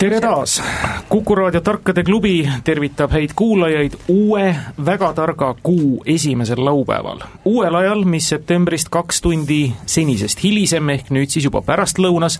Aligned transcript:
tere 0.00 0.20
taas! 0.20 0.62
kuku 1.08 1.34
raadio 1.34 1.60
Tarkade 1.60 2.02
klubi 2.04 2.48
tervitab 2.64 3.10
häid 3.12 3.30
kuulajaid 3.36 3.92
uue 4.08 4.56
väga 4.86 5.12
targa 5.12 5.54
kuu 5.62 6.02
esimesel 6.06 6.64
laupäeval. 6.64 7.18
uuel 7.44 7.74
ajal, 7.74 8.04
mis 8.04 8.28
septembrist 8.28 8.88
kaks 8.88 9.20
tundi 9.20 9.72
senisest 9.86 10.42
hilisem, 10.42 10.88
ehk 10.90 11.10
nüüd 11.10 11.28
siis 11.28 11.44
juba 11.44 11.60
pärastlõunas, 11.66 12.38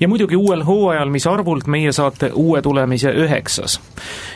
ja 0.00 0.08
muidugi 0.08 0.36
uuel 0.36 0.62
hooajal, 0.64 1.10
mis 1.10 1.26
arvult 1.26 1.66
meie 1.66 1.92
saate 1.92 2.30
uue 2.34 2.62
tulemise 2.62 3.10
üheksas. 3.10 3.80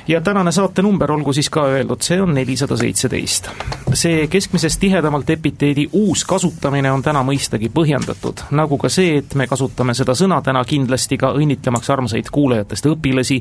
ja 0.08 0.20
tänane 0.20 0.52
saatenumber, 0.52 1.12
olgu 1.12 1.32
siis 1.32 1.50
ka 1.50 1.66
öeldud, 1.66 2.02
see 2.02 2.20
on 2.22 2.34
nelisada 2.34 2.76
seitseteist. 2.76 3.50
see 3.92 4.26
keskmisest 4.26 4.80
tihedamalt 4.80 5.30
epiteedi 5.30 5.88
uus 5.92 6.24
kasutamine 6.24 6.92
on 6.92 7.02
täna 7.02 7.22
mõistagi 7.22 7.70
põhjendatud, 7.70 8.48
nagu 8.50 8.78
ka 8.78 8.88
see, 8.88 9.18
et 9.18 9.34
me 9.34 9.46
kasutame 9.46 9.94
seda 9.94 10.14
sõna 10.18 10.42
täna 10.42 10.64
kindlasti 10.64 11.16
ka 11.16 11.32
õnnitlemaks 11.38 11.90
armsaid 11.90 12.30
kuulajaid 12.32 12.63
õpetajatest 12.64 12.88
õpilasi, 12.90 13.38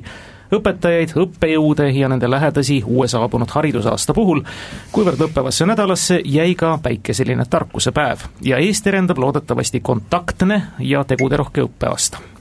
õpetajaid, 0.53 1.15
õppejõude 1.17 1.89
ja 1.95 2.09
nende 2.11 2.29
lähedasi 2.29 2.81
uue 2.85 3.07
saabunud 3.07 3.49
haridusaasta 3.49 4.13
puhul, 4.13 4.43
kuivõrd 4.91 5.23
õppevasse 5.27 5.65
nädalasse 5.65 6.21
jäi 6.25 6.53
ka 6.55 6.77
päikeseline 6.83 7.45
tarkuse 7.49 7.91
päev. 7.91 8.27
Ja 8.41 8.59
ees 8.61 8.81
terendab 8.81 9.17
loodetavasti 9.17 9.79
kontaktne 9.79 10.61
ja 10.79 11.03
teguderohke 11.03 11.65
õppeaasta 11.65 12.32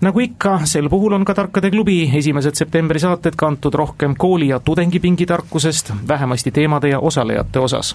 nagu 0.00 0.20
ikka, 0.20 0.60
sel 0.64 0.88
puhul 0.88 1.12
on 1.12 1.24
ka 1.24 1.34
Tarkade 1.34 1.70
klubi 1.70 2.10
esimesed 2.16 2.54
septembri 2.54 3.00
saated 3.00 3.36
kantud 3.36 3.74
rohkem 3.74 4.14
kooli- 4.18 4.48
ja 4.48 4.60
tudengipingi 4.60 5.26
tarkusest, 5.26 5.92
vähemasti 6.08 6.50
teemade 6.50 6.88
ja 6.88 6.98
osalejate 6.98 7.58
osas. 7.58 7.94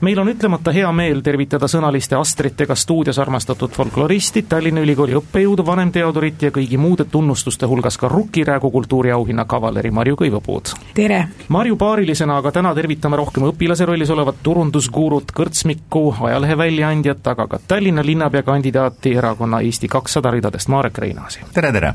meil 0.00 0.18
on 0.18 0.28
ütlemata 0.28 0.72
hea 0.72 0.92
meel 0.92 1.20
tervitada 1.20 1.66
sõnaliste 1.66 2.14
astritega 2.16 2.74
stuudios 2.74 3.18
armastatud 3.18 3.70
folkloristi, 3.70 4.42
Tallinna 4.42 4.80
Ülikooli 4.80 5.14
õppejõudu, 5.18 5.66
vanemteadurit 5.66 6.42
ja 6.42 6.50
kõigi 6.50 6.78
muude 6.78 7.04
tunnustuste 7.04 7.66
hulgas 7.66 7.98
ka 7.98 8.08
Rukkiräägu 8.08 8.70
kultuuriauhinna 8.70 9.44
kavaleri 9.44 9.90
Marju 9.90 10.16
Kõivapuud. 10.16 10.74
tere! 10.94 11.28
Marju 11.48 11.76
paarilisena 11.76 12.36
aga 12.36 12.52
täna 12.52 12.74
tervitame 12.74 13.16
rohkem 13.16 13.42
õpilase 13.42 13.86
rollis 13.86 14.10
olevat 14.10 14.36
turundusguurut, 14.42 15.32
kõrtsmikku, 15.34 16.14
ajaleheväljaandjat, 16.20 17.26
aga 17.26 17.46
ka 17.46 17.58
Tallinna 17.68 18.06
linnapea 18.06 18.42
kandidaati 18.42 19.14
erakonna 19.16 19.60
Eesti 19.60 19.88
kakssada 19.88 20.30
ridadest 20.30 20.67
Marek 20.68 20.98
Reinaasi 20.98 21.40
tere, 21.54 21.72
tere! 21.72 21.94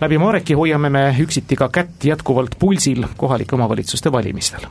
läbi 0.00 0.18
Mareki 0.18 0.54
hoiame 0.58 0.90
me 0.90 1.04
üksiti 1.24 1.56
ka 1.56 1.68
kätt 1.72 2.04
jätkuvalt 2.04 2.56
pulsil 2.58 3.06
kohalike 3.16 3.56
omavalitsuste 3.56 4.12
valimistel 4.12 4.68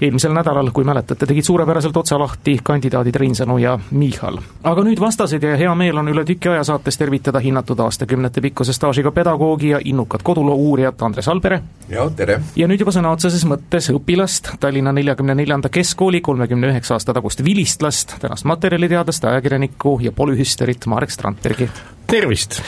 eelmisel 0.00 0.32
nädalal, 0.36 0.70
kui 0.74 0.84
mäletate, 0.84 1.26
tegid 1.26 1.46
suurepäraselt 1.46 1.96
otsa 1.96 2.18
lahti 2.18 2.58
kandidaadid 2.62 3.16
Reinsalu 3.16 3.58
ja 3.58 3.78
Michal. 3.90 4.38
aga 4.62 4.84
nüüd 4.86 5.00
vastased 5.00 5.42
ja 5.42 5.56
hea 5.56 5.74
meel 5.74 5.98
on 5.98 6.08
üle 6.12 6.24
tüki 6.28 6.52
aja 6.52 6.64
saates 6.64 6.98
tervitada 6.98 7.42
hinnatud 7.42 7.80
aastakümnete 7.84 8.40
pikkuse 8.44 8.72
staažiga 8.72 9.12
pedagoogi 9.14 9.74
ja 9.74 9.80
innukat 9.84 10.22
koduloo 10.22 10.54
uurijat 10.54 11.02
Andres 11.02 11.28
Albere. 11.28 11.62
ja 11.88 12.08
tere! 12.10 12.40
ja 12.56 12.68
nüüd 12.68 12.80
juba 12.84 12.94
sõna 12.94 13.12
otseses 13.12 13.44
mõttes 13.48 13.90
õpilast, 13.94 14.54
Tallinna 14.60 14.92
neljakümne 14.92 15.34
neljanda 15.34 15.68
keskkooli 15.68 16.20
kolmekümne 16.20 16.72
üheksa 16.72 16.98
aasta 16.98 17.14
tagust 17.14 17.44
vilistlast, 17.44 18.18
tänast 18.20 18.44
materjaliteadlast, 18.44 19.24
ajakirjanikku 19.24 19.98
ja 20.02 20.12
polühüsterit 20.12 20.86
Marek 20.86 21.14
Strandbergi 21.14 21.70
tervist! 22.08 22.60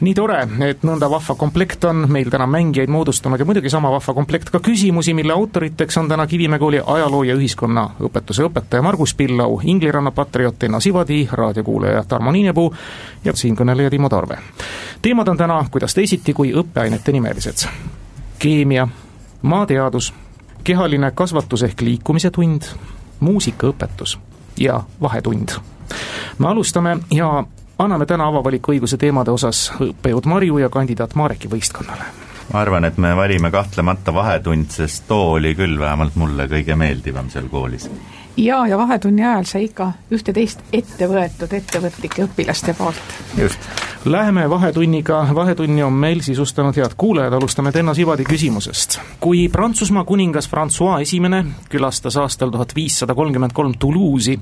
nii 0.00 0.14
tore, 0.16 0.38
et 0.64 0.84
nõnda 0.86 1.10
vahva 1.12 1.34
komplekt 1.36 1.84
on 1.84 2.06
meil 2.08 2.30
täna 2.32 2.46
mängijaid 2.48 2.88
moodustanud 2.88 3.40
ja 3.40 3.44
muidugi 3.44 3.68
sama 3.68 3.90
vahva 3.92 4.14
komplekt 4.16 4.48
ka 4.48 4.58
küsimusi, 4.64 5.12
mille 5.14 5.34
autoriteks 5.34 5.98
on 6.00 6.08
täna 6.08 6.24
Kivimäe 6.30 6.58
kooli 6.58 6.80
ajaloo- 6.86 7.22
ja 7.26 7.34
ühiskonnaõpetuse 7.34 8.44
õpetaja 8.46 8.82
Margus 8.82 9.14
Pillau, 9.14 9.60
Ingliranna 9.64 10.10
patrioot 10.10 10.62
Enno 10.62 10.80
Sivadi, 10.80 11.28
raadiokuulaja 11.32 12.04
Tarmo 12.08 12.30
Niinepuu 12.30 12.74
ja 13.24 13.32
siinkõneleja 13.34 13.90
Timo 13.90 14.08
Tarve. 14.08 14.38
teemad 15.02 15.28
on 15.28 15.36
täna, 15.36 15.64
kuidas 15.70 15.94
teisiti, 15.94 16.32
kui 16.32 16.52
õppeainete 16.52 17.12
nimelised. 17.12 17.68
keemia, 18.38 18.88
maateadus, 19.42 20.14
kehaline 20.64 21.10
kasvatus 21.10 21.62
ehk 21.62 21.80
liikumise 21.80 22.30
tund, 22.30 22.62
muusikaõpetus 23.20 24.18
ja 24.56 24.80
vahetund 25.02 25.48
me 26.38 26.48
alustame 26.48 26.98
ja 27.10 27.44
anname 27.78 28.06
täna 28.06 28.26
avavaliku 28.28 28.72
õiguse 28.72 28.98
teemade 29.00 29.30
osas 29.30 29.70
õppejõud 29.80 30.26
Marju 30.30 30.58
ja 30.58 30.68
kandidaat 30.68 31.14
Mareki 31.14 31.50
võistkonnale. 31.50 32.29
Ma 32.52 32.60
arvan, 32.60 32.84
et 32.84 32.98
me 32.98 33.16
valime 33.16 33.50
kahtlemata 33.50 34.14
Vahetund, 34.14 34.70
sest 34.74 35.06
too 35.08 35.32
oli 35.36 35.54
küll 35.54 35.78
vähemalt 35.78 36.16
mulle 36.18 36.48
kõige 36.50 36.76
meeldivam 36.76 37.30
seal 37.30 37.48
koolis. 37.48 37.90
jaa, 38.36 38.66
ja 38.66 38.78
Vahetunni 38.78 39.24
ajal 39.24 39.44
sai 39.44 39.64
ikka 39.68 39.92
ühte-teist 40.10 40.64
ette 40.72 41.08
võetud 41.08 41.52
ettevõtlike 41.54 42.26
õpilaste 42.26 42.74
poolt. 42.78 43.14
just. 43.38 43.70
Läheme 44.04 44.50
Vahetunniga, 44.50 45.26
Vahetunni 45.34 45.82
on 45.82 45.92
meil 45.92 46.22
sisustanud 46.24 46.76
head 46.76 46.94
kuulajad, 46.96 47.32
alustame 47.32 47.72
Tenno 47.72 47.94
Sivadi 47.94 48.24
küsimusest. 48.24 49.00
kui 49.20 49.48
Prantsusmaa 49.48 50.04
kuningas 50.04 50.48
Francois 50.48 51.02
Esimene 51.02 51.44
külastas 51.68 52.16
aastal 52.16 52.50
tuhat 52.50 52.74
viissada 52.74 53.14
kolmkümmend 53.14 53.52
kolm 53.52 53.74
Toulouse'i, 53.78 54.40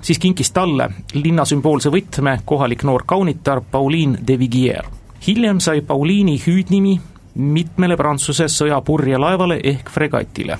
siis 0.00 0.18
kinkis 0.18 0.50
talle 0.50 0.88
linna 1.14 1.44
sümboolse 1.44 1.90
võtme 1.90 2.38
kohalik 2.44 2.82
noor 2.82 3.02
kaunitar 3.06 3.60
Pauline 3.60 4.18
de 4.26 4.38
Vigier. 4.38 4.84
hiljem 5.26 5.60
sai 5.60 5.80
Pauliini 5.80 6.40
hüüdnimi 6.46 7.00
mitmele 7.36 7.96
Prantsuse 7.96 8.48
sõjapurjelaevale 8.48 9.60
ehk 9.64 9.90
fregatile. 9.90 10.58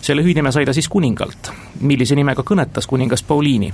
selle 0.00 0.22
hüüdnime 0.24 0.50
sai 0.52 0.64
ta 0.64 0.72
siis 0.72 0.88
kuningalt, 0.88 1.50
millise 1.80 2.16
nimega 2.16 2.42
kõnetas 2.42 2.86
kuningas 2.86 3.22
Pauliini. 3.22 3.72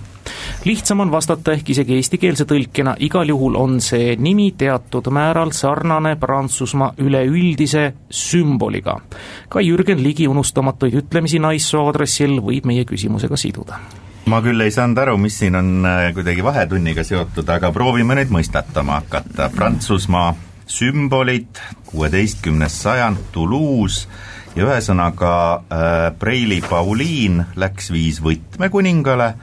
lihtsam 0.64 1.00
on 1.00 1.10
vastata 1.10 1.52
ehk 1.52 1.70
isegi 1.70 1.94
eestikeelse 1.94 2.44
tõlkena, 2.44 2.96
igal 2.98 3.28
juhul 3.28 3.54
on 3.56 3.80
see 3.80 4.16
nimi 4.16 4.52
teatud 4.58 5.08
määral 5.10 5.50
sarnane 5.50 6.16
Prantsusmaa 6.16 6.94
üleüldise 6.98 7.92
sümboliga. 8.10 9.00
ka 9.48 9.60
Jürgen 9.60 10.02
Ligi 10.02 10.28
unustamatuid 10.28 10.94
ütlemisi 10.94 11.38
naissoo 11.38 11.86
aadressil 11.86 12.40
võib 12.40 12.66
meie 12.66 12.84
küsimusega 12.84 13.36
siduda 13.36 13.78
ma 14.26 14.42
küll 14.42 14.60
ei 14.60 14.70
saanud 14.70 14.98
aru, 14.98 15.16
mis 15.16 15.38
siin 15.38 15.54
on 15.54 15.86
äh, 15.86 16.12
kuidagi 16.14 16.44
vahetunniga 16.44 17.04
seotud, 17.04 17.48
aga 17.48 17.70
proovime 17.72 18.14
nüüd 18.18 18.32
mõistatama 18.34 19.00
hakata. 19.00 19.50
Prantsusmaa 19.54 20.34
sümbolid, 20.66 21.60
kuueteistkümnes 21.86 22.82
sajand, 22.82 23.30
Toulouse. 23.32 24.08
Ja 24.56 24.64
ühesõnaga 24.64 25.32
äh, 25.56 25.96
Preili 26.18 26.62
Pauliin 26.64 27.42
läks 27.60 27.90
viis 27.92 28.22
võtmekuningale 28.24 29.34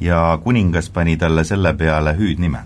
ja 0.00 0.38
kuningas 0.44 0.90
pani 0.90 1.16
talle 1.18 1.42
selle 1.44 1.74
peale 1.74 2.14
hüüdnime 2.14 2.62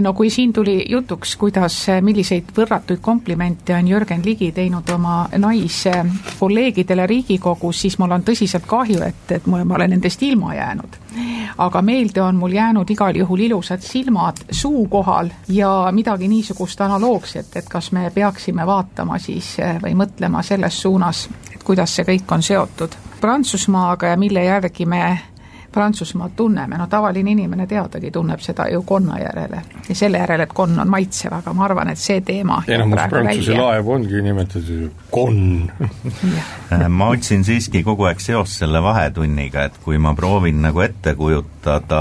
no 0.00 0.12
kui 0.12 0.30
siin 0.30 0.52
tuli 0.52 0.84
jutuks, 0.88 1.36
kuidas, 1.36 1.76
milliseid 2.00 2.50
võrratuid 2.56 3.00
komplimente 3.00 3.74
on 3.74 3.88
Jürgen 3.88 4.24
Ligi 4.24 4.50
teinud 4.52 4.88
oma 4.94 5.28
naiskolleegidele 5.38 7.06
Riigikogus, 7.06 7.80
siis 7.80 7.98
mul 7.98 8.12
on 8.16 8.24
tõsiselt 8.26 8.66
kahju, 8.66 9.00
et, 9.06 9.32
et 9.38 9.46
ma 9.46 9.62
olen 9.62 9.90
nendest 9.96 10.22
ilma 10.22 10.54
jäänud. 10.54 11.00
aga 11.58 11.82
meelde 11.82 12.22
on 12.22 12.36
mul 12.36 12.52
jäänud 12.52 12.90
igal 12.90 13.16
juhul 13.16 13.40
ilusad 13.40 13.80
silmad 13.80 14.42
suu 14.50 14.86
kohal 14.88 15.30
ja 15.48 15.88
midagi 15.92 16.28
niisugust 16.28 16.80
analoogset, 16.80 17.56
et 17.56 17.68
kas 17.68 17.92
me 17.92 18.10
peaksime 18.14 18.66
vaatama 18.66 19.18
siis 19.18 19.56
või 19.82 19.94
mõtlema 19.94 20.42
selles 20.42 20.82
suunas, 20.82 21.28
et 21.54 21.62
kuidas 21.62 21.96
see 21.96 22.04
kõik 22.04 22.32
on 22.32 22.42
seotud 22.42 22.96
Prantsusmaaga 23.20 24.06
ja 24.06 24.16
mille 24.16 24.44
järgi 24.44 24.86
me 24.86 25.18
Prantsusmaad 25.76 26.32
tunneme, 26.36 26.78
no 26.80 26.86
tavaline 26.88 27.34
inimene 27.34 27.66
teadagi 27.68 28.10
tunneb 28.10 28.40
seda 28.40 28.64
ju 28.72 28.80
konna 28.88 29.18
järele. 29.20 29.60
Ja 29.88 29.94
selle 29.94 30.22
järele, 30.22 30.46
et 30.48 30.54
konn 30.56 30.80
on 30.80 30.88
maitsev, 30.88 31.34
aga 31.36 31.52
ma 31.52 31.66
arvan, 31.66 31.90
et 31.92 32.00
see 32.00 32.22
teema 32.24 32.62
enamus 32.64 33.02
Prantsuse 33.10 33.52
välja. 33.52 33.60
laevu 33.60 33.92
ongi 33.98 34.22
nimetatud 34.24 34.70
ju 34.72 34.90
konn. 35.12 35.68
Äh, 36.72 36.88
ma 36.88 37.10
otsin 37.14 37.44
siiski 37.46 37.84
kogu 37.86 38.08
aeg 38.08 38.20
seost 38.24 38.62
selle 38.62 38.80
vahetunniga, 38.82 39.66
et 39.68 39.76
kui 39.84 40.00
ma 40.02 40.14
proovin 40.18 40.64
nagu 40.64 40.80
ette 40.82 41.14
kujutada 41.14 42.00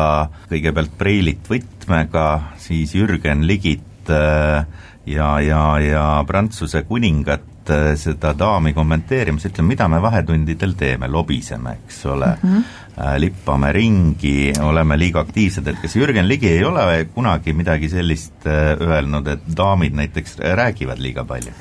kõigepealt 0.50 0.96
Preilit 0.98 1.52
võtmega, 1.52 2.26
siis 2.62 2.96
Jürgen 2.96 3.44
Ligit 3.46 4.10
äh, 4.10 4.66
ja, 5.06 5.30
ja, 5.42 5.62
ja 5.80 6.06
Prantsuse 6.28 6.82
kuningat, 6.88 7.46
äh, 7.74 7.94
seda 8.00 8.34
daami 8.38 8.74
kommenteerimas, 8.74 9.46
ütleme, 9.50 9.74
mida 9.74 9.88
me 9.92 10.02
vahetundidel 10.04 10.76
teeme, 10.80 11.10
lobiseme, 11.12 11.80
eks 11.86 12.06
ole. 12.06 12.36
Mm, 12.42 12.58
-hmm 12.58 12.82
lippame 13.20 13.74
ringi, 13.76 14.54
oleme 14.64 14.96
liiga 14.98 15.20
aktiivsed, 15.20 15.68
et 15.68 15.82
kas 15.82 15.98
Jürgen 16.00 16.28
Ligi 16.28 16.48
ei 16.48 16.64
ole 16.64 17.06
kunagi 17.12 17.52
midagi 17.54 17.90
sellist 17.92 18.48
äh, 18.48 18.80
öelnud, 18.80 19.28
et 19.28 19.50
daamid 19.58 19.98
näiteks 20.00 20.38
räägivad 20.40 21.02
liiga 21.04 21.26
palju? 21.28 21.52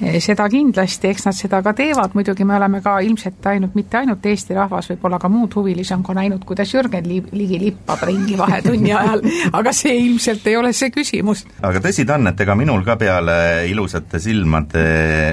Seda 0.00 0.46
kindlasti, 0.50 1.08
eks 1.12 1.28
nad 1.28 1.36
seda 1.36 1.60
ka 1.62 1.72
teevad, 1.76 2.14
muidugi 2.18 2.44
me 2.46 2.56
oleme 2.56 2.80
ka 2.82 2.96
ilmselt 3.04 3.46
ainult, 3.46 3.76
mitte 3.78 4.00
ainult 4.00 4.26
Eesti 4.26 4.56
rahvas, 4.56 4.88
võib-olla 4.90 5.20
ka 5.22 5.30
muud 5.30 5.54
huvilised 5.54 5.94
on 5.96 6.02
ka 6.06 6.16
näinud, 6.18 6.42
kuidas 6.46 6.72
Jürgen 6.74 7.06
Ligi 7.06 7.60
lippab 7.62 8.02
ringi 8.08 8.36
vahetunni 8.38 8.92
ajal, 9.00 9.22
aga 9.54 9.74
see 9.76 9.94
ilmselt 10.02 10.46
ei 10.50 10.56
ole 10.58 10.72
see 10.74 10.90
küsimus. 10.94 11.44
aga 11.62 11.82
tõsi 11.84 12.06
ta 12.06 12.18
on, 12.18 12.32
et 12.32 12.44
ega 12.44 12.58
minul 12.58 12.82
ka 12.86 12.98
peale 13.00 13.38
ilusate 13.70 14.18
silmade 14.22 14.84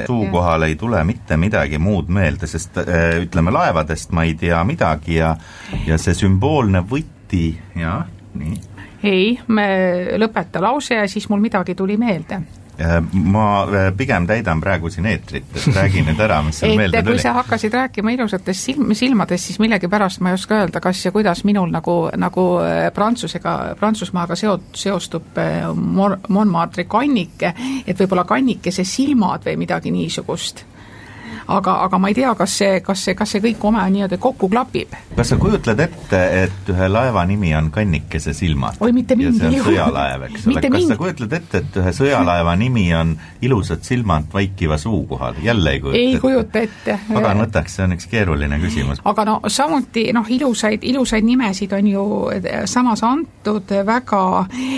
suu 0.06 0.30
kohal 0.32 0.68
ei 0.70 0.78
tule 0.80 1.02
mitte 1.10 1.38
midagi 1.42 1.82
muud 1.82 2.14
meelde, 2.14 2.50
sest 2.50 2.78
äh, 2.86 3.18
ütleme, 3.26 3.54
laevadest 3.56 4.14
ma 4.14 4.28
ei 4.30 4.38
tea 4.40 4.62
midagi 4.68 5.18
ja 5.18 5.36
ja 5.88 5.98
see 5.98 6.14
sümboolne 6.18 6.84
võti, 6.88 7.50
jah, 7.80 8.06
nii. 8.38 8.60
Ei, 9.02 9.30
me 9.50 9.66
lõpeta 10.22 10.62
lause 10.62 11.00
ja 11.00 11.08
siis 11.10 11.26
mul 11.32 11.42
midagi 11.42 11.74
tuli 11.74 11.96
meelde 11.98 12.44
ma 13.14 13.46
äh, 13.64 13.90
pigem 13.98 14.28
täidan 14.28 14.62
praegu 14.62 14.90
siin 14.90 15.06
eetrit, 15.12 15.48
et 15.56 15.76
räägi 15.76 16.04
nüüd 16.08 16.20
ära, 16.24 16.42
mis 16.46 16.62
sul 16.62 16.76
meelde 16.78 17.02
tuli. 17.04 17.18
kui 17.18 17.24
sa 17.24 17.34
hakkasid 17.38 17.74
rääkima 17.74 18.16
ilusatest 18.16 18.70
silm, 18.70 18.94
silmadest, 18.98 19.50
siis 19.50 19.60
millegipärast 19.62 20.22
ma 20.22 20.32
ei 20.32 20.40
oska 20.40 20.62
öelda, 20.62 20.82
kas 20.84 21.06
ja 21.06 21.12
kuidas 21.12 21.44
minul 21.48 21.72
nagu, 21.74 21.98
nagu 22.18 22.48
äh, 22.64 22.88
Prantsusega, 22.96 23.56
Prantsusmaaga 23.80 24.38
seo-, 24.40 24.60
seostub 24.74 25.40
Mon-, 25.76 26.18
Montmartre'i 26.28 26.88
kannike, 26.90 27.54
et 27.86 28.00
võib-olla 28.00 28.26
kannikese 28.30 28.86
silmad 28.88 29.46
või 29.46 29.58
midagi 29.66 29.92
niisugust 29.94 30.66
aga, 31.58 31.76
aga 31.86 32.00
ma 32.02 32.12
ei 32.12 32.16
tea, 32.18 32.34
kas 32.38 32.56
see, 32.62 32.80
kas 32.86 33.06
see, 33.06 33.16
kas 33.18 33.36
see 33.36 33.44
kõik 33.44 33.64
oma 33.68 33.84
nii-öelda 33.92 34.18
kokku 34.22 34.50
klapib. 34.52 34.96
kas 35.16 35.34
sa 35.34 35.38
kujutled 35.42 35.80
ette, 35.86 36.22
et 36.44 36.72
ühe 36.74 36.90
laeva 36.92 37.24
nimi 37.30 37.54
on 37.58 37.72
Kannikese 37.74 38.34
silmad? 38.38 38.80
oi, 38.80 38.92
mitte 38.96 39.18
mingil 39.20 39.58
juhul. 39.58 39.72
sõjalaev, 39.72 40.26
eks 40.30 40.48
ole, 40.48 40.64
kas 40.64 40.76
mingi... 40.78 40.88
sa 40.90 40.98
kujutled 41.00 41.38
ette, 41.40 41.64
et 41.64 41.80
ühe 41.84 41.94
sõjalaeva 41.98 42.56
nimi 42.60 42.88
on 42.98 43.14
ilusad 43.42 43.86
silmad 43.88 44.30
vaikiva 44.34 44.78
suu 44.82 45.04
kohal, 45.10 45.40
jälle 45.44 45.76
ei 45.76 45.84
kujuta 45.84 46.00
ei 46.00 46.10
ette? 46.10 46.22
kujuta 46.26 46.66
ette. 46.66 47.00
pagan 47.14 47.46
võtaks, 47.46 47.78
see 47.78 47.88
on 47.88 47.96
üks 47.98 48.10
keeruline 48.12 48.60
küsimus. 48.64 49.04
aga 49.06 49.28
no 49.28 49.40
samuti 49.48 50.08
noh, 50.16 50.28
ilusaid, 50.30 50.84
ilusaid 50.84 51.28
nimesid 51.28 51.74
on 51.78 51.88
ju 51.94 52.06
samas 52.66 53.04
antud 53.08 53.72
väga, 53.86 54.26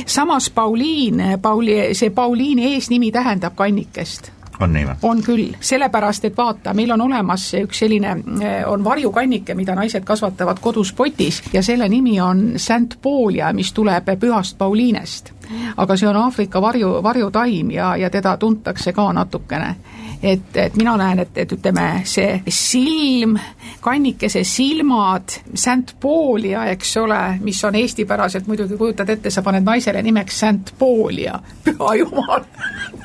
samas 0.06 0.50
Pauliin, 0.54 1.24
Pauli, 1.42 1.80
see 1.98 2.14
Pauliini 2.14 2.74
eesnimi 2.74 3.12
tähendab 3.12 3.56
kannikest 3.58 4.32
on 4.60 4.74
nii 4.74 4.86
või? 4.88 4.96
on 5.02 5.24
küll, 5.24 5.46
sellepärast 5.60 6.26
et 6.30 6.38
vaata, 6.38 6.74
meil 6.74 6.92
on 6.94 7.02
olemas 7.02 7.46
üks 7.60 7.84
selline, 7.84 8.16
eh, 8.42 8.60
on 8.68 8.84
varjukannike, 8.84 9.56
mida 9.56 9.76
naised 9.76 10.04
kasvatavad 10.04 10.60
kodus 10.62 10.94
potis 10.94 11.42
ja 11.54 11.64
selle 11.64 11.90
nimi 11.90 12.20
on 12.22 12.54
St 12.58 13.00
Paulia, 13.02 13.54
mis 13.54 13.74
tuleb 13.74 14.14
pühast 14.20 14.58
Pauliinest. 14.58 15.34
aga 15.78 15.98
see 15.98 16.08
on 16.08 16.16
Aafrika 16.16 16.62
varju, 16.62 17.04
varjutaim 17.04 17.72
ja, 17.72 17.96
ja 17.98 18.10
teda 18.10 18.38
tuntakse 18.38 18.94
ka 18.94 19.14
natukene 19.14 19.76
et, 20.24 20.58
et 20.58 20.76
mina 20.80 20.96
näen, 20.98 21.20
et, 21.20 21.38
et 21.44 21.52
ütleme, 21.52 21.88
see 22.08 22.40
silm, 22.48 23.36
kannikese 23.84 24.44
silmad, 24.48 25.36
St 25.54 25.98
Paulia, 26.02 26.66
eks 26.72 26.96
ole, 27.02 27.20
mis 27.44 27.60
on 27.68 27.76
eestipäraselt, 27.76 28.48
muidugi 28.48 28.78
kujutad 28.80 29.10
ette, 29.12 29.32
sa 29.34 29.44
paned 29.44 29.66
naisele 29.68 30.02
nimeks 30.06 30.40
St 30.46 30.76
Paulia, 30.80 31.36
püha 31.66 31.96
jumal! 32.00 32.48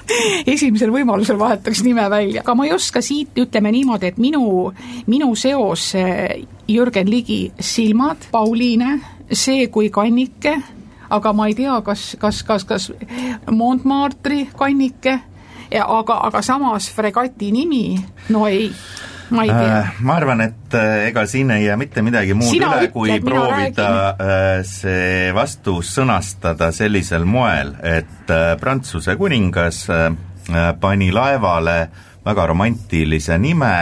Esimesel 0.54 0.94
võimalusel 0.94 1.36
vahetaks 1.40 1.82
nime 1.84 2.06
välja, 2.10 2.44
aga 2.44 2.54
ma 2.56 2.68
ei 2.68 2.72
oska 2.76 3.02
siit, 3.04 3.34
ütleme 3.36 3.72
niimoodi, 3.74 4.12
et 4.12 4.22
minu, 4.22 4.70
minu 5.10 5.34
seos 5.36 5.90
eh, 5.98 6.46
Jürgen 6.70 7.10
Ligi 7.10 7.42
silmad, 7.60 8.30
Pauliine, 8.32 8.94
see 9.32 9.66
kui 9.74 9.90
kannike, 9.92 10.54
aga 11.10 11.32
ma 11.36 11.48
ei 11.50 11.56
tea, 11.58 11.80
kas, 11.84 12.12
kas, 12.20 12.44
kas, 12.46 12.64
kas 12.68 12.92
Montmartre'i 13.50 14.48
kannike 14.56 15.18
aga, 15.76 16.20
aga 16.28 16.42
samas 16.42 16.88
fregati 16.94 17.52
nimi, 17.52 17.98
no 18.32 18.46
ei 18.48 18.70
ma 19.30 19.44
ei 19.44 19.50
tea 19.50 19.78
äh,. 19.80 19.90
ma 20.00 20.16
arvan, 20.16 20.40
et 20.40 20.74
äh, 20.74 21.08
ega 21.08 21.26
siin 21.28 21.50
ei 21.50 21.66
jää 21.66 21.76
mitte 21.76 22.02
midagi 22.02 22.34
muud 22.34 22.50
Sina 22.50 22.72
üle, 22.78 22.90
kui 22.92 23.18
proovida 23.24 23.88
äh, 24.08 24.46
see 24.66 25.32
vastus 25.36 25.92
sõnastada 25.98 26.70
sellisel 26.72 27.26
moel, 27.28 27.74
et 27.82 28.30
äh, 28.32 28.54
Prantsuse 28.60 29.16
kuningas 29.20 29.86
pani 30.80 31.10
laevale 31.12 31.74
väga 32.24 32.46
romantilise 32.48 33.36
nime, 33.36 33.74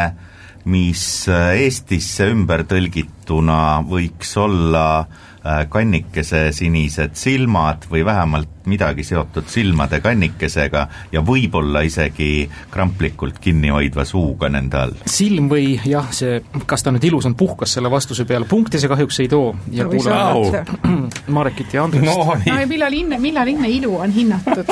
mis 0.66 1.04
Eestisse 1.30 2.26
ümber 2.26 2.64
tõlgituna 2.66 3.60
võiks 3.86 4.32
olla 4.42 4.86
Äh, 5.06 5.25
kannikese 5.70 6.48
sinised 6.52 7.14
silmad 7.18 7.86
või 7.90 8.04
vähemalt 8.06 8.66
midagi 8.66 9.04
seotud 9.06 9.46
silmade 9.50 10.00
kannikesega 10.02 10.86
ja 11.12 11.22
võib-olla 11.22 11.84
isegi 11.86 12.48
kramplikult 12.72 13.38
kinni 13.42 13.70
hoidva 13.70 14.04
suuga 14.04 14.50
nende 14.50 14.80
all. 14.80 14.96
silm 15.06 15.50
või 15.52 15.76
jah, 15.86 16.10
see, 16.14 16.40
kas 16.66 16.82
ta 16.82 16.94
nüüd 16.94 17.06
ilus 17.06 17.30
on, 17.30 17.36
puhkas 17.38 17.76
selle 17.78 17.90
vastuse 17.92 18.26
peale, 18.26 18.48
punkti 18.50 18.82
see 18.82 18.90
kahjuks 18.90 19.22
ei 19.22 19.30
too. 19.30 19.54
Ja 19.72 19.86
kuulame 19.90 20.64
Marekit 21.38 21.74
ja 21.74 21.86
Andrest 21.86 22.10
no,. 22.10 22.34
no 22.34 22.40
ja 22.46 22.66
millal 22.66 22.94
hinne, 22.98 23.20
millal 23.22 23.54
hinne 23.54 23.70
ilu 23.70 23.96
on 24.02 24.14
hinnatud 24.14 24.66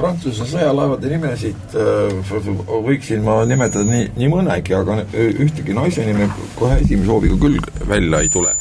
Prantsuse 0.00 0.46
sõjalaevade 0.48 1.12
nimesid 1.12 1.76
äh, 1.76 2.32
võiksin 2.86 3.24
ma 3.26 3.40
nimetada 3.48 3.84
nii, 3.88 4.10
nii 4.16 4.32
mõnegi, 4.32 4.74
aga 4.76 5.02
ühtegi 5.12 5.76
naise 5.76 6.06
nime 6.08 6.30
kohe 6.58 6.80
esimese 6.80 7.12
hooviga 7.12 7.38
küll 7.40 7.60
välja 7.90 8.24
ei 8.24 8.32
tule 8.32 8.56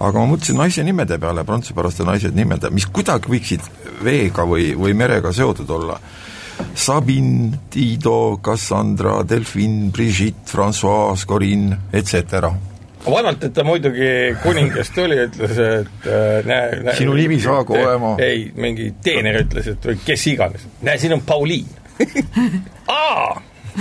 aga 0.00 0.20
ma 0.20 0.28
mõtlesin 0.32 0.58
naise 0.60 0.84
nimede 0.84 1.18
peale, 1.20 1.44
prantsuspäraste 1.46 2.06
naise 2.06 2.30
nimede, 2.34 2.70
mis 2.74 2.86
kuidagi 2.92 3.30
võiksid 3.32 3.66
veega 4.04 4.46
või, 4.48 4.72
või 4.78 4.96
merega 4.96 5.32
seotud 5.32 5.70
olla. 5.78 5.98
Sabine, 6.76 7.58
Tiido, 7.72 8.38
Cassandra, 8.44 9.18
Delphine, 9.28 9.90
Brigitte, 9.92 10.48
Francois, 10.48 11.26
Corinne, 11.28 11.82
et 11.92 12.08
cetera 12.08 12.52
vaevalt, 13.06 13.44
et 13.48 13.54
ta 13.54 13.64
muidugi 13.66 14.10
kuningast 14.42 14.94
tuli, 14.96 15.18
ütles, 15.26 15.58
et 15.62 16.08
äh, 16.10 16.46
näe, 16.46 16.80
näe. 16.86 16.96
Sinu 16.98 17.16
nimi 17.18 17.38
saagu 17.42 17.76
olema 17.78 18.14
ei, 18.22 18.48
mingi 18.58 18.92
teener 19.04 19.42
ütles, 19.44 19.70
et 19.74 19.90
või 19.90 20.00
kes 20.04 20.26
iganes, 20.32 20.66
näe, 20.86 20.98
siin 21.02 21.16
on 21.16 21.24
Pauliin. 21.26 21.68
Aa! 22.92 23.36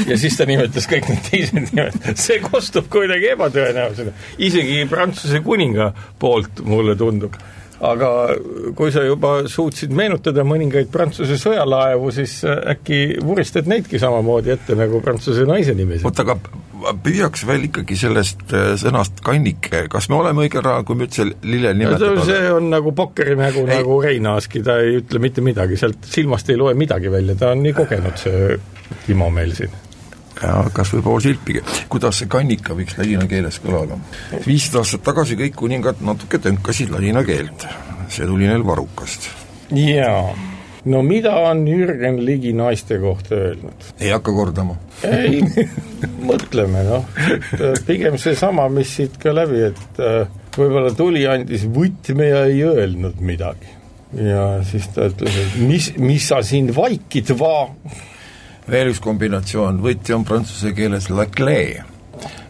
Ja 0.07 0.17
siis 0.19 0.35
ta 0.35 0.43
nimetas 0.47 0.89
kõik 0.91 1.07
need 1.07 1.21
teised 1.29 1.55
nimed, 1.55 1.95
see 2.19 2.41
kostub 2.43 2.89
kuidagi 2.91 3.29
ebatõenäolisena, 3.31 4.11
isegi 4.43 4.81
Prantsuse 4.91 5.39
kuninga 5.45 5.93
poolt, 6.19 6.59
mulle 6.67 6.97
tundub. 6.99 7.37
Aga 7.85 8.09
kui 8.75 8.91
sa 8.91 9.03
juba 9.03 9.45
suutsid 9.51 9.91
meenutada 9.95 10.45
mõningaid 10.47 10.87
Prantsuse 10.91 11.35
sõjalaevu, 11.39 12.11
siis 12.15 12.37
äkki 12.45 13.17
vuristad 13.23 13.67
neidki 13.71 13.99
samamoodi 13.99 14.53
ette 14.55 14.77
nagu 14.79 15.01
Prantsuse 15.03 15.47
naise 15.47 15.75
nimesid? 15.75 16.07
oota, 16.07 16.23
aga 16.23 16.37
püüaks 17.05 17.45
veel 17.47 17.69
ikkagi 17.69 17.97
sellest 17.99 18.53
äh, 18.53 18.73
sõnast 18.81 19.21
kannike, 19.25 19.85
kas 19.91 20.09
me 20.11 20.19
oleme 20.19 20.45
õigel 20.45 20.63
rajal, 20.65 20.85
kui 20.87 20.99
me 20.99 21.07
üldse 21.07 21.27
lillel 21.45 21.77
nimetame? 21.79 22.25
see 22.27 22.51
on 22.53 22.69
nagu 22.73 22.93
pokkerimägu 22.95 23.65
nagu 23.69 24.01
Reinaski, 24.03 24.63
ta 24.65 24.77
ei 24.83 24.99
ütle 25.01 25.21
mitte 25.23 25.45
midagi, 25.45 25.79
sealt 25.79 26.05
silmast 26.09 26.51
ei 26.53 26.59
loe 26.61 26.75
midagi 26.77 27.11
välja, 27.11 27.37
ta 27.39 27.53
on 27.55 27.65
nii 27.65 27.75
kogenud, 27.77 28.21
see 28.21 28.55
Timo 29.07 29.31
meil 29.33 29.55
siin 29.57 29.73
ja 30.41 30.63
kas 30.73 30.91
või 30.93 31.03
pool 31.05 31.21
silpigi. 31.23 31.61
kuidas 31.89 32.19
see 32.19 32.29
kannika 32.31 32.75
võiks 32.77 32.97
ladina 32.99 33.27
keeles 33.29 33.59
kõlada? 33.63 33.97
viissada 34.45 34.81
aastat 34.83 35.05
tagasi 35.07 35.37
kõik 35.39 35.55
kuningad 35.61 36.01
natuke 36.05 36.39
tönkasid 36.43 36.91
ladina 36.93 37.23
keelt, 37.23 37.67
see 38.09 38.27
tuli 38.27 38.49
neil 38.49 38.65
varrukast. 38.67 39.29
jaa, 39.71 40.35
no 40.85 41.01
mida 41.05 41.35
on 41.49 41.65
Jürgen 41.67 42.19
Ligi 42.25 42.53
naiste 42.53 42.99
kohta 43.01 43.35
öelnud? 43.35 43.87
ei 43.99 44.11
hakka 44.13 44.33
kordama. 44.33 44.77
ei, 45.03 45.41
mõtleme 46.29 46.83
noh, 46.87 47.07
et 47.25 47.53
äh, 47.59 47.79
pigem 47.87 48.19
seesama, 48.21 48.67
mis 48.73 48.95
siit 48.99 49.17
ka 49.21 49.33
läbi, 49.35 49.63
et 49.71 50.01
äh, 50.01 50.27
võib-olla 50.55 50.93
tuli, 50.95 51.25
andis 51.29 51.65
võtme 51.69 52.29
ja 52.29 52.43
ei 52.49 52.61
öelnud 52.65 53.21
midagi. 53.25 53.71
ja 54.15 54.45
siis 54.67 54.87
ta 54.95 55.09
ütles, 55.11 55.39
et 55.41 55.57
mis, 55.63 55.91
mis 55.97 56.29
sa 56.29 56.43
siin 56.45 56.71
vaikid, 56.75 57.33
va 57.39 57.57
veel 58.69 58.93
üks 58.93 59.01
kombinatsioon, 59.03 59.81
võti 59.83 60.15
on 60.15 60.23
prantsuse 60.25 60.73
keeles 60.77 61.09
la 61.13 61.27
clé 61.29 61.59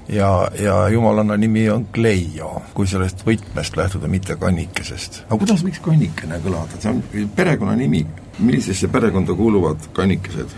ja, 0.09 0.29
ja 0.59 0.75
jumalanna 0.89 1.37
nimi 1.37 1.69
on 1.69 1.87
Cleio, 1.93 2.61
kui 2.73 2.87
sellest 2.87 3.25
võtmest 3.27 3.77
lähtuda, 3.77 4.09
mitte 4.11 4.37
kannikesest. 4.39 5.23
aga 5.25 5.39
kuidas 5.41 5.63
võiks 5.65 5.81
kannikene 5.83 6.39
kõlada, 6.43 6.79
see 6.79 6.93
on 6.93 7.31
perekonnanimi, 7.35 8.05
millisesse 8.39 8.87
perekonda 8.87 9.33
kuuluvad 9.33 9.89
kannikesed? 9.93 10.55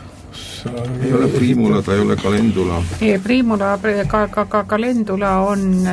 ei 1.03 1.13
ole 1.13 1.27
Primula, 1.27 1.81
ta 1.81 1.93
ei 1.93 1.99
ole 1.99 2.15
Kalendula. 2.15 2.83
Primula, 3.23 3.79
ka, 4.07 4.27
ka, 4.27 4.45
ka 4.45 4.63
Kalendula 4.63 5.37
on, 5.47 5.87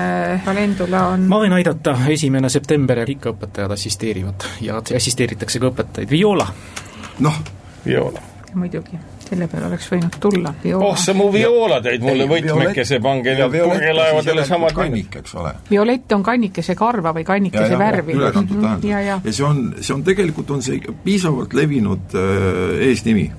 Kalendula 0.44 1.06
on 1.14 1.28
ma 1.30 1.40
võin 1.44 1.54
aidata, 1.56 1.96
esimene 2.12 2.50
september 2.52 3.04
ja 3.04 3.08
ikka 3.08 3.32
õpetajad 3.34 3.72
assisteerivad 3.76 4.48
ja 4.64 4.82
assisteeritakse 4.96 5.62
ka 5.62 5.72
õpetajaid, 5.72 6.10
Viola. 6.10 6.48
noh, 7.24 7.42
Viola. 7.86 8.22
muidugi 8.54 9.13
selle 9.34 9.48
peale 9.50 9.68
oleks 9.70 9.90
võinud 9.92 10.18
tulla. 10.22 10.54
oh 10.78 10.96
sa 11.00 11.14
mu 11.16 11.28
Viola 11.34 11.80
tõid 11.84 12.04
mulle 12.06 12.26
võtmekese, 12.30 13.00
pange 13.04 13.36
nüüd 13.38 13.56
purjelaevadele 13.58 14.46
samad 14.48 14.76
kannik, 14.76 15.20
eks 15.22 15.38
ole. 15.40 15.54
Violett 15.70 16.12
on 16.16 16.24
kannikese 16.26 16.76
karva 16.78 17.14
või 17.16 17.26
kannikese 17.28 17.72
ja, 17.74 17.80
värvi. 17.80 18.18
ülekantud 18.18 18.60
tähendus. 18.60 18.90
ja 18.90 19.20
see 19.30 19.46
on, 19.46 19.64
see 19.80 19.94
on 19.96 20.04
tegelikult, 20.06 20.54
on 20.54 20.62
see 20.64 20.82
piisavalt 21.04 21.56
levinud 21.56 22.14
äh, 22.18 22.86
eesnimi 22.90 23.30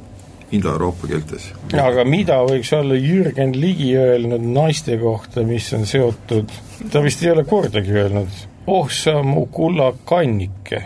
Indoeuroopa 0.56 1.10
keeltes. 1.10 1.48
aga 1.74 2.06
mida 2.08 2.40
võiks 2.46 2.72
olla 2.78 2.98
Jürgen 3.00 3.56
Ligi 3.58 3.96
öelnud 3.98 4.44
naiste 4.46 4.98
kohta, 5.02 5.44
mis 5.48 5.72
on 5.74 5.88
seotud, 5.90 6.52
ta 6.92 7.02
vist 7.04 7.24
ei 7.26 7.32
ole 7.34 7.46
kordagi 7.50 7.96
öelnud, 7.96 8.44
oh 8.72 8.92
sa 8.94 9.18
mu 9.26 9.48
kullakannike, 9.52 10.82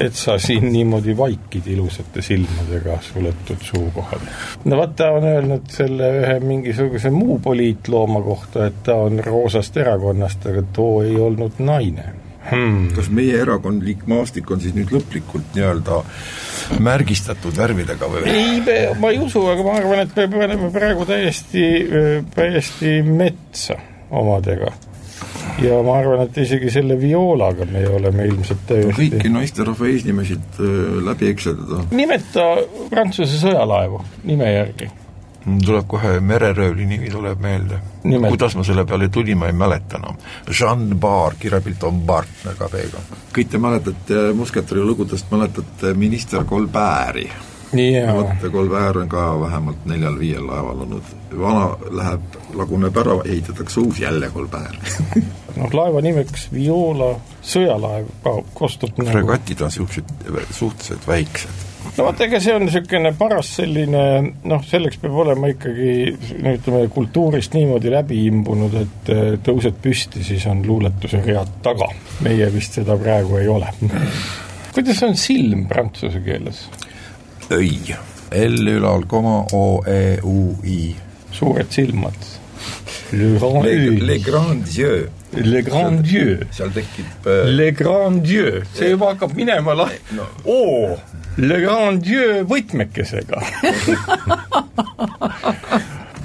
et 0.00 0.14
sa 0.16 0.38
siin 0.42 0.68
niimoodi 0.72 1.16
vaikid 1.16 1.66
ilusate 1.72 2.22
silmadega 2.22 2.98
suletud 3.04 3.62
suukohal. 3.62 4.28
no 4.64 4.76
vot, 4.80 4.94
ta 4.96 5.10
on 5.16 5.24
öelnud 5.24 5.70
selle 5.72 6.12
ühe 6.20 6.36
mingisuguse 6.40 7.10
muu 7.10 7.38
poliitlooma 7.44 8.22
kohta, 8.22 8.66
et 8.70 8.82
ta 8.86 9.00
on 9.06 9.20
roosast 9.24 9.76
erakonnast, 9.76 10.46
aga 10.52 10.62
too 10.76 11.02
ei 11.06 11.18
olnud 11.20 11.58
naine 11.58 12.12
hmm.. 12.50 12.90
kas 12.96 13.10
meie 13.12 13.40
erakondlik 13.42 14.06
maastik 14.10 14.50
on 14.50 14.62
siis 14.62 14.74
nüüd 14.76 14.92
lõplikult 14.94 15.54
nii-öelda 15.56 16.00
märgistatud 16.82 17.56
värvidega 17.58 18.10
või? 18.10 18.24
ei, 18.30 18.60
ma 19.00 19.12
ei 19.14 19.20
usu, 19.22 19.44
aga 19.50 19.66
ma 19.66 19.76
arvan, 19.80 20.02
et 20.06 20.16
me 20.18 20.28
paneme 20.32 20.70
praegu 20.74 21.06
täiesti, 21.08 21.64
täiesti 22.34 22.98
metsa 23.06 23.78
omadega. 24.10 24.72
Ja 25.62 25.80
ma 25.86 25.96
arvan, 26.00 26.26
et 26.26 26.42
isegi 26.44 26.70
selle 26.72 26.98
vioolaga 27.00 27.68
me 27.70 27.86
oleme 27.88 28.28
ilmselt 28.28 28.66
täiesti 28.68 29.08
kõiki 29.14 29.32
naisterahva 29.32 29.88
eesnimesid 29.92 30.60
läbi 31.06 31.32
ekseldada. 31.32 31.86
nimeta 31.96 32.52
Prantsuse 32.90 33.40
sõjalaevu 33.40 34.02
nime 34.28 34.52
järgi 34.52 34.92
mul 35.46 35.62
tuleb 35.62 35.86
kohe 35.88 36.18
mereröövli 36.20 36.86
nimi 36.86 37.10
tuleb 37.10 37.40
meelde. 37.40 37.78
kuidas 38.02 38.56
ma 38.56 38.64
selle 38.66 38.84
peale 38.84 39.08
tulin, 39.08 39.38
ma 39.38 39.46
ei 39.46 39.52
mäleta 39.52 40.00
enam 40.00 40.16
no.. 40.18 40.52
Jean 40.60 40.88
Bar, 41.00 41.36
kirjapilt 41.38 41.84
on 41.86 42.00
Bart 42.06 42.44
väga 42.44 42.68
peega. 42.72 43.02
kõik 43.34 43.50
te 43.50 43.58
mäletate 43.58 44.32
Musketäri 44.34 44.82
lugudest, 44.84 45.30
mäletate 45.30 45.94
minister 45.94 46.44
Colbert'i 46.44 47.28
vot 48.14 48.46
Colbert 48.52 48.96
on 49.02 49.08
ka 49.10 49.26
vähemalt 49.40 49.86
neljal-viiel 49.90 50.46
laeval 50.46 50.84
olnud, 50.86 51.14
vana 51.40 51.68
läheb, 51.90 52.40
laguneb 52.54 53.00
ära, 53.02 53.16
ehitatakse 53.24 53.80
uus 53.80 54.00
jälle 54.00 54.30
Colbert 54.34 54.90
noh, 55.60 55.72
laeva 55.72 56.02
nimeks 56.04 56.48
Viola 56.52 57.14
sõjalaev 57.42 58.10
ka 58.24 58.36
kostub 58.54 59.00
nagu 59.00 59.16
fregatid 59.18 59.64
on 59.64 59.72
niisugused 59.72 60.52
suhteliselt 60.54 61.08
väiksed 61.08 61.66
no 61.96 62.06
vot, 62.06 62.20
ega 62.26 62.40
see 62.42 62.54
on 62.56 62.66
niisugune 62.66 63.12
paras 63.18 63.50
selline 63.58 64.02
noh, 64.48 64.64
selleks 64.66 64.98
peab 65.02 65.16
olema 65.24 65.50
ikkagi 65.52 65.92
ütleme, 66.54 66.82
kultuurist 66.92 67.56
niimoodi 67.56 67.92
läbi 67.92 68.22
imbunud, 68.30 68.74
et 68.82 69.12
äh, 69.12 69.22
tõused 69.44 69.78
püsti, 69.82 70.24
siis 70.26 70.46
on 70.50 70.64
luuletuse 70.66 71.22
read 71.24 71.58
taga. 71.64 71.88
meie 72.24 72.48
vist 72.52 72.78
seda 72.78 72.96
praegu 73.00 73.40
ei 73.40 73.48
ole. 73.52 73.72
kuidas 74.74 75.02
on 75.06 75.16
silm 75.20 75.66
prantsuse 75.70 76.20
keeles? 76.24 76.66
Öi, 77.50 77.94
L 78.32 78.66
ülal 78.68 79.04
koma, 79.08 79.44
O, 79.52 79.82
E, 79.86 80.18
U, 80.24 80.56
I. 80.64 80.94
suured 81.36 81.68
silmad. 81.70 82.14
Le 83.12 83.36
grand 83.38 83.62
le, 83.62 83.74
le 84.08 84.16
grand 84.18 84.66
yeux 84.76 85.08
Le 85.36 85.60
Grand 85.62 86.00
Dieu. 86.02 86.40
seal 86.50 86.70
tekib 86.72 87.26
äh... 87.28 87.44
Le 87.52 87.70
Grand 87.76 88.22
Dieu, 88.24 88.62
see 88.74 88.88
juba 88.94 89.10
hakkab 89.12 89.34
minema 89.36 89.74
la- 89.76 89.90
no., 90.16 90.24
oo, 90.48 90.96
Le 91.36 91.58
Grand 91.60 92.00
Dieu 92.02 92.40
võtmekesega 92.48 93.42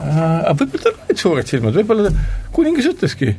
aga 0.02 0.54
võib-olla 0.58 0.84
tal 0.86 0.96
olid 1.06 1.22
suured 1.22 1.52
silmad, 1.52 1.76
võib-olla 1.78 2.12
kuningas 2.56 2.88
ütleski 2.94 3.34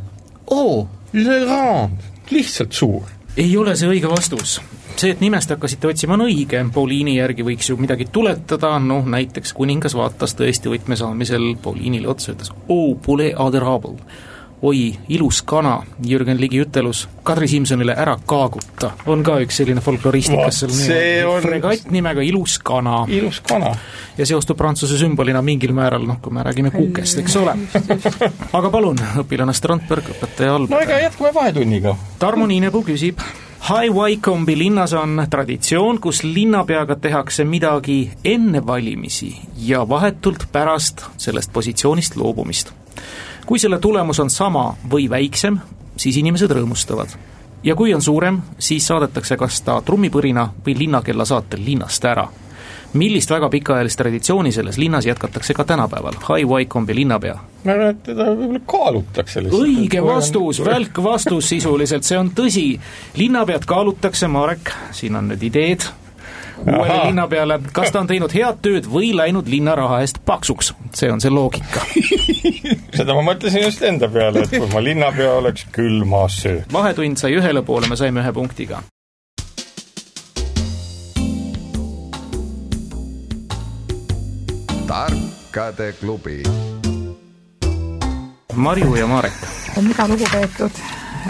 oo, 0.52 0.84
Le 1.16 1.38
Grand, 1.46 2.04
lihtsalt 2.30 2.76
suur. 2.76 3.08
ei 3.36 3.56
ole 3.58 3.74
see 3.80 3.88
õige 3.90 4.10
vastus 4.12 4.58
see, 4.98 5.12
et 5.14 5.22
nimest 5.22 5.52
hakkasite 5.52 5.88
otsima, 5.90 6.16
on 6.18 6.26
õige, 6.26 6.64
Pauliini 6.74 7.16
järgi 7.18 7.46
võiks 7.46 7.70
ju 7.70 7.78
midagi 7.80 8.08
tuletada, 8.12 8.74
noh 8.82 9.06
näiteks 9.08 9.54
kuningas 9.56 9.96
vaatas 9.98 10.36
tõesti 10.38 10.72
võtme 10.72 10.98
saamisel 10.98 11.54
Pauliinile 11.62 12.10
otsa, 12.12 12.34
ütles 12.36 12.52
oh, 12.68 12.92
poulet 13.04 13.34
adorable 13.38 13.98
oi, 14.62 14.94
ilus 15.08 15.42
kana, 15.42 15.80
Jürgen 16.06 16.38
Ligi 16.40 16.60
ütelus 16.62 17.06
Kadri 17.26 17.48
Simsonile 17.50 17.94
ära 17.98 18.14
kaaguta, 18.26 18.92
on 19.10 19.24
ka 19.26 19.40
üks 19.42 19.58
selline 19.58 19.82
folkloristikas 19.82 20.62
seal 20.62 20.74
see 20.76 21.08
on 21.26 21.42
fregatt 21.42 21.90
nimega 21.94 22.22
Ilus 22.22 22.58
kana. 22.62 23.02
ilus 23.10 23.40
kana. 23.48 23.72
ja 24.18 24.26
seostub 24.28 24.58
Prantsuse 24.58 24.98
sümbolina 25.00 25.42
mingil 25.42 25.74
määral, 25.74 26.06
noh, 26.06 26.20
kui 26.22 26.34
me 26.34 26.46
räägime 26.46 26.70
kukest, 26.74 27.18
eks 27.24 27.36
ole. 27.42 27.56
aga 28.58 28.70
palun, 28.70 29.02
õpilane 29.24 29.54
Strandberg, 29.56 30.12
õpetaja 30.14 30.54
Alber. 30.60 30.76
no 30.76 30.82
ega 30.86 31.00
jätkame 31.08 31.34
vahetunniga. 31.34 31.96
Tarmo 32.22 32.46
Niinepuu 32.46 32.84
küsib, 32.86 33.22
Wycombe 33.70 34.58
linnas 34.58 34.92
on 34.92 35.26
traditsioon, 35.30 36.00
kus 36.00 36.24
linnapeaga 36.24 36.96
tehakse 36.96 37.44
midagi 37.44 38.10
enne 38.24 38.66
valimisi 38.66 39.36
ja 39.56 39.88
vahetult 39.88 40.48
pärast 40.52 41.04
sellest 41.16 41.52
positsioonist 41.52 42.16
loobumist 42.16 42.72
kui 43.46 43.58
selle 43.58 43.78
tulemus 43.78 44.20
on 44.20 44.30
sama 44.30 44.74
või 44.90 45.10
väiksem, 45.10 45.58
siis 45.96 46.16
inimesed 46.16 46.50
rõõmustavad. 46.50 47.08
ja 47.62 47.74
kui 47.74 47.94
on 47.94 48.02
suurem, 48.02 48.40
siis 48.58 48.86
saadetakse 48.86 49.36
kas 49.36 49.60
ta 49.62 49.80
trummipõrina 49.86 50.48
või 50.66 50.78
linnakella 50.78 51.24
saatel 51.24 51.60
linnast 51.64 52.04
ära. 52.04 52.28
Millist 52.92 53.30
väga 53.30 53.48
pikaajalist 53.48 53.98
traditsiooni 53.98 54.52
selles 54.52 54.78
linnas 54.78 55.06
jätkatakse 55.06 55.54
ka 55.54 55.64
tänapäeval, 55.64 56.18
High 56.28 56.48
Wycombe'i 56.48 56.94
linnapea? 56.94 57.38
ma 57.64 57.72
arvan, 57.72 57.90
et 57.94 58.02
teda 58.02 58.26
võib-olla 58.34 58.60
kaalutakse 58.66 59.42
lihtsalt. 59.42 59.62
õige 59.62 60.04
vastus, 60.04 60.64
välk 60.64 61.02
vastus 61.02 61.48
sisuliselt, 61.48 62.04
see 62.04 62.18
on 62.18 62.30
tõsi. 62.36 62.68
linnapead 63.16 63.66
kaalutakse, 63.66 64.28
Marek, 64.28 64.72
siin 64.90 65.16
on 65.16 65.28
nüüd 65.32 65.42
ideed 65.42 65.88
uuele 66.62 66.98
linnapeale, 67.06 67.58
kas 67.72 67.90
ta 67.90 68.00
on 68.00 68.06
teinud 68.06 68.32
head 68.34 68.60
tööd 68.62 68.86
või 68.90 69.10
läinud 69.16 69.48
linna 69.50 69.74
raha 69.78 70.00
eest 70.04 70.20
paksuks, 70.26 70.72
see 70.94 71.10
on 71.10 71.20
see 71.20 71.32
loogika 71.32 71.82
seda 72.98 73.16
ma 73.16 73.24
mõtlesin 73.32 73.66
just 73.66 73.82
enda 73.86 74.08
peale, 74.12 74.44
et 74.44 74.54
kui 74.54 74.68
ma 74.72 74.82
linnapea 74.84 75.32
oleks, 75.40 75.66
küll 75.74 76.04
ma 76.08 76.24
söön. 76.30 76.64
vahetund 76.72 77.20
sai 77.20 77.36
ühele 77.38 77.64
poole, 77.66 77.90
me 77.90 77.98
saime 77.98 78.22
ühe 78.22 78.32
punktiga. 78.36 78.82
Tarkade 84.86 85.92
klubi. 86.00 86.42
Marju 88.54 88.96
ja 88.96 89.06
Marek. 89.06 89.32
mida 89.80 90.06
lugupeetud 90.08 90.70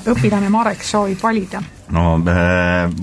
õpilane 0.07 0.49
Marek 0.51 0.83
soovib 0.85 1.21
valida? 1.23 1.63
no 1.93 2.19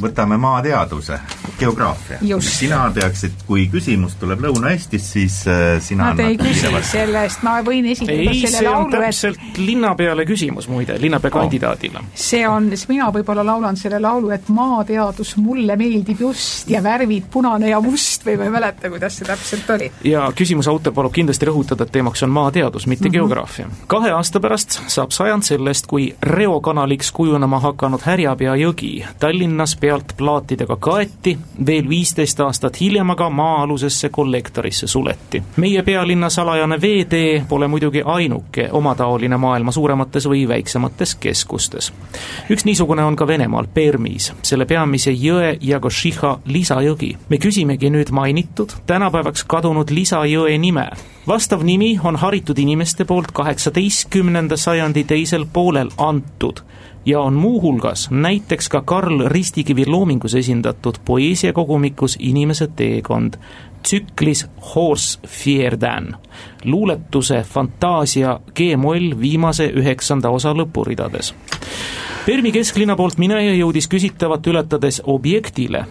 võtame 0.01 0.37
maateaduse, 0.37 1.19
geograafia. 1.59 2.17
sina 2.39 2.81
teaksid, 2.93 3.43
kui 3.47 3.67
küsimus 3.71 4.15
tuleb 4.19 4.41
Lõuna-Eestist, 4.45 5.11
siis 5.13 5.35
äh, 5.47 5.77
sina 5.83 6.09
Nad 6.09 6.21
ei 6.23 6.37
küsi 6.39 6.71
selle 6.89 7.23
eest, 7.27 7.43
ma 7.45 7.59
võin 7.65 7.89
esitada 7.91 8.17
ei, 8.17 8.41
selle 8.45 8.63
laulu, 8.69 8.93
et 8.95 9.05
täpselt 9.09 9.59
linnapeale 9.59 10.25
küsimus 10.29 10.69
muide, 10.71 10.97
linnapea 11.01 11.31
oh. 11.33 11.41
kandidaadile. 11.41 12.03
see 12.15 12.47
on, 12.47 12.71
mina 12.89 13.09
võib-olla 13.13 13.45
laulan 13.45 13.77
selle 13.79 13.99
laulu, 14.01 14.31
et 14.35 14.49
maateadus 14.53 15.35
mulle 15.37 15.75
meeldib 15.79 16.23
just 16.25 16.69
ja 16.71 16.81
värvid 16.83 17.29
punane 17.31 17.69
ja 17.69 17.81
must 17.83 18.25
või 18.25 18.37
ma 18.39 18.49
ei 18.49 18.55
mäleta, 18.57 18.89
kuidas 18.89 19.19
see 19.19 19.29
täpselt 19.29 19.69
oli. 19.75 19.91
ja 20.07 20.29
küsimuse 20.35 20.71
autor 20.71 20.95
palub 20.95 21.13
kindlasti 21.13 21.49
rõhutada, 21.49 21.85
et 21.85 21.93
teemaks 21.93 22.23
on 22.25 22.33
maateadus, 22.33 22.87
mitte 22.87 23.07
mm 23.07 23.13
-hmm. 23.13 23.19
geograafia. 23.19 23.67
kahe 23.87 24.11
aasta 24.15 24.39
pärast 24.39 24.79
saab 24.87 25.11
sajand 25.11 25.43
sellest, 25.43 25.87
kui 25.87 26.15
reokanaliks 26.21 27.11
kujunema 27.11 27.59
hakanud 27.59 28.01
Härjapea 28.05 28.55
jõgi 28.55 28.69
jõgi 28.69 29.05
Tallinnas 29.19 29.75
pealt 29.75 30.13
plaatidega 30.17 30.77
kaeti, 30.79 31.37
veel 31.65 31.89
viisteist 31.89 32.39
aastat 32.39 32.79
hiljem 32.81 33.09
aga 33.09 33.29
maa-alusesse 33.29 34.09
kollektorisse 34.09 34.87
suleti. 34.87 35.43
meie 35.57 35.83
pealinna 35.83 36.29
salajane 36.29 36.81
veetee 36.81 37.45
pole 37.49 37.67
muidugi 37.67 38.01
ainuke 38.05 38.69
omataoline 38.71 39.37
maailma 39.37 39.71
suuremates 39.71 40.27
või 40.29 40.47
väiksemates 40.47 41.15
keskustes. 41.15 41.93
üks 42.49 42.65
niisugune 42.65 43.03
on 43.03 43.15
ka 43.15 43.27
Venemaal, 43.27 43.67
Permis, 43.73 44.33
selle 44.41 44.65
peamise 44.65 45.11
jõe 45.11 45.57
Jagošiha 45.61 46.39
lisajõgi. 46.45 47.17
me 47.29 47.37
küsimegi 47.37 47.89
nüüd 47.89 48.11
mainitud, 48.11 48.71
tänapäevaks 48.85 49.43
kadunud 49.43 49.89
lisajõe 49.89 50.57
nime. 50.57 50.89
Vastav 51.27 51.63
nimi 51.63 51.99
on 52.03 52.15
haritud 52.15 52.57
inimeste 52.57 53.05
poolt 53.05 53.31
kaheksateistkümnenda 53.31 54.57
sajandi 54.57 55.03
teisel 55.03 55.45
poolel 55.53 55.89
antud 55.97 56.59
ja 57.05 57.19
on 57.21 57.33
muuhulgas 57.33 58.11
näiteks 58.11 58.69
ka 58.69 58.81
Karl 58.81 59.27
Ristikivi 59.27 59.85
loomingus 59.85 60.35
esindatud 60.35 60.95
poeesiakogumikus 61.05 62.17
Inimese 62.19 62.67
teekond, 62.75 63.33
tsüklis 63.83 64.47
Horse 64.75 65.19
Fierdan, 65.27 66.15
luuletuse 66.65 67.43
Fantaasia 67.43 68.39
G-moll 68.55 69.19
viimase 69.21 69.71
üheksanda 69.75 70.29
osa 70.29 70.53
lõpuridades. 70.53 71.33
Permi 72.25 72.51
kesklinna 72.51 72.95
poolt 72.95 73.17
mineja 73.17 73.53
jõudis 73.55 73.87
küsitavat 73.87 74.47
ületades 74.47 75.01
objektile, 75.05 75.85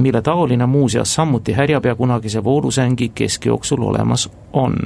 mille 0.00 0.22
taoline 0.22 0.66
muuseas 0.66 1.14
samuti 1.14 1.52
härjapea 1.52 1.94
kunagise 1.94 2.44
voolusängi 2.44 3.08
keskjooksul 3.14 3.82
olemas 3.82 4.30
on. 4.52 4.76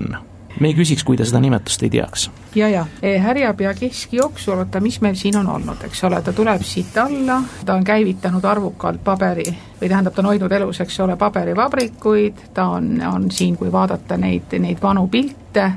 me 0.61 0.68
ei 0.68 0.75
küsiks, 0.75 1.02
kui 1.04 1.16
te 1.16 1.25
seda 1.26 1.40
nimetust 1.40 1.83
ei 1.83 1.90
teaks. 1.90 2.30
ja, 2.54 2.68
ja. 2.68 2.87
E, 3.02 3.18
härjapea 3.18 3.75
keskjooksul, 3.75 4.59
oota, 4.59 4.80
mis 4.80 5.00
meil 5.00 5.14
siin 5.14 5.37
on 5.37 5.49
olnud, 5.49 5.83
eks 5.85 6.04
ole, 6.04 6.23
ta 6.23 6.33
tuleb 6.33 6.62
siit 6.62 6.97
alla, 6.99 7.42
ta 7.64 7.75
on 7.75 7.85
käivitanud 7.85 8.44
arvukalt 8.44 9.04
paberi 9.04 9.44
või 9.80 9.88
tähendab, 9.88 10.14
ta 10.14 10.23
on 10.23 10.30
hoidnud 10.30 10.52
elus, 10.52 10.80
eks 10.80 11.00
ole, 11.00 11.16
paberivabrikuid, 11.16 12.49
ta 12.54 12.68
on, 12.78 13.02
on 13.12 13.30
siin, 13.30 13.56
kui 13.56 13.73
vaadata 13.73 14.16
neid, 14.16 14.54
neid 14.59 14.83
vanu 14.83 15.09
pilte, 15.09 15.71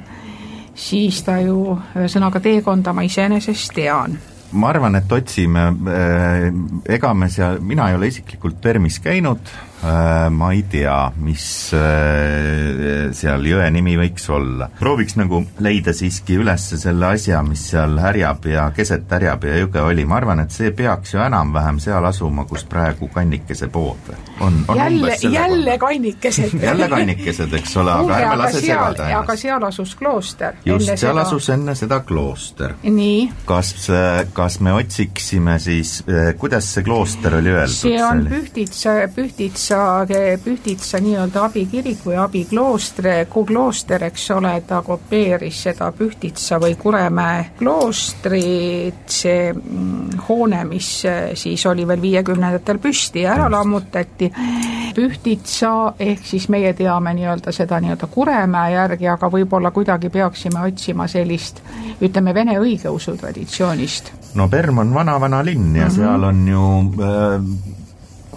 siis 0.76 1.24
ta 1.24 1.40
ju, 1.42 1.78
ühesõnaga 1.98 2.40
teekonda 2.40 2.94
ma 2.94 3.06
iseenesest 3.10 3.74
tean 3.74 4.20
ma 4.52 4.70
arvan, 4.72 4.96
et 4.96 5.12
otsime, 5.12 5.66
äh, 5.92 6.48
ega 6.96 7.14
me 7.14 7.30
seal, 7.32 7.60
mina 7.60 7.90
ei 7.90 7.98
ole 7.98 8.12
isiklikult 8.12 8.62
Permis 8.64 9.00
käinud, 9.04 9.52
ma 10.30 10.52
ei 10.54 10.64
tea, 10.70 10.96
mis 11.24 11.46
äh, 11.76 13.10
seal 13.16 13.46
jõe 13.48 13.68
nimi 13.74 13.96
võiks 14.00 14.28
olla. 14.34 14.70
prooviks 14.80 15.18
nagu 15.20 15.44
leida 15.64 15.94
siiski 15.96 16.38
üles 16.42 16.70
selle 16.82 17.14
asja, 17.14 17.42
mis 17.46 17.64
seal 17.72 17.98
Härjapea, 18.02 18.70
keset 18.76 19.10
Härjapea 19.12 19.62
jõge 19.64 19.84
oli, 19.84 20.06
ma 20.06 20.20
arvan, 20.22 20.44
et 20.44 20.54
see 20.56 20.72
peaks 20.76 21.14
ju 21.16 21.22
enam-vähem 21.24 21.80
seal 21.84 22.06
asuma, 22.10 22.46
kus 22.50 22.66
praegu 22.70 23.10
Kannikese 23.14 23.70
pood 23.74 24.12
on, 24.40 24.64
on 24.68 24.78
jälle, 24.78 25.18
jälle 25.32 25.78
Kannikesed 25.78 26.58
jälle 26.68 26.90
Kannikesed, 26.90 27.54
eks 27.54 27.78
ole, 27.78 27.92
aga 27.92 28.18
ärme 28.18 28.38
lase 28.44 28.62
segada 28.62 29.08
ennast. 29.10 29.24
aga 29.24 29.36
seal 29.36 29.68
asus 29.70 29.96
klooster. 29.96 30.60
just, 30.66 30.86
seal 30.86 30.98
seda... 30.98 31.22
asus 31.22 31.50
enne 31.50 31.76
seda 31.76 32.00
klooster. 32.00 32.76
kas 33.46 33.74
kas 34.34 34.60
me 34.60 34.74
otsiksime 34.74 35.60
siis, 35.60 36.04
kuidas 36.38 36.74
see 36.74 36.84
klooster 36.84 37.40
oli 37.40 37.54
öeldud? 37.56 37.76
see 37.78 38.04
on 38.04 38.26
Pühtitsa, 38.32 38.98
Pühtitsa, 39.16 39.77
Pühtitsa 40.44 41.00
nii-öelda 41.04 41.44
abikirik 41.48 42.04
või 42.06 42.18
abiklooster, 42.22 43.26
klooster, 43.30 44.04
eks 44.04 44.30
ole, 44.32 44.54
ta 44.68 44.82
kopeeris 44.82 45.64
seda 45.68 45.92
Pühtitsa 45.92 46.60
või 46.62 46.76
Kuremäe 46.80 47.46
kloostrit, 47.60 49.06
see 49.12 49.54
mm, 49.54 50.24
hoone, 50.28 50.64
mis 50.70 50.90
eh, 51.06 51.32
siis 51.36 51.66
oli 51.66 51.88
veel 51.88 52.02
viiekümnendatel 52.02 52.80
püsti 52.84 53.26
ja 53.26 53.34
ära 53.36 53.50
lammutati, 53.52 54.32
Pühtitsa, 54.96 55.94
ehk 56.00 56.26
siis 56.26 56.50
meie 56.50 56.74
teame 56.74 57.14
nii-öelda 57.14 57.52
seda 57.56 57.80
nii-öelda 57.84 58.08
Kuremäe 58.12 58.74
järgi, 58.74 59.08
aga 59.08 59.30
võib-olla 59.32 59.72
kuidagi 59.72 60.10
peaksime 60.10 60.64
otsima 60.68 61.08
sellist 61.08 61.62
ütleme, 62.02 62.34
vene 62.34 62.58
õigeusu 62.60 63.18
traditsioonist. 63.18 64.12
No 64.36 64.48
Perm 64.50 64.84
on 64.84 64.94
vana-vana 64.94 65.44
linn 65.46 65.76
ja 65.76 65.86
mm 65.86 65.90
-hmm. 65.90 65.96
seal 65.96 66.24
on 66.24 66.48
ju 66.48 66.64
äh, 67.04 67.77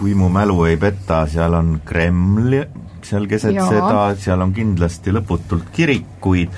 kui 0.01 0.15
mu 0.17 0.31
mälu 0.33 0.63
ei 0.65 0.79
peta, 0.81 1.27
seal 1.29 1.53
on 1.53 1.75
Kreml 1.85 2.55
seal 3.05 3.27
keset 3.29 3.55
ja. 3.55 3.65
seda, 3.69 3.99
seal 4.19 4.41
on 4.43 4.53
kindlasti 4.55 5.13
lõputult 5.13 5.69
kirikuid, 5.75 6.53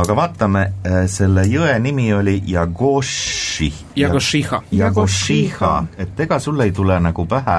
aga 0.00 0.16
vaatame, 0.16 0.62
äh, 0.86 1.00
selle 1.10 1.44
jõe 1.50 1.72
nimi 1.82 2.08
oli 2.14 2.36
Jagoši. 2.50 3.70
Jagošiha. 3.98 4.62
Jagošiha, 4.80 5.72
et 6.02 6.22
ega 6.26 6.38
sul 6.42 6.62
ei 6.66 6.74
tule 6.74 6.98
nagu 7.02 7.26
pähe, 7.30 7.58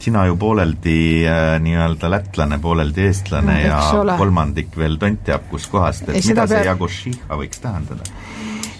sina 0.00 0.24
ju 0.26 0.38
pooleldi 0.40 0.98
äh, 1.28 1.54
nii-öelda 1.62 2.10
lätlane, 2.10 2.58
pooleldi 2.62 3.06
eestlane 3.10 3.58
no, 3.58 3.68
ja 3.68 3.80
ole. 4.00 4.16
kolmandik 4.18 4.76
veel 4.78 4.98
tont 5.00 5.24
teab 5.26 5.46
kuskohast, 5.50 6.08
et 6.08 6.20
ei, 6.20 6.26
mida 6.32 6.46
see 6.46 6.60
peab... 6.60 6.72
Jagošiha 6.74 7.42
võiks 7.42 7.62
tähendada? 7.62 8.06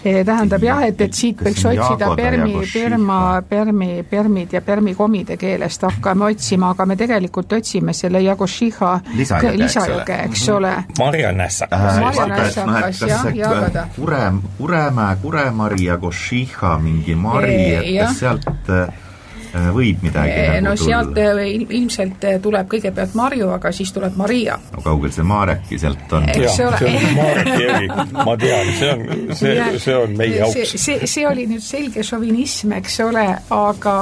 Tähendab 0.03 0.63
jah, 0.63 0.83
et, 0.87 1.01
et 1.01 1.13
siit 1.13 1.41
võiks 1.41 1.65
otsida 1.71 2.11
Permi, 2.17 2.55
Perma, 2.73 3.19
Permi, 3.47 3.89
Permid 4.09 4.55
ja 4.55 4.61
Permi 4.65 4.95
komide 4.97 5.37
keelest 5.41 5.85
hakkame 5.87 6.31
otsima, 6.31 6.71
aga 6.75 6.85
me 6.89 6.97
tegelikult 6.99 7.53
otsime 7.59 7.93
selle 7.97 8.23
Jagošiha 8.25 8.91
lisajõge, 9.15 10.17
eks 10.27 10.47
mhm. 10.47 10.55
ole. 10.57 10.73
Marjanässakas. 10.99 12.01
Marjanässakas, 12.05 13.03
jah, 13.07 13.27
jagada. 13.35 13.87
Kure, 13.95 14.23
Kuremäe, 14.57 15.15
Kuremari, 15.21 15.85
Jagošiha, 15.85 16.77
mingi 16.81 17.15
mari, 17.15 17.59
et 17.75 17.91
kas 18.01 18.19
sealt 18.21 18.51
Äh, 18.69 18.87
võib 19.51 20.03
midagi 20.05 20.35
nagu 20.35 20.63
no 20.65 20.75
tulla? 20.75 20.87
sealt 20.87 21.17
äh, 21.17 21.41
ilmselt 21.77 22.23
äh, 22.27 22.37
tuleb 22.41 22.69
kõigepealt 22.71 23.15
Marju, 23.19 23.49
aga 23.51 23.71
siis 23.75 23.91
tuleb 23.91 24.15
Maria. 24.19 24.57
no 24.71 24.83
kaugel 24.85 25.11
see 25.11 25.25
Mareki 25.27 25.79
sealt 25.81 26.13
on? 26.17 26.27
see 26.31 26.65
on 26.65 26.75
Mareki 27.19 27.57
jõgi, 27.65 27.89
ma 28.15 28.35
tean, 28.39 28.71
see 28.79 28.91
on, 28.93 29.35
see, 29.35 29.55
see 29.85 29.97
on 29.97 30.15
meie 30.17 30.43
auks. 30.47 30.75
see, 30.75 31.07
see 31.07 31.25
oli 31.27 31.47
nüüd 31.51 31.65
selge 31.65 32.05
šovinism, 32.07 32.75
eks 32.79 32.99
ole, 33.07 33.25
aga 33.57 33.97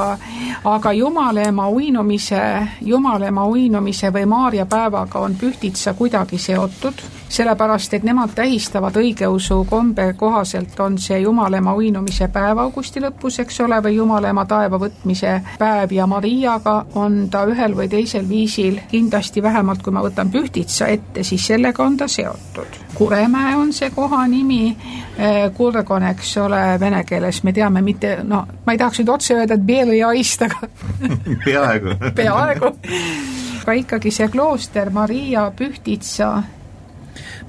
aga 0.69 0.93
Jumalema 0.93 1.69
uinumise, 1.69 2.41
Jumalema 2.85 3.45
uinumise 3.49 4.13
või 4.13 4.27
Maarja 4.29 4.67
päevaga 4.69 5.23
on 5.25 5.37
Pühtitsa 5.39 5.93
kuidagi 5.97 6.37
seotud, 6.41 7.01
sellepärast 7.29 7.93
et 7.93 8.03
nemad 8.03 8.33
tähistavad 8.35 8.95
õigeusu 8.97 9.61
kombe 9.69 10.13
kohaselt, 10.17 10.79
on 10.79 10.97
see 10.97 11.19
Jumalema 11.21 11.75
uinumise 11.77 12.27
päev 12.33 12.57
augusti 12.57 13.01
lõpus, 13.03 13.39
eks 13.43 13.61
ole, 13.65 13.77
või 13.85 13.95
Jumalema 13.95 14.45
taeva 14.49 14.79
võtmise 14.81 15.35
päev 15.59 15.93
ja 15.93 16.07
Mariaga 16.09 16.75
on 16.99 17.21
ta 17.31 17.45
ühel 17.49 17.75
või 17.77 17.89
teisel 17.89 18.27
viisil 18.29 18.79
kindlasti 18.91 19.43
vähemalt, 19.43 19.83
kui 19.85 19.93
ma 19.93 20.03
võtan 20.05 20.31
Pühtitsa 20.33 20.89
ette, 20.89 21.23
siis 21.23 21.45
sellega 21.47 21.83
on 21.85 21.97
ta 21.97 22.07
seotud. 22.07 22.79
Kuremäe 22.97 23.55
on 23.55 23.73
see 23.73 23.91
koha 23.95 24.25
nimi, 24.27 24.75
eh, 25.17 25.41
Kurgon, 25.57 26.03
eks 26.11 26.37
ole, 26.37 26.63
vene 26.79 27.03
keeles 27.03 27.43
me 27.43 27.53
teame 27.53 27.81
mitte, 27.85 28.17
no 28.23 28.45
ma 28.65 28.73
ei 28.73 28.81
tahaks 28.81 29.03
nüüd 29.03 29.13
otse 29.13 29.37
öelda, 29.37 29.53
et 29.53 29.65
Bieljaist, 29.65 30.47
aga 30.49 30.69
peaaegu 31.45 31.97
peaaegu 32.19 32.73
aga 33.61 33.75
ikkagi 33.83 34.11
see 34.11 34.27
klooster 34.33 34.89
Maria 34.89 35.51
Pühtitsa 35.55 36.31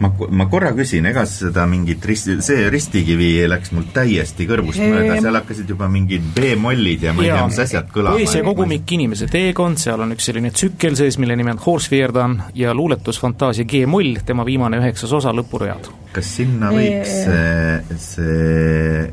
ma, 0.01 0.11
ma 0.31 0.47
korra 0.51 0.73
küsin, 0.77 1.07
ega 1.11 1.25
seda 1.29 1.67
mingit 1.71 2.05
risti, 2.09 2.39
see 2.45 2.69
ristikivi 2.73 3.31
läks 3.51 3.73
mul 3.77 3.89
täiesti 3.95 4.47
kõrvust 4.49 4.81
mööda, 4.81 5.19
seal 5.21 5.39
hakkasid 5.41 5.73
juba 5.75 5.89
mingid 5.93 6.31
B-mollid 6.37 7.07
ja 7.09 7.15
ma 7.17 7.25
ei 7.25 7.33
tea, 7.33 7.47
mis 7.51 7.61
asjad 7.67 7.91
kõlama. 7.93 8.21
poesia 8.21 8.45
kogumik 8.47 8.95
Inimese 8.97 9.29
teekond, 9.31 9.81
seal 9.81 10.05
on 10.05 10.17
üks 10.17 10.31
selline 10.31 10.53
tsükkel 10.55 10.97
sees, 10.99 11.21
mille 11.23 11.37
nimi 11.39 11.55
on 11.55 11.61
Horsfjärdan 11.63 12.39
ja 12.59 12.75
luuletusfantaasia 12.77 13.69
G-moll, 13.69 14.23
tema 14.27 14.47
viimane 14.49 14.81
üheksas 14.81 15.13
osa, 15.21 15.35
lõpuread. 15.37 15.91
kas 16.15 16.33
sinna 16.41 16.73
võiks 16.75 17.17
see, 17.27 18.01
see 18.01 19.11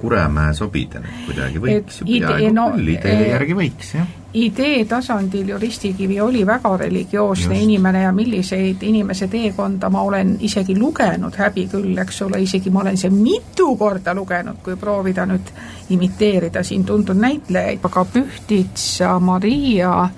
Kuremäe 0.00 0.54
sobida 0.56 1.02
nüüd 1.02 1.26
kuidagi, 1.26 1.60
võiks 1.60 1.98
ju 2.00 2.06
peaaegu 2.08 2.54
no, 2.56 2.70
küll, 2.76 2.94
idee 2.94 3.26
järgi 3.32 3.56
võiks, 3.58 3.96
jah 3.98 4.14
idee 4.36 4.84
tasandil 4.84 5.48
ju 5.48 5.58
Ristikivi 5.58 6.20
oli 6.20 6.46
väga 6.46 6.76
religioosne 6.76 7.54
Just. 7.54 7.62
inimene 7.62 8.02
ja 8.02 8.12
milliseid 8.12 8.82
inimese 8.82 9.28
teekonda 9.28 9.90
ma 9.90 10.02
olen 10.02 10.36
isegi 10.40 10.76
lugenud, 10.78 11.34
häbi 11.38 11.68
küll, 11.72 11.96
eks 11.98 12.22
ole, 12.22 12.42
isegi 12.44 12.70
ma 12.70 12.82
olen 12.84 12.96
see 13.00 13.10
mitu 13.10 13.76
korda 13.76 14.14
lugenud, 14.14 14.60
kui 14.64 14.76
proovida 14.76 15.24
nüüd 15.26 15.52
imiteerida 15.90 16.62
siin 16.62 16.84
tuntud 16.84 17.16
näitlejaid, 17.16 17.84
aga 17.84 18.04
Pühtitsa, 18.12 19.18
Maria, 19.20 20.08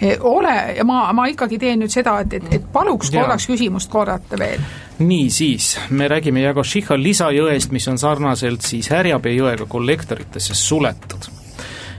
eh, 0.00 0.18
ole, 0.20 0.56
ja 0.76 0.84
ma, 0.84 1.12
ma 1.12 1.26
ikkagi 1.26 1.58
teen 1.58 1.82
nüüd 1.82 1.90
seda, 1.90 2.20
et, 2.22 2.38
et, 2.38 2.52
et 2.60 2.68
paluks 2.72 3.10
korraks 3.10 3.48
küsimust 3.50 3.90
korrata 3.90 4.38
veel. 4.38 4.62
nii, 4.98 5.30
siis 5.30 5.74
me 5.90 6.06
räägime 6.08 6.46
Jagošiha 6.46 7.00
lisajõest, 7.02 7.74
mis 7.74 7.88
on 7.88 7.98
sarnaselt 7.98 8.62
siis 8.62 8.92
Härjapea 8.94 9.34
jõega 9.40 9.66
kollektoritesse 9.66 10.54
suletud 10.54 11.35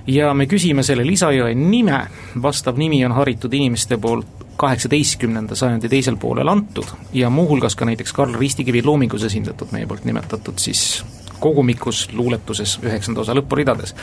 ja 0.08 0.34
me 0.34 0.48
küsime 0.48 0.84
selle 0.84 1.06
lisajõe 1.08 1.54
nime, 1.58 2.00
vastav 2.42 2.78
nimi 2.80 3.04
on 3.06 3.16
haritud 3.18 3.54
inimeste 3.54 3.98
poolt 3.98 4.46
kaheksateistkümnenda 4.58 5.56
sajandi 5.56 5.90
teisel 5.90 6.18
poolel 6.18 6.48
antud 6.50 6.90
ja 7.14 7.30
muuhulgas 7.30 7.76
ka 7.76 7.86
näiteks 7.86 8.14
Karl 8.14 8.34
Ristikivi 8.40 8.82
loomingus 8.84 9.24
esindatud, 9.24 9.70
meie 9.72 9.86
poolt 9.88 10.06
nimetatud 10.06 10.58
siis 10.58 11.04
kogumikus, 11.40 12.08
luuletuses 12.14 12.80
üheksanda 12.82 13.22
osa 13.22 13.36
lõpuridades. 13.38 13.94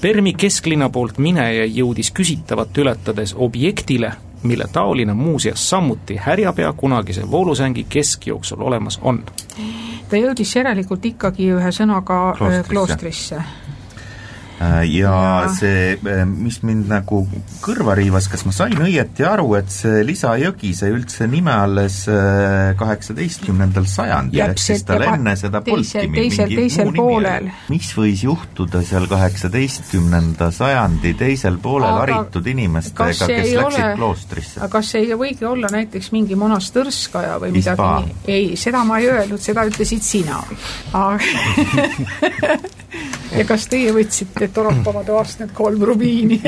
Permi 0.00 0.36
kesklinna 0.38 0.86
poolt 0.94 1.18
mineja 1.18 1.64
jõudis 1.66 2.12
küsitavat 2.14 2.78
ületades 2.78 3.34
objektile, 3.34 4.12
mille 4.46 4.68
taoline 4.72 5.14
muuseas 5.14 5.64
samuti 5.70 6.20
härjapea 6.22 6.72
kunagise 6.78 7.26
voolusängi 7.30 7.86
keskjooksul 7.88 8.62
olemas 8.62 9.00
on. 9.02 9.24
ta 10.10 10.16
jõudis 10.16 10.56
järelikult 10.56 11.04
ikkagi 11.04 11.50
ühe 11.50 11.72
sõnaga 11.74 12.36
kloostrisse, 12.38 12.70
kloostrisse 12.70 13.36
Äh, 13.36 13.65
ja, 14.60 14.82
ja 14.88 15.48
see, 15.52 15.96
äh, 16.00 16.22
mis 16.26 16.60
mind 16.64 16.88
nagu 16.90 17.22
kõrva 17.64 17.96
riivas, 17.98 18.28
kas 18.32 18.46
ma 18.48 18.54
sain 18.56 18.76
õieti 18.80 19.26
aru, 19.26 19.50
et 19.58 19.72
see 19.72 20.00
lisajõgi 20.06 20.72
sai 20.76 20.92
üldse 20.94 21.28
nime 21.30 21.52
alles 21.52 22.02
äh, 22.08 22.72
kaheksateistkümnendal 22.80 23.88
sajandil, 23.90 24.40
ehk 24.46 24.62
siis 24.62 24.84
tal 24.88 25.04
enne 25.04 25.36
seda 25.38 25.60
polnudki 25.66 26.08
teisel, 26.14 26.54
teisel 26.54 26.92
poolel. 26.96 27.50
mis 27.72 27.90
võis 27.98 28.24
juhtuda 28.24 28.82
seal 28.86 29.08
kaheksateistkümnenda 29.10 30.50
sajandi 30.54 31.12
teisel 31.20 31.60
poolel 31.62 31.90
aga 31.92 32.04
haritud 32.04 32.50
inimestega, 32.54 33.10
kes 33.12 33.22
läksid 33.26 33.60
ole, 33.64 33.84
kloostrisse? 34.00 34.60
aga 34.62 34.72
kas 34.78 34.94
see 34.94 35.04
ei 35.04 35.20
võigi 35.20 35.48
olla 35.48 35.70
näiteks 35.72 36.12
mingi 36.16 36.38
monastõrskaja 36.38 37.36
või 37.44 37.54
midagi 37.58 38.16
ei, 38.24 38.56
seda 38.60 38.84
ma 38.88 39.00
ei 39.02 39.12
öelnud, 39.12 39.42
seda 39.42 39.66
ütlesid 39.68 40.04
sina. 40.06 40.40
aga 40.96 41.20
ja 43.34 43.44
kas 43.48 43.66
teie 43.70 43.92
võtsite 43.94 44.48
Toropova 44.54 45.02
toast 45.06 45.40
need 45.42 45.52
kolm 45.56 45.82
rubiini 45.88 46.38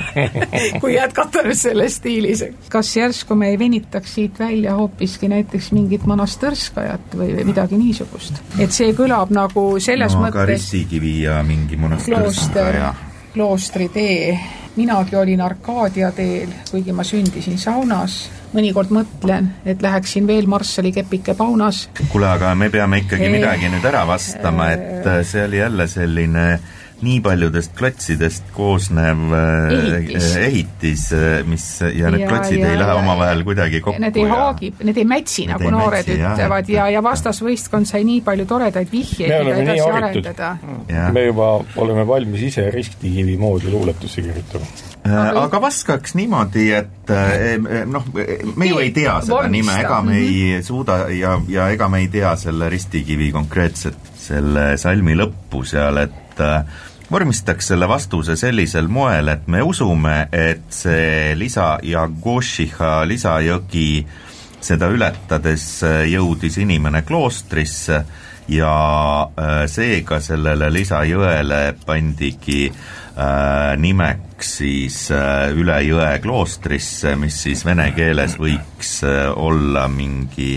kui 0.82 0.94
jätkata 0.94 1.42
nüüd 1.46 1.58
selles 1.58 1.98
stiilis. 2.00 2.44
kas 2.72 2.94
järsku 2.96 3.36
me 3.38 3.52
ei 3.52 3.58
venitaks 3.58 4.14
siit 4.18 4.38
välja 4.40 4.76
hoopiski 4.78 5.28
näiteks 5.32 5.72
mingit 5.76 6.06
Monastõrskajat 6.08 7.18
või, 7.18 7.32
või 7.36 7.48
midagi 7.52 7.80
niisugust? 7.80 8.40
et 8.58 8.74
see 8.74 8.94
kõlab 8.96 9.32
nagu 9.34 9.68
selles 9.82 10.16
no, 10.16 10.24
mõttes 10.26 10.48
Ristikivi 10.54 11.14
ja 11.26 11.42
mingi 11.46 11.76
Monastõrskaja, 11.80 12.94
kloostri 13.34 13.88
tee. 13.92 14.38
minagi 14.76 15.16
olin 15.16 15.40
Arkaadia 15.40 16.12
teel, 16.12 16.52
kuigi 16.70 16.92
ma 16.92 17.04
sündisin 17.04 17.58
saunas. 17.58 18.28
Mõnikord 18.54 18.90
mõtlen, 18.94 19.50
et 19.68 19.82
läheksin 19.82 20.26
veel 20.26 20.46
Marssali 20.46 20.92
kepike 20.92 21.34
paunas. 21.34 21.88
kuule, 22.12 22.26
aga 22.30 22.54
me 22.54 22.70
peame 22.70 22.98
ikkagi 23.04 23.28
midagi 23.32 23.68
nüüd 23.72 23.84
ära 23.84 24.06
vastama, 24.08 24.70
et 24.72 25.06
äh, 25.06 25.22
see 25.26 25.44
oli 25.44 25.58
jälle 25.62 25.86
selline 25.88 26.58
nii 26.98 27.20
paljudest 27.22 27.76
klotsidest 27.78 28.48
koosnev 28.56 29.20
äh, 29.30 29.74
Ehitis. 29.98 30.24
ehitis, 30.36 31.04
äh, 31.14 31.44
mis 31.46 31.66
ja 31.94 32.10
need 32.10 32.24
Ja- 32.24 32.28
klotsid 32.32 32.58
ja- 32.58 32.72
ei 32.72 32.78
lähe 32.80 32.96
omavahel 32.98 33.44
kuidagi 33.46 33.80
kokku 33.84 34.00
Need 34.02 34.16
ei 34.18 34.24
ja 34.26 34.34
haagi, 34.34 34.72
need 34.82 34.96
ei 34.98 35.04
mätsi, 35.06 35.46
nagu 35.46 35.62
ei 35.62 35.70
noored 35.70 36.08
mätsi, 36.10 36.18
ütlevad 36.18 36.68
ja, 36.74 36.88
ja 36.90 37.02
vastasvõistkond 37.06 37.86
sai 37.86 38.02
nii 38.08 38.20
palju 38.26 38.46
toredaid 38.50 38.90
vihjeid, 38.90 39.30
Me 39.30 39.44
mida 39.44 39.76
edasi 39.76 39.90
arendada. 39.90 40.50
me 41.14 41.24
juba 41.28 41.52
oleme 41.76 42.06
valmis 42.06 42.42
ise 42.50 42.66
ristikivi 42.74 43.36
moodi 43.38 43.70
luuletusi 43.70 44.22
kirjutama. 44.22 44.66
Äh, 45.08 45.36
aga 45.40 45.60
vastaks 45.62 46.14
niimoodi, 46.18 46.66
et 46.76 47.10
äh, 47.12 47.84
noh, 47.88 48.04
me 48.56 48.68
ju 48.68 48.80
ei 48.82 48.90
tea 48.92 49.18
seda 49.24 49.38
Vormista. 49.38 49.54
nime, 49.54 49.76
ega 49.84 50.00
me 50.04 50.18
ei 50.20 50.62
suuda 50.64 50.98
ja, 51.14 51.36
ja 51.48 51.68
ega 51.72 51.88
me 51.88 52.02
ei 52.04 52.10
tea 52.12 52.34
selle 52.36 52.68
ristikivi 52.72 53.30
konkreetset, 53.32 54.12
selle 54.18 54.70
salmi 54.80 55.16
lõppu 55.16 55.64
seal, 55.68 56.02
et 56.04 56.42
äh, 56.44 56.84
vormistaks 57.08 57.72
selle 57.72 57.88
vastuse 57.88 58.36
sellisel 58.36 58.90
moel, 58.92 59.32
et 59.32 59.48
me 59.48 59.62
usume, 59.64 60.16
et 60.32 60.68
see 60.74 61.34
lisa 61.38 61.76
ja 61.86 62.04
Gošiha 62.08 63.00
lisajõgi, 63.08 63.90
seda 64.60 64.90
ületades 64.92 65.68
jõudis 66.10 66.58
inimene 66.60 67.04
kloostrisse 67.06 68.02
ja 68.48 68.74
äh, 69.22 69.64
seega 69.70 70.20
sellele 70.24 70.70
lisajõele 70.72 71.62
pandigi 71.86 72.66
äh, 72.68 73.76
nimeks 73.76 74.56
siis 74.60 74.98
äh, 75.12 75.50
üle 75.56 75.78
jõe 75.86 76.10
kloostrisse, 76.22 77.16
mis 77.20 77.42
siis 77.44 77.64
vene 77.66 77.90
keeles 77.96 78.38
võiks 78.40 79.00
äh, 79.06 79.26
olla 79.36 79.88
mingi 79.92 80.56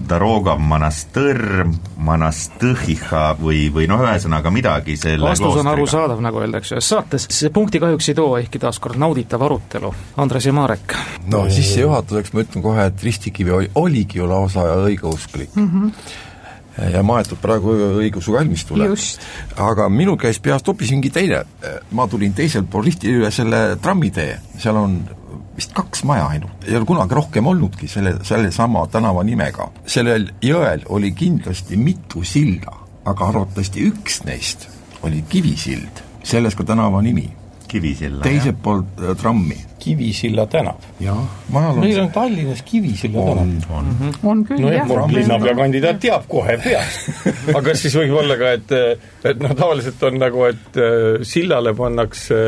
Daroga 0.00 0.54
Monastõr, 0.56 1.66
Monastõhiha 2.00 3.24
või, 3.40 3.66
või 3.72 3.84
noh, 3.90 4.00
ühesõnaga 4.00 4.52
midagi 4.52 4.96
selle 4.96 5.28
vastus 5.28 5.44
on 5.44 5.52
kloostriga. 5.52 5.74
arusaadav, 5.74 6.22
nagu 6.24 6.40
öeldakse 6.40 6.78
ühes 6.78 6.88
saates, 6.88 7.26
see 7.36 7.52
punkti 7.52 7.82
kahjuks 7.82 8.08
ei 8.08 8.16
too, 8.16 8.30
ehkki 8.40 8.62
taaskord 8.62 8.96
nauditav 9.00 9.44
arutelu. 9.44 9.92
Andres 10.24 10.48
ja 10.48 10.54
Marek. 10.56 10.96
no 11.28 11.44
sissejuhatuseks 11.52 12.32
ma 12.32 12.46
ütlen 12.46 12.64
kohe, 12.64 12.88
et 12.88 13.04
Ristikivi 13.04 13.54
oli, 13.58 13.70
oligi 13.74 14.22
ju 14.22 14.28
lausa 14.30 14.64
õigeusklik 14.86 15.54
mm. 15.54 15.68
-hmm. 15.68 16.18
Ja 16.92 17.02
maetud 17.02 17.40
praegu 17.42 17.74
õigeusu 18.00 18.34
kalmistule 18.36 18.88
aga 19.60 19.88
minul 19.92 20.18
käis 20.20 20.40
peast 20.42 20.68
hoopis 20.68 20.92
mingi 20.94 21.10
teine, 21.10 21.42
ma 21.92 22.06
tulin 22.08 22.34
teiselt 22.36 22.70
pool 22.70 22.86
Risti 22.86 23.10
üle 23.12 23.30
selle 23.34 23.76
trammitee, 23.82 24.38
seal 24.58 24.78
on 24.80 25.00
vist 25.56 25.74
kaks 25.76 26.04
maja 26.08 26.28
ainult, 26.32 26.64
ei 26.66 26.76
ole 26.78 26.88
kunagi 26.88 27.16
rohkem 27.16 27.46
olnudki 27.46 27.88
selle, 27.90 28.14
sellesama 28.24 28.86
tänava 28.92 29.24
nimega. 29.26 29.70
sellel 29.86 30.30
jõel 30.42 30.86
oli 30.88 31.12
kindlasti 31.12 31.76
mitu 31.76 32.24
silda, 32.24 32.72
aga 33.04 33.28
arvatavasti 33.32 33.84
üks 33.90 34.22
neist 34.24 34.68
oli 35.02 35.24
Kivisild, 35.28 36.02
sellest 36.22 36.58
ka 36.58 36.64
tänava 36.68 37.02
nimi, 37.02 37.28
Kivisilla. 37.70 38.22
teiselt 38.26 38.58
poolt 38.62 39.02
äh, 39.02 39.14
trammi. 39.16 39.58
Kivisilla 39.80 40.46
tänav. 40.50 40.82
on 41.06 41.78
meil 41.80 42.00
on 42.00 42.10
Tallinnas 42.12 42.62
Kivisilla 42.62 43.24
tänav. 43.28 43.70
on, 43.70 43.94
on 44.22 44.42
küll 44.48 44.60
nojah, 44.60 44.82
jah 44.82 44.90
mul 44.90 45.14
linnapea 45.14 45.54
kandidaat 45.62 46.02
teab 46.02 46.26
kohe 46.28 46.58
peast. 46.64 47.08
aga 47.58 47.76
siis 47.78 47.96
võib 48.00 48.18
olla 48.24 48.36
ka, 48.40 48.52
et, 48.58 48.76
et 49.32 49.40
noh, 49.42 49.54
tavaliselt 49.56 50.02
on 50.10 50.20
nagu, 50.20 50.44
et 50.50 50.80
äh, 50.82 51.24
sillale 51.26 51.74
pannakse 51.78 52.44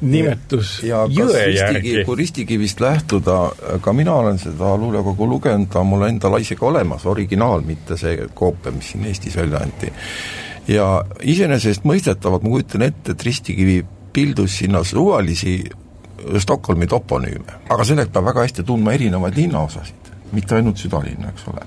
nimetus 0.00 0.80
ja 0.86 1.02
kas 1.08 1.16
jõe 1.16 1.46
järgi. 1.54 1.94
kui 2.06 2.18
Ristikivist 2.20 2.80
lähtuda, 2.80 3.38
ka 3.82 3.92
mina 3.96 4.14
olen 4.22 4.38
seda 4.40 4.74
luulekogu 4.78 5.28
lugenud, 5.28 5.68
ta 5.72 5.82
on 5.82 5.90
mul 5.92 6.06
endal 6.08 6.38
isegi 6.40 6.64
olemas, 6.64 7.06
originaal, 7.10 7.64
mitte 7.66 7.98
see 8.00 8.28
koopia, 8.34 8.72
mis 8.76 8.92
siin 8.92 9.08
Eestis 9.10 9.36
välja 9.36 9.62
anti. 9.64 9.92
ja 10.68 10.90
iseenesestmõistetavalt 11.20 12.44
ma 12.46 12.54
kujutan 12.54 12.86
ette, 12.86 13.16
et 13.16 13.26
Ristikivi 13.26 13.80
pildus 14.12 14.58
sinna 14.58 14.84
suvalisi 14.84 15.62
Stockholmi 16.38 16.86
toponüüme, 16.86 17.60
aga 17.72 17.84
selleks 17.88 18.12
peab 18.12 18.26
väga 18.28 18.44
hästi 18.44 18.64
tundma 18.68 18.92
erinevaid 18.92 19.38
linnaosasid, 19.40 20.10
mitte 20.36 20.58
ainult 20.58 20.82
südalinna, 20.82 21.32
eks 21.32 21.46
ole 21.48 21.64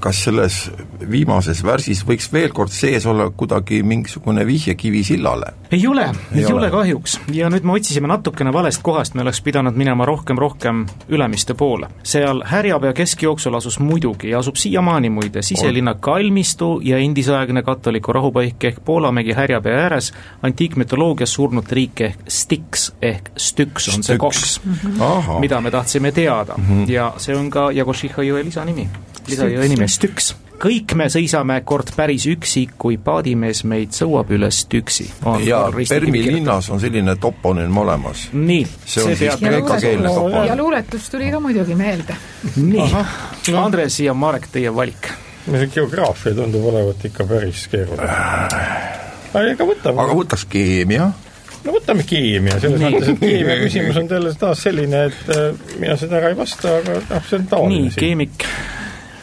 kas 0.00 0.24
selles 0.24 0.70
viimases 1.10 1.64
värsis 1.64 2.04
võiks 2.06 2.30
veel 2.32 2.52
kord 2.56 2.72
sees 2.72 3.06
olla 3.06 3.30
kuidagi 3.30 3.82
mingisugune 3.82 4.46
vihje 4.46 4.74
Kivisillale? 4.74 5.54
ei 5.70 5.86
ole, 5.86 6.10
ei, 6.34 6.44
ole, 6.44 6.54
ole. 6.54 6.70
kahjuks. 6.70 7.20
Ja 7.32 7.48
nüüd 7.50 7.64
me 7.66 7.76
otsisime 7.78 8.08
natukene 8.10 8.52
valest 8.52 8.82
kohast, 8.82 9.14
me 9.14 9.22
oleks 9.22 9.40
pidanud 9.46 9.76
minema 9.78 10.06
rohkem-rohkem 10.08 10.86
Ülemiste 11.08 11.54
poole. 11.54 11.88
seal 12.02 12.42
Härjapea 12.46 12.92
keskjooksul 12.92 13.54
asus 13.54 13.78
muidugi 13.78 14.30
ja 14.30 14.38
asub 14.38 14.56
siiamaani 14.56 15.10
muide 15.10 15.42
siselinna 15.42 15.94
kalmistu 15.94 16.80
ja 16.84 16.98
endisaegne 16.98 17.62
katoliku 17.62 18.12
rahupaik 18.12 18.64
ehk 18.64 18.80
Poolamägi 18.84 19.32
Härjapea 19.32 19.78
ääres. 19.84 20.12
Antiikmütoloogias 20.42 21.34
surnud 21.34 21.70
riik 21.70 22.00
ehk 22.00 22.26
Styx 22.28 22.90
ehk 23.02 23.30
Styx 23.36 23.88
on 23.94 24.02
see 24.02 24.18
koks, 24.18 24.60
mida 25.40 25.60
me 25.60 25.70
tahtsime 25.70 26.12
teada. 26.12 26.54
Mm 26.56 26.64
-hmm. 26.64 26.90
ja 26.90 27.12
see 27.16 27.36
on 27.36 27.50
ka 27.50 27.70
Jagošiha 27.72 28.22
jõe 28.22 28.44
lisanimi, 28.44 28.88
lisajõe 29.30 29.68
nimi 29.72 29.88
Styx. 29.88 30.34
kõik 30.60 30.92
me 30.98 31.06
seisame 31.08 31.56
kord 31.64 31.94
päris 31.96 32.26
üksi, 32.28 32.66
kui 32.78 32.98
paadimees 33.00 33.62
meid 33.64 33.94
sõuab 33.96 34.32
üles 34.36 34.64
tüksi. 34.70 35.08
ja 35.46 35.62
Permi 35.88 36.22
linnas 36.26 36.70
on 36.70 36.80
selline 36.80 37.16
toponüüm 37.16 37.78
olemas. 37.84 38.28
nii, 38.32 38.66
See 38.84 39.02
on 39.02 39.08
see 39.08 39.16
siis 39.16 39.40
peab 39.40 39.52
ja 39.52 39.58
luuletus, 39.58 40.14
toponüüm. 40.14 40.46
ja 40.46 40.56
luuletus 40.56 41.08
tuli 41.10 41.30
ka 41.30 41.40
muidugi 41.40 41.74
meelde. 41.74 42.16
nii, 42.56 42.90
Andres 43.56 44.00
ja 44.00 44.14
Marek, 44.14 44.50
teie 44.52 44.74
valik. 44.74 45.10
see 45.50 45.72
geograafia 45.74 46.34
tundub 46.34 46.68
olevat 46.74 47.04
ikka 47.04 47.24
päris 47.24 47.66
keeruline. 47.72 48.12
aga 49.34 49.66
võtame 49.66 50.04
aga, 50.04 50.14
võtaks 50.14 50.46
keemia, 50.50 51.12
no 51.64 51.74
võtame 51.74 52.04
keemia, 52.08 52.58
selles 52.60 52.80
Nii. 52.80 52.92
mõttes, 52.94 53.12
et 53.14 53.22
keemia 53.22 53.56
küsimus 53.62 54.00
on 54.00 54.10
jälle 54.10 54.34
taas 54.40 54.64
selline, 54.66 55.04
et 55.10 55.32
äh, 55.34 55.74
mina 55.80 55.96
seda 56.00 56.20
ära 56.20 56.32
ei 56.32 56.38
vasta, 56.38 56.76
aga 56.80 57.00
noh, 57.00 57.26
see 57.28 57.38
on 57.38 57.44
nii 57.44 57.50
tavaline, 57.54 57.94
keemik, 57.96 58.46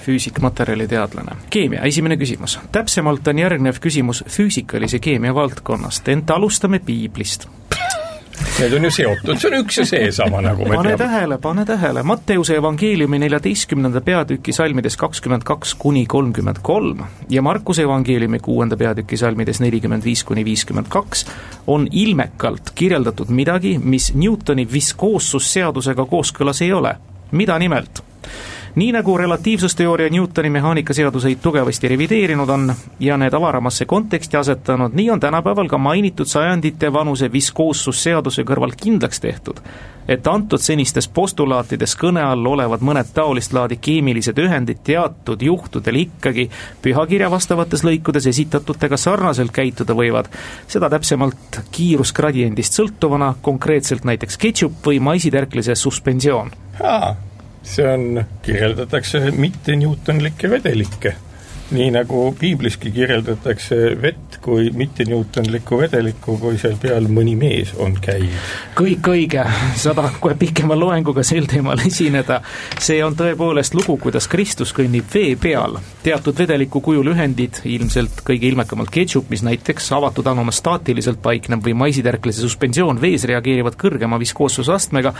füüsik, 0.07 0.41
materjaliteadlane. 0.41 1.37
keemia, 1.49 1.83
esimene 1.83 2.17
küsimus. 2.17 2.59
täpsemalt 2.71 3.27
on 3.27 3.43
järgnev 3.43 3.83
küsimus 3.83 4.23
füüsikalise 4.27 4.99
keemia 5.03 5.35
valdkonnast, 5.35 6.07
ent 6.07 6.31
alustame 6.31 6.79
piiblist. 6.79 7.47
Need 8.59 8.73
on 8.73 8.85
ju 8.85 8.91
seotud, 8.93 9.37
see 9.41 9.49
on 9.49 9.55
üks 9.59 9.77
ja 9.79 9.83
seesama, 9.85 10.39
nagu 10.45 10.65
me 10.65 10.77
pane 10.77 10.91
teame. 10.93 10.97
tähele, 11.01 11.37
pane 11.41 11.65
tähele, 11.65 12.03
Matteuse 12.05 12.55
evangeeliumi 12.57 13.19
neljateistkümnenda 13.21 14.01
peatüki 14.01 14.53
salmides 14.53 14.97
kakskümmend 14.97 15.45
kaks 15.45 15.73
kuni 15.77 16.05
kolmkümmend 16.09 16.61
kolm 16.61 17.03
ja 17.29 17.41
Markuse 17.41 17.85
evangeeliumi 17.85 18.39
kuuenda 18.39 18.77
peatüki 18.77 19.17
salmides 19.17 19.61
nelikümmend 19.61 20.05
viis 20.05 20.23
kuni 20.23 20.45
viiskümmend 20.45 20.89
kaks 20.89 21.25
on 21.67 21.87
ilmekalt 21.91 22.71
kirjeldatud 22.75 23.29
midagi, 23.29 23.77
mis 23.77 24.11
Newtoni 24.13 24.67
viskoossusseadusega 24.71 26.05
kooskõlas 26.05 26.61
ei 26.65 26.73
ole. 26.73 26.95
mida 27.31 27.59
nimelt? 27.59 28.03
Nii 28.77 28.91
nagu 28.91 29.17
relatiivsusteooria 29.17 30.09
Newtoni 30.09 30.49
mehaanikaseaduseid 30.49 31.37
tugevasti 31.41 31.87
revideerinud 31.87 32.49
on 32.49 32.73
ja 32.99 33.17
need 33.17 33.33
avaramasse 33.33 33.85
konteksti 33.85 34.37
asetanud, 34.37 34.93
nii 34.93 35.09
on 35.09 35.19
tänapäeval 35.19 35.67
ka 35.67 35.77
mainitud 35.77 36.29
sajandite 36.29 36.93
vanuse 36.93 37.31
viskoossusseaduse 37.33 38.45
kõrval 38.45 38.75
kindlaks 38.77 39.19
tehtud, 39.19 39.63
et 40.07 40.27
antud 40.29 40.61
senistes 40.61 41.09
postulaatides 41.09 41.97
kõne 41.97 42.21
all 42.21 42.45
olevad 42.45 42.85
mõned 42.85 43.09
taolist 43.17 43.57
laadi 43.57 43.79
keemilised 43.81 44.37
ühendid 44.45 44.85
teatud 44.85 45.41
juhtudel 45.41 45.97
ikkagi 46.03 46.45
pühakirja 46.85 47.31
vastavates 47.33 47.81
lõikudes 47.81 48.29
esitatutega 48.29 48.97
sarnaselt 48.97 49.51
käituda 49.57 49.97
võivad, 49.97 50.29
seda 50.67 50.91
täpsemalt 50.93 51.63
kiirusgradiendist 51.71 52.77
sõltuvana, 52.77 53.33
konkreetselt 53.41 54.05
näiteks 54.05 54.37
ketšup 54.37 54.85
või 54.85 55.01
maisitärklise 55.09 55.75
suspensioon 55.75 56.53
see 57.67 57.87
on, 57.87 58.23
kirjeldatakse 58.45 59.31
mitte 59.35 59.75
Newtonlikke 59.75 60.49
vedelikke 60.51 61.15
nii 61.71 61.89
nagu 61.91 62.35
piibliski 62.39 62.91
kirjeldatakse 62.95 63.75
vett 64.01 64.37
kui 64.41 64.69
mittenewtonlikku 64.71 65.77
vedelikku, 65.81 66.37
kui 66.39 66.55
seal 66.59 66.77
peal 66.79 67.09
mõni 67.11 67.33
mees 67.35 67.73
on 67.83 67.97
käinud. 68.01 68.53
kõik 68.77 69.09
õige, 69.11 69.43
saad 69.75 69.99
kohe 70.23 70.37
pikema 70.39 70.77
loenguga 70.79 71.23
sel 71.27 71.49
teemal 71.49 71.81
esineda. 71.83 72.39
see 72.79 73.03
on 73.03 73.17
tõepoolest 73.19 73.75
lugu, 73.75 73.97
kuidas 73.97 74.27
Kristus 74.31 74.71
kõnnib 74.73 75.09
vee 75.13 75.35
peal. 75.35 75.75
teatud 76.03 76.37
vedeliku 76.39 76.81
kujul 76.81 77.11
ühendid, 77.11 77.59
ilmselt 77.65 78.23
kõige 78.23 78.47
ilmekamalt 78.47 78.89
ketšup, 78.89 79.29
mis 79.29 79.43
näiteks 79.43 79.91
avatud 79.91 80.27
anuma 80.27 80.51
staatiliselt 80.51 81.21
paikneb, 81.21 81.63
või 81.65 81.73
maisitärklase 81.73 82.41
suspensioon 82.41 83.01
vees 83.01 83.27
reageerivad 83.27 83.75
kõrgema 83.75 84.19
viskoossusastmega, 84.19 85.13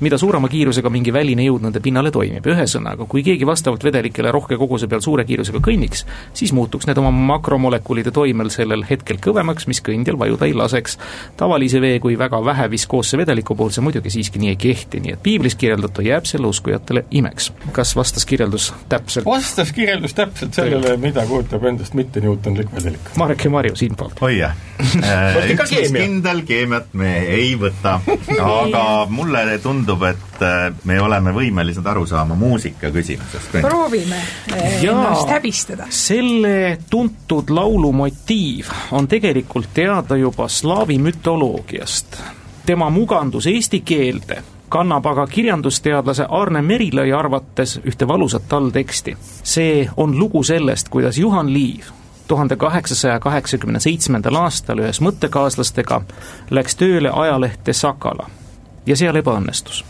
mida 0.00 0.18
suurema 0.18 0.48
kiirusega 0.48 0.90
mingi 0.90 1.12
väline 1.12 1.48
jõud 1.48 1.64
nende 1.64 1.80
pinnale 1.80 2.10
toimib. 2.10 2.44
ühesõnaga, 2.44 3.08
kui 3.08 3.22
keegi 3.22 3.46
vastavalt 3.46 3.84
vedelikele 3.84 4.30
rohke 4.30 4.56
koguse 4.60 4.86
peal 4.86 5.00
suure 5.00 5.24
kiirusega 5.24 5.60
kõnniks, 5.94 6.04
siis 6.34 6.52
muutuks 6.52 6.86
need 6.86 6.98
oma 6.98 7.10
makromolekulide 7.10 8.12
toimel 8.14 8.50
sellel 8.50 8.84
hetkel 8.88 9.18
kõvemaks, 9.22 9.68
mis 9.70 9.80
kõndjal 9.84 10.18
vajuda 10.18 10.46
ei 10.46 10.54
laseks. 10.54 10.98
tavalise 11.36 11.80
vee 11.80 12.00
kui 12.00 12.18
väga 12.18 12.44
vähe 12.44 12.70
viskoosse 12.70 13.18
vedeliku 13.18 13.54
puhul 13.54 13.70
see 13.70 13.82
muidugi 13.82 14.10
siiski 14.10 14.38
nii 14.38 14.54
ei 14.54 14.56
kehti, 14.56 15.00
nii 15.00 15.14
et 15.14 15.22
piiblis 15.22 15.54
kirjeldatu 15.54 16.02
jääb 16.02 16.26
selle 16.26 16.46
uskujatele 16.46 17.04
imeks. 17.10 17.52
kas 17.72 17.96
vastas 17.96 18.26
kirjeldus 18.26 18.72
täpselt? 18.88 19.26
vastas 19.26 19.72
kirjeldus 19.72 20.14
täpselt 20.14 20.54
sellele, 20.54 20.96
mida 20.96 21.26
kujutab 21.26 21.64
endast 21.64 21.94
mittenewtonlik 21.94 22.72
vedelik. 22.74 23.14
Marek 23.16 23.44
ja 23.44 23.50
Marju 23.50 23.76
siinpoolt. 23.76 24.22
oi 24.22 24.38
jah 24.38 24.56
üks 25.54 25.74
kindel 25.94 26.42
keemiat 26.46 26.94
me 26.98 27.12
ei 27.30 27.54
võta, 27.58 27.98
aga 28.58 28.84
mulle 29.10 29.58
tundub, 29.62 30.02
et 30.08 30.42
äh, 30.44 30.66
me 30.88 30.98
oleme 31.02 31.34
võimelised 31.36 31.86
aru 31.86 32.04
saama 32.08 32.36
muusika 32.38 32.90
küsimusest. 32.94 33.54
proovime 33.60 34.18
äh, 34.18 34.82
ennast 34.82 35.30
häbistada. 35.30 35.83
Selle 35.88 36.78
tuntud 36.90 37.50
laulu 37.50 37.92
motiiv 37.92 38.66
on 38.92 39.08
tegelikult 39.08 39.68
teada 39.74 40.16
juba 40.16 40.48
slaavi 40.48 40.98
mütoloogiast. 40.98 42.22
tema 42.66 42.90
mugandus 42.90 43.46
eesti 43.46 43.80
keelde 43.80 44.42
kannab 44.68 45.06
aga 45.06 45.26
kirjandusteadlase 45.26 46.26
Arne 46.28 46.62
Merilõi 46.62 47.12
arvates 47.12 47.80
ühte 47.84 48.08
valusat 48.08 48.52
allteksti. 48.52 49.16
see 49.42 49.90
on 49.96 50.18
lugu 50.18 50.42
sellest, 50.42 50.88
kuidas 50.88 51.18
Juhan 51.18 51.52
Liiv 51.52 51.84
tuhande 52.28 52.56
kaheksasaja 52.56 53.20
kaheksakümne 53.20 53.80
seitsmendal 53.80 54.34
aastal 54.34 54.78
ühes 54.78 55.00
mõttekaaslastega 55.00 56.00
läks 56.50 56.76
tööle 56.76 57.10
ajalehte 57.12 57.72
Sakala 57.72 58.30
ja 58.86 58.96
seal 58.96 59.16
ebaõnnestus. 59.16 59.84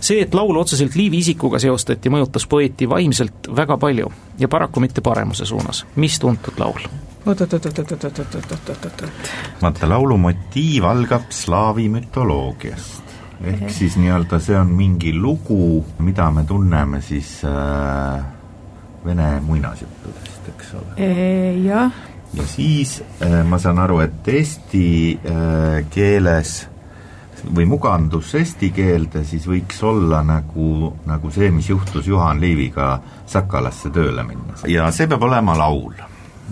See, 0.00 0.20
et 0.22 0.34
laul 0.34 0.56
otseselt 0.56 0.94
Liivi 0.94 1.22
isikuga 1.24 1.60
seostati, 1.62 2.12
mõjutas 2.12 2.46
poeeti 2.48 2.88
vaimselt 2.88 3.50
väga 3.56 3.78
palju 3.80 4.12
ja 4.38 4.48
paraku 4.48 4.80
mitte 4.80 5.00
paremuse 5.00 5.46
suunas. 5.46 5.86
mis 5.96 6.18
tuntud 6.18 6.58
laul? 6.58 6.88
oot-oot-oot-oot-oot-oot-oot-oot-oot. 7.26 9.30
vaata, 9.62 9.88
laulu 9.88 10.16
motiiv 10.16 10.84
algab 10.84 11.30
slaavi 11.30 11.88
mütoloogiast. 11.88 13.02
ehk 13.44 13.70
siis 13.70 13.96
nii-öelda 14.00 14.40
see 14.40 14.58
on 14.58 14.72
mingi 14.72 15.14
lugu, 15.14 15.84
mida 15.98 16.30
me 16.30 16.44
tunneme 16.44 17.02
siis 17.02 17.40
äh, 17.44 18.24
vene 19.04 19.40
muinasjuttudest, 19.40 20.48
eks 20.54 20.74
ole. 20.74 21.10
jah. 21.64 21.92
ja 22.34 22.46
siis 22.46 23.02
äh, 23.22 23.42
ma 23.44 23.58
saan 23.58 23.78
aru, 23.78 24.00
et 24.06 24.28
eesti 24.28 25.18
äh, 25.18 25.84
keeles 25.90 26.68
või 27.54 27.68
mugandus 27.68 28.34
eesti 28.38 28.72
keelde 28.74 29.24
siis 29.28 29.46
võiks 29.48 29.82
olla 29.86 30.22
nagu, 30.26 30.92
nagu 31.06 31.30
see, 31.34 31.50
mis 31.54 31.70
juhtus 31.70 32.08
Juhan 32.10 32.40
Liiviga 32.42 32.96
Sakalasse 33.26 33.90
tööle 33.94 34.26
minnes. 34.26 34.66
ja 34.70 34.90
see 34.94 35.08
peab 35.10 35.26
olema 35.28 35.56
laul 35.58 35.94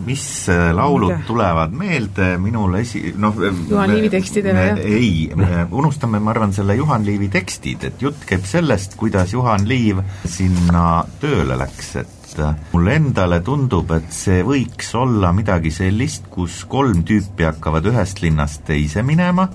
mis 0.06 0.48
äh, 0.48 0.72
laulud 0.74 1.12
Mida? 1.12 1.26
tulevad 1.26 1.72
meelde, 1.72 2.34
minul 2.38 2.74
esi-, 2.80 3.12
noh 3.16 3.36
Juhan 3.38 3.92
Liivi 3.92 4.10
tekstidele, 4.10 4.64
jah? 4.72 4.80
ei, 4.82 5.30
unustame, 5.70 6.18
ma 6.18 6.32
arvan, 6.34 6.52
selle 6.56 6.76
Juhan 6.78 7.06
Liivi 7.06 7.28
tekstid, 7.32 7.86
et 7.90 8.02
jutt 8.02 8.26
käib 8.26 8.46
sellest, 8.48 8.98
kuidas 9.00 9.32
Juhan 9.34 9.68
Liiv 9.68 10.02
sinna 10.26 11.04
tööle 11.22 11.58
läks, 11.60 11.94
et 12.02 12.36
äh, 12.42 12.58
mulle 12.72 12.98
endale 12.98 13.40
tundub, 13.46 13.94
et 13.94 14.10
see 14.14 14.42
võiks 14.46 14.90
olla 14.98 15.32
midagi 15.36 15.72
sellist, 15.74 16.26
kus 16.32 16.64
kolm 16.70 17.04
tüüpi 17.06 17.46
hakkavad 17.52 17.86
ühest 17.92 18.24
linnast 18.24 18.66
teise 18.66 19.06
minema, 19.06 19.48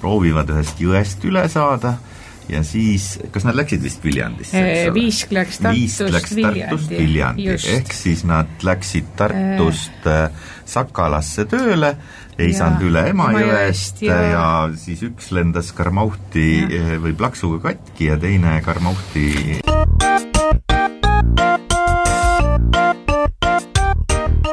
proovivad 0.00 0.50
ühest 0.54 0.80
jõest 0.82 1.24
üle 1.28 1.46
saada 1.52 1.96
ja 2.48 2.62
siis, 2.66 3.16
kas 3.34 3.46
nad 3.46 3.56
läksid 3.58 3.82
vist 3.82 4.04
Viljandisse, 4.04 4.60
eks 4.60 4.90
ole? 4.90 4.94
Viisk 4.94 5.32
läks 5.34 5.58
Tartust 5.62 6.02
Viisk 6.02 6.14
läks 6.14 6.36
Tartust 6.36 6.92
Viljandi, 6.94 7.48
ehk 7.76 7.96
siis 7.96 8.22
nad 8.28 8.66
läksid 8.66 9.10
Tartust 9.18 10.06
äh, 10.10 10.28
Sakalasse 10.66 11.46
tööle, 11.50 11.94
ei 12.38 12.52
ja, 12.52 12.58
saanud 12.60 12.86
üle 12.90 13.06
Emajõest 13.10 14.04
ja... 14.06 14.20
ja 14.30 14.46
siis 14.78 15.02
üks 15.06 15.32
lendas 15.34 15.72
Karmauhti 15.76 16.48
ja. 16.62 17.00
või 17.02 17.16
plaksuga 17.18 17.62
katki 17.70 18.12
ja 18.12 18.20
teine 18.20 18.60
Karmauhti 18.66 19.28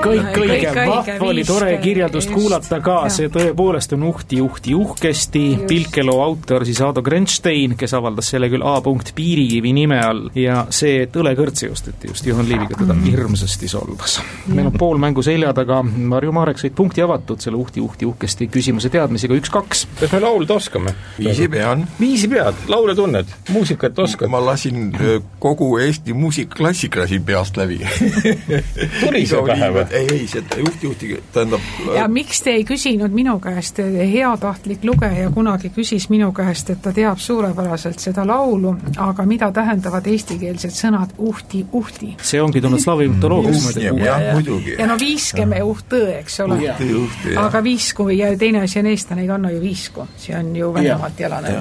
kõik 0.03 0.39
õige, 0.43 0.71
vahva 0.75 1.29
oli 1.29 1.43
tore 1.47 1.71
kirjeldust 1.81 2.29
just, 2.29 2.35
kuulata 2.35 2.79
ka, 2.83 2.97
see 3.13 3.29
tõepoolest 3.33 3.95
on 3.97 4.05
uhti, 4.09 4.39
uhti, 4.43 4.75
uhkesti, 4.75 5.43
Pilkeloo 5.67 6.19
autor 6.23 6.65
siis 6.67 6.81
Aado 6.83 7.03
Grenstein, 7.05 7.77
kes 7.79 7.95
avaldas 7.97 8.31
selle 8.33 8.49
küll 8.51 8.65
A 8.67 8.75
punkt 8.83 9.13
Piirikivi 9.15 9.73
nime 9.75 9.99
all. 10.03 10.27
Ja 10.37 10.63
see, 10.73 11.03
et 11.05 11.15
õlekõrts 11.19 11.65
seostati 11.65 12.11
just 12.11 12.27
Juhan 12.27 12.47
Liiviga, 12.49 12.77
teda 12.79 12.93
mm. 12.93 13.09
hirmsasti 13.11 13.69
solvas. 13.71 14.19
meil 14.47 14.69
on 14.69 14.77
pool 14.77 14.99
mängu 15.01 15.23
selja 15.25 15.53
taga, 15.55 15.81
Marju 15.83 16.33
Marek 16.35 16.61
said 16.61 16.75
punkti 16.77 17.03
avatud 17.03 17.41
selle 17.43 17.59
uhti, 17.59 17.81
uhti, 17.83 18.07
uhkesti 18.09 18.49
küsimuse 18.51 18.91
teadmisega. 18.93 19.37
Üks-kaks. 19.39 19.85
kas 19.99 20.15
me 20.15 20.23
laulda 20.23 20.57
oskame? 20.59 20.95
viisi 21.19 21.47
pean. 21.51 21.87
viisi 21.99 22.29
pead, 22.31 22.65
laule 22.71 22.95
tunned, 22.97 23.29
muusikat 23.53 23.99
oskad? 24.05 24.31
ma 24.31 24.41
lasin 24.43 24.91
kogu 25.43 25.73
Eesti 25.83 26.13
muusikklassika 26.13 27.03
lasin 27.03 27.23
peast 27.23 27.57
läbi. 27.57 27.79
Tuli 29.01 29.25
see 29.27 29.41
pähe 29.47 29.69
või? 29.73 29.85
Ei, 29.93 30.07
ei, 30.11 30.27
see 30.27 30.43
juht-juhti, 30.57 31.09
tähendab 31.33 31.61
ja 31.95 32.07
miks 32.11 32.41
te 32.43 32.53
ei 32.57 32.63
küsinud 32.67 33.13
minu 33.13 33.35
käest, 33.43 33.79
heatahtlik 34.13 34.83
lugeja 34.87 35.29
kunagi 35.33 35.69
küsis 35.73 36.09
minu 36.09 36.31
käest, 36.35 36.69
et 36.73 36.81
ta 36.81 36.93
teab 36.95 37.21
suurepäraselt 37.21 38.01
seda 38.01 38.25
laulu, 38.27 38.75
aga 38.97 39.25
mida 39.29 39.51
tähendavad 39.53 40.07
eestikeelsed 40.09 40.73
sõnad 40.75 41.13
uhti, 41.17 41.63
uhti? 41.71 42.13
see 42.21 42.41
ongi 42.41 42.61
tulnud 42.63 42.81
slaavi 42.81 43.09
mütoloogiast 43.13 43.77
muidugi. 43.77 44.05
jah, 44.07 44.25
muidugi. 44.33 44.75
ja 44.79 44.87
no 44.89 44.97
viiskeme 44.99 45.61
uhtõ, 45.63 46.01
eks 46.19 46.39
ole. 46.45 46.73
aga 47.45 47.63
viisku 47.63 48.09
ja 48.13 48.33
teine 48.37 48.63
asi 48.65 48.81
on 48.81 48.91
eestlane 48.93 49.25
ei 49.25 49.29
kanna 49.29 49.53
ju 49.53 49.61
viisku, 49.61 50.07
see 50.17 50.37
on 50.37 50.55
ju 50.55 50.73
Venemaalt 50.73 51.19
jalane. 51.19 51.55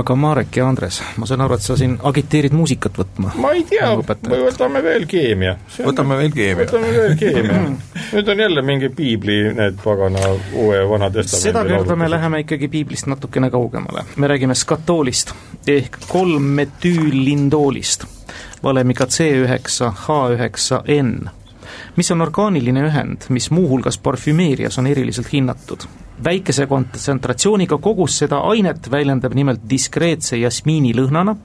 aga 0.00 0.16
Marek 0.16 0.56
ja 0.56 0.68
Andres, 0.68 1.02
ma 1.16 1.28
saan 1.28 1.44
aru, 1.44 1.60
et 1.60 1.66
sa 1.66 1.76
siin 1.76 1.98
agiteerid 2.02 2.56
muusikat 2.56 2.98
võtma? 3.04 3.34
ma 3.36 3.52
ei 3.56 3.66
tea, 3.68 3.92
või 4.00 4.42
võtame 4.48 4.82
veel 4.84 5.06
keemia. 5.10 5.56
võtame 5.84 6.20
veel 6.24 6.34
keemia. 6.34 6.64
võtame 6.64 6.96
veel 6.96 7.16
keemia 7.20 7.49
nüüd 8.14 8.28
on 8.28 8.40
jälle 8.40 8.62
mingi 8.62 8.88
piibli 8.88 9.52
need 9.54 9.74
pagana 9.84 10.18
uue 10.52 10.76
ja 10.76 10.88
vana 10.88 11.10
testamendi 11.10 11.42
sedakorda 11.48 11.96
me 11.96 12.10
läheme 12.10 12.40
ikkagi 12.44 12.68
piiblist 12.68 13.06
natukene 13.10 13.50
kaugemale. 13.50 14.04
me 14.16 14.26
räägime 14.26 14.54
skatoolist 14.54 15.34
ehk 15.66 15.96
kolmmetüüllindoolist, 16.08 18.04
valemiga 18.62 19.04
C9H9N, 19.04 21.28
mis 21.96 22.10
on 22.10 22.20
orgaaniline 22.20 22.80
ühend, 22.88 23.18
mis 23.28 23.50
muuhulgas 23.50 23.98
parfümeerias 23.98 24.78
on 24.78 24.86
eriliselt 24.86 25.32
hinnatud 25.32 25.80
väikese 26.24 26.66
kontsentratsiooniga 26.66 27.78
kogus 27.78 28.18
seda 28.20 28.42
ainet 28.50 28.90
väljendab 28.90 29.34
nimelt 29.36 29.64
diskreetse 29.70 30.38
jasmiini 30.40 30.92
lõhnana, 30.96 31.36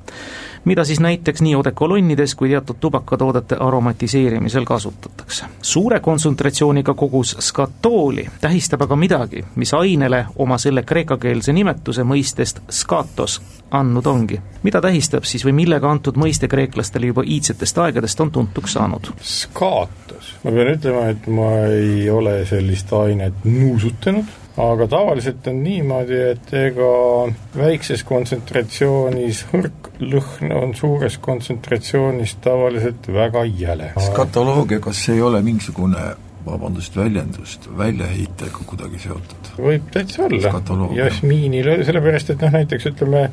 mida 0.66 0.84
siis 0.84 1.00
näiteks 1.00 1.42
nii 1.42 1.56
odekolonnides 1.56 2.36
kui 2.36 2.50
teatud 2.50 2.76
tubakatoodete 2.80 3.56
aromatiseerimisel 3.60 4.66
kasutatakse. 4.66 5.46
suure 5.62 6.00
kontsentratsiooniga 6.00 6.94
kogus 6.94 7.36
skatooli 7.40 8.28
tähistab 8.42 8.82
aga 8.82 8.96
midagi, 8.96 9.46
mis 9.56 9.74
ainele 9.74 10.26
oma 10.36 10.58
selle 10.58 10.84
kreekakeelse 10.84 11.54
nimetuse 11.54 12.04
mõistest 12.04 12.62
skatos 12.70 13.42
andnud 13.72 14.06
ongi. 14.06 14.42
mida 14.64 14.82
tähistab 14.82 15.24
siis 15.24 15.46
või 15.46 15.52
millega 15.52 15.92
antud 15.92 16.18
mõiste 16.18 16.48
kreeklastele 16.48 17.12
juba 17.12 17.24
iidsetest 17.26 17.78
aegadest 17.78 18.22
on 18.22 18.32
tuntuks 18.32 18.74
saanud? 18.74 19.12
skaatos, 19.22 20.34
ma 20.44 20.52
pean 20.52 20.74
ütlema, 20.78 21.06
et 21.10 21.28
ma 21.28 21.52
ei 21.68 22.10
ole 22.10 22.46
sellist 22.46 22.94
ainet 22.94 23.46
nuusutanud 23.46 24.45
aga 24.62 24.88
tavaliselt 24.88 25.48
on 25.52 25.64
niimoodi, 25.64 26.20
et 26.32 26.54
ega 26.56 26.92
väikses 27.58 28.06
kontsentratsioonis 28.08 29.46
hõrk 29.52 29.90
lõhn 30.00 30.54
on 30.56 30.76
suures 30.78 31.18
kontsentratsioonis 31.24 32.38
tavaliselt 32.44 33.10
väga 33.12 33.46
jäle. 33.48 33.92
skatoloogia, 34.10 34.80
kas 34.84 35.04
see 35.06 35.18
ei 35.20 35.26
ole 35.26 35.42
mingisugune 35.46 36.14
vabandust 36.46 36.96
väljendust, 36.96 37.68
väljaheitega 37.78 38.66
kuidagi 38.70 39.02
seotud? 39.04 39.52
võib 39.58 39.92
täitsa 39.94 40.28
olla, 40.28 40.90
jasmiinil, 41.00 41.72
sellepärast 41.88 42.34
et 42.36 42.46
noh, 42.46 42.56
näiteks 42.56 42.92
ütleme, 42.94 43.28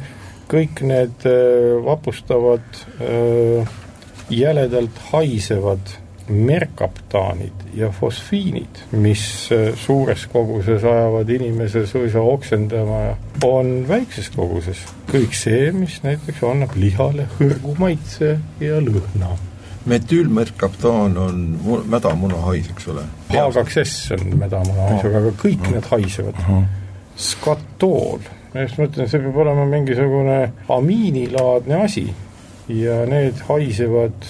kõik 0.50 0.82
need 0.86 1.26
äh, 1.28 1.74
vapustavad 1.86 2.82
äh, 2.98 3.74
jäledalt 4.32 4.98
haisevad 5.12 5.98
merkaptaanid 6.32 7.66
ja 7.74 7.90
fosfiinid, 7.94 8.82
mis 8.92 9.24
äh, 9.52 9.70
suures 9.78 10.26
koguses 10.32 10.84
ajavad 10.84 11.30
inimese 11.30 11.86
suisa 11.86 12.20
oksendama 12.20 13.00
on 13.44 13.72
väikses 13.88 14.30
koguses. 14.34 14.82
Kõik 15.10 15.36
see, 15.36 15.70
mis 15.76 16.00
näiteks 16.04 16.42
annab 16.48 16.76
lihale 16.78 17.28
hõrgu 17.38 17.76
maitse 17.80 18.36
ja 18.60 18.80
lõhna. 18.82 19.34
Metüülmerkaptaan 19.86 21.16
on 21.18 21.40
mu-, 21.62 21.80
mädamuna-hais, 21.90 22.68
eks 22.70 22.86
ole? 22.92 23.02
H2S 23.32 24.14
on 24.18 24.36
mädamuna-haisuga, 24.44 25.24
aga 25.24 25.32
kõik 25.42 25.66
need 25.72 25.88
haisevad. 25.90 26.38
skatool, 27.18 28.22
ma 28.54 28.62
just 28.62 28.78
mõtlen, 28.80 29.10
see 29.10 29.20
peab 29.20 29.40
olema 29.42 29.66
mingisugune 29.68 30.38
amiinilaadne 30.72 31.82
asi. 31.84 32.06
Ja 32.70 33.02
need 33.10 33.42
haisevad 33.48 34.28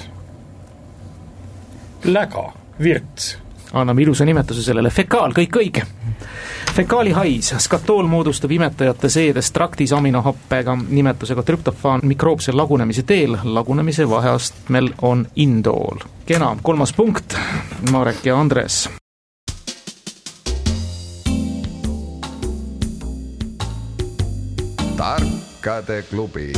läga, 2.05 2.53
virts. 2.83 3.39
anname 3.73 4.03
ilusa 4.03 4.25
nimetuse 4.25 4.63
sellele, 4.63 4.91
fekaal, 4.91 5.33
kõik 5.33 5.57
õige. 5.57 5.83
fekaalihais, 6.75 7.55
skatool 7.59 8.07
moodustub 8.09 8.51
imetajate 8.51 9.09
seedest 9.09 9.55
traktis 9.55 9.93
aminohappega 9.93 10.77
nimetusega 10.89 11.43
trüptofaan 11.43 12.01
mikroobse 12.03 12.53
lagunemise 12.53 13.03
teel, 13.03 13.39
lagunemise 13.45 14.09
vaheastmel 14.09 14.91
on 15.03 15.27
indool. 15.37 16.05
kena, 16.27 16.57
kolmas 16.63 16.93
punkt, 16.93 17.37
Marek 17.91 18.27
ja 18.27 18.41
Andres. 18.41 18.89
tarkade 24.97 26.03
klubi. 26.03 26.53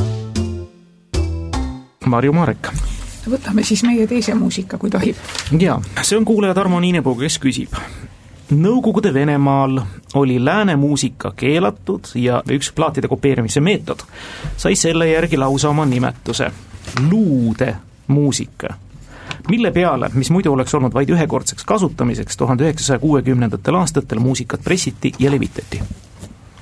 Marju 2.07 2.33
Marek 2.33 2.94
võtame 3.31 3.65
siis 3.65 3.83
meie 3.87 4.07
teise 4.07 4.35
muusika, 4.35 4.79
kui 4.79 4.91
tohib. 4.91 5.17
jaa, 5.59 5.81
see 6.03 6.19
on 6.19 6.25
kuulaja 6.25 6.55
Tarmo 6.55 6.81
Niinepuu, 6.81 7.17
kes 7.21 7.39
küsib. 7.43 7.77
Nõukogude 8.55 9.15
Venemaal 9.15 9.81
oli 10.21 10.37
lääne 10.45 10.77
muusika 10.77 11.33
keelatud 11.37 12.13
ja 12.21 12.43
üks 12.53 12.73
plaatide 12.77 13.09
kopeerimise 13.09 13.61
meetod 13.61 14.05
sai 14.57 14.77
selle 14.77 15.09
järgi 15.09 15.41
lausa 15.41 15.71
oma 15.73 15.87
nimetuse, 15.89 16.51
luude 17.09 17.75
muusika 18.07 18.75
mille 19.49 19.71
peale, 19.71 20.09
mis 20.15 20.31
muidu 20.31 20.53
oleks 20.53 20.75
olnud 20.75 20.95
vaid 20.95 21.11
ühekordseks 21.11 21.65
kasutamiseks, 21.65 22.37
tuhande 22.37 22.65
üheksasaja 22.65 22.99
kuuekümnendatel 22.99 23.75
aastatel 23.81 24.19
muusikat 24.19 24.65
pressiti 24.65 25.13
ja 25.19 25.31
levitati 25.31 25.81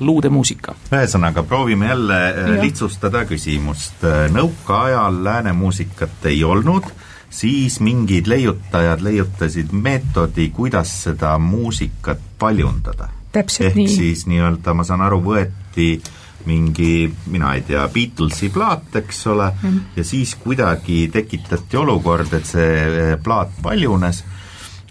luudemuusika. 0.07 0.75
ühesõnaga, 0.93 1.43
proovime 1.43 1.87
jälle 1.87 2.19
äh, 2.29 2.51
ja. 2.57 2.63
lihtsustada 2.63 3.25
küsimust. 3.25 4.05
nõukaajal 4.33 5.23
lääne 5.25 5.53
muusikat 5.53 6.27
ei 6.31 6.45
olnud, 6.45 6.89
siis 7.31 7.81
mingid 7.81 8.27
leiutajad 8.27 9.01
leiutasid 9.01 9.73
meetodi, 9.73 10.51
kuidas 10.51 11.03
seda 11.03 11.39
muusikat 11.39 12.21
paljundada. 12.39 13.09
ehk 13.61 13.75
nii. 13.75 13.89
siis 13.89 14.27
nii-öelda, 14.27 14.75
ma 14.75 14.85
saan 14.85 15.01
aru, 15.01 15.23
võeti 15.25 16.03
mingi, 16.47 17.13
mina 17.27 17.55
ei 17.55 17.63
tea, 17.63 17.87
Beatlesi 17.89 18.51
plaat, 18.51 18.97
eks 18.97 19.27
ole 19.27 19.49
mm., 19.63 19.81
ja 19.97 20.05
siis 20.05 20.35
kuidagi 20.35 21.09
tekitati 21.13 21.77
olukord, 21.77 22.33
et 22.33 22.47
see 22.47 22.71
äh, 22.83 23.17
plaat 23.23 23.55
paljunes 23.63 24.25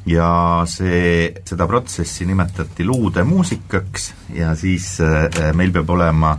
ja 0.10 0.64
see, 0.70 1.30
seda 1.46 1.68
protsessi 1.70 2.26
nimetati 2.26 2.86
luudemuusikaks 2.88 4.08
ja 4.38 4.56
siis 4.58 4.96
äh, 5.04 5.52
meil 5.58 5.74
peab 5.76 5.90
olema 5.94 6.36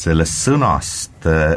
sellest 0.00 0.44
sõnast 0.46 1.26
äh, 1.28 1.56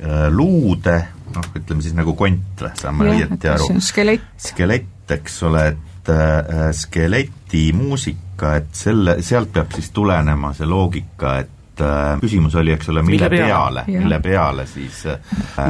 äh, 0.00 0.26
luude, 0.32 0.96
noh, 1.34 1.52
ütleme 1.56 1.84
siis 1.84 1.94
nagu 1.96 2.16
kont 2.18 2.64
või, 2.64 2.72
saan 2.80 2.98
ma 2.98 3.12
õieti 3.12 3.52
aru? 3.52 3.70
skelett. 3.84 4.26
skelett, 4.50 5.14
eks 5.16 5.40
ole, 5.48 5.64
et 5.74 6.12
äh, 6.12 6.66
skeletimuusika, 6.76 8.56
et 8.60 8.74
selle, 8.76 9.20
sealt 9.26 9.54
peab 9.54 9.72
siis 9.76 9.92
tulenema 9.94 10.52
see 10.56 10.68
loogika, 10.68 11.38
et 11.44 11.56
et 11.80 11.86
äh, 11.86 12.20
küsimus 12.20 12.54
oli, 12.60 12.74
eks 12.76 12.92
ole, 12.92 13.02
mille, 13.06 13.30
peale, 13.32 13.84
peale, 13.86 13.98
mille 14.04 14.20
peale 14.20 14.66
siis 14.68 15.02
äh, 15.08 15.18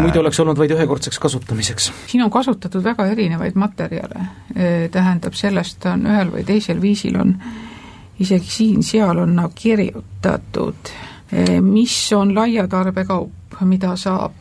muidu 0.03 0.20
oleks 0.25 0.40
olnud 0.42 0.59
vaid 0.59 0.75
ühekordseks 0.75 1.18
kasutamiseks. 1.23 1.90
siin 2.11 2.25
on 2.27 2.31
kasutatud 2.31 2.85
väga 2.85 3.07
erinevaid 3.14 3.59
materjale, 3.59 4.27
tähendab, 4.92 5.35
sellest 5.38 5.87
on 5.90 6.07
ühel 6.11 6.33
või 6.35 6.46
teisel 6.46 6.81
viisil 6.83 7.18
on 7.20 7.37
isegi 8.20 8.53
siin-seal 8.53 9.23
on 9.23 9.37
nagu 9.38 9.53
kirjutatud, 9.57 10.92
mis 11.62 12.12
on 12.16 12.35
laia 12.35 12.66
tarbekaup, 12.69 13.31
mida 13.66 13.93
saab. 13.97 14.33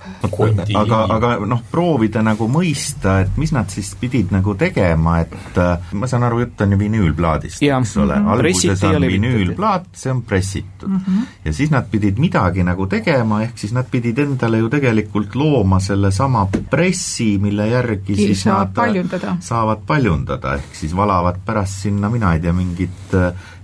aga, 0.76 1.00
aga 1.16 1.32
noh, 1.48 1.62
proovida 1.72 2.22
nagu 2.24 2.48
mõista, 2.52 3.20
et 3.24 3.38
mis 3.42 3.52
nad 3.56 3.70
siis 3.72 3.92
pidid 4.00 4.32
nagu 4.34 4.56
tegema, 4.60 5.20
et 5.24 5.60
äh, 5.60 5.92
ma 6.00 6.08
saan 6.10 6.26
aru, 6.28 6.44
jutt 6.46 6.64
on 6.64 6.76
ju 6.76 6.80
vinüülplaadist, 6.80 7.62
eks 7.62 7.98
ole 7.98 8.16
mm, 8.16 8.26
-hmm. 8.26 8.32
alguses 8.32 8.84
on 8.84 9.08
vinüülplaat, 9.08 9.90
see 9.94 10.12
on 10.12 10.22
pressitud 10.22 10.90
mm. 10.90 11.02
-hmm. 11.08 11.28
ja 11.46 11.54
siis 11.54 11.72
nad 11.72 11.90
pidid 11.92 12.20
midagi 12.20 12.64
nagu 12.64 12.88
tegema, 12.88 13.42
ehk 13.44 13.58
siis 13.58 13.74
nad 13.74 13.90
pidid 13.92 14.20
endale 14.20 14.58
ju 14.58 14.70
tegelikult 14.70 15.36
looma 15.36 15.80
sellesama 15.80 16.48
pressi, 16.70 17.38
mille 17.38 17.68
järgi 17.68 18.16
Ki 18.16 18.16
siis 18.16 18.42
saab 18.44 18.68
nad 18.68 18.74
paljundada. 18.76 19.38
saavad 19.40 19.86
paljundada, 19.88 20.56
ehk 20.56 20.76
siis 20.76 20.96
valavad 20.96 21.36
pärast 21.46 21.82
sinna, 21.82 22.10
mina 22.10 22.34
ei 22.34 22.40
tea, 22.40 22.54
mingit 22.54 23.16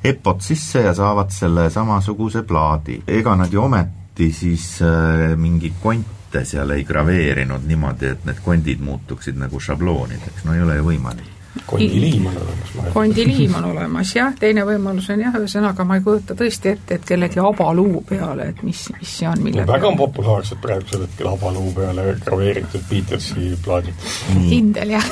EPO-t 0.06 0.42
sisse 0.42 0.82
ja 0.86 0.94
saavad 0.94 1.32
selle 1.34 1.70
samasuguse 1.70 2.44
plaadi. 2.44 3.02
ega 3.08 3.36
nad 3.36 3.54
ju 3.54 3.62
ometi 3.64 4.32
siis 4.34 4.82
äh, 4.82 5.36
mingeid 5.38 5.80
konte 5.84 6.46
seal 6.46 6.72
ei 6.76 6.84
graveerinud 6.84 7.68
niimoodi, 7.68 8.12
et 8.12 8.26
need 8.26 8.44
kondid 8.44 8.84
muutuksid 8.84 9.40
nagu 9.40 9.60
šabloonideks, 9.60 10.46
no 10.46 10.54
ei 10.54 10.62
ole 10.62 10.82
ju 10.82 10.92
võimalik 10.92 11.35
kondiliim 11.66 12.26
on 12.26 12.38
olemas. 12.38 12.94
kondiliim 12.94 13.56
on 13.56 13.66
olemas 13.66 14.16
jah, 14.16 14.34
teine 14.40 14.66
võimalus 14.68 15.10
on 15.14 15.24
jah, 15.24 15.38
ühesõnaga 15.40 15.86
ma 15.88 16.00
ei 16.00 16.04
kujuta 16.06 16.36
tõesti 16.38 16.72
ette, 16.76 17.00
et 17.00 17.08
kellegi 17.08 17.42
abaluu 17.42 18.04
peale, 18.08 18.50
et 18.54 18.64
mis, 18.66 18.82
mis 19.00 19.14
see 19.20 19.30
on, 19.30 19.42
mille 19.44 19.64
no, 19.64 19.70
väga 19.72 19.90
on 19.90 20.00
populaarsed 20.00 20.60
praegusel 20.64 21.06
hetkel 21.06 21.32
abaluu 21.32 21.72
peale 21.76 22.08
graveeritud 22.26 22.86
Beatlesi 22.90 23.54
plaadid. 23.64 24.10
kindel 24.50 24.96
jah 24.98 25.10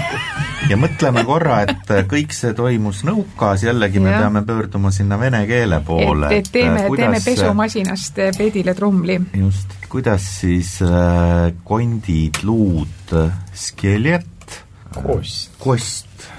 ja 0.70 0.80
mõtleme 0.80 1.24
korra, 1.28 1.62
et 1.68 1.94
kõik 2.12 2.36
see 2.36 2.54
toimus 2.58 3.04
nõukas, 3.08 3.66
jällegi 3.68 4.04
me 4.04 4.14
ja. 4.14 4.24
peame 4.26 4.44
pöörduma 4.48 4.92
sinna 4.96 5.20
vene 5.20 5.44
keele 5.50 5.80
poole. 5.86 6.30
et, 6.32 6.48
et 6.48 6.54
teeme, 6.60 6.86
teeme 6.96 7.22
pesumasinast 7.24 8.22
peedile 8.38 8.76
trumli. 8.78 9.20
just, 9.40 9.78
kuidas 9.90 10.28
siis 10.42 10.76
äh, 10.86 11.52
kondid, 11.68 12.44
luud, 12.44 13.18
skelet, 13.54 14.60
kost, 14.94 15.52
kost 15.60 16.33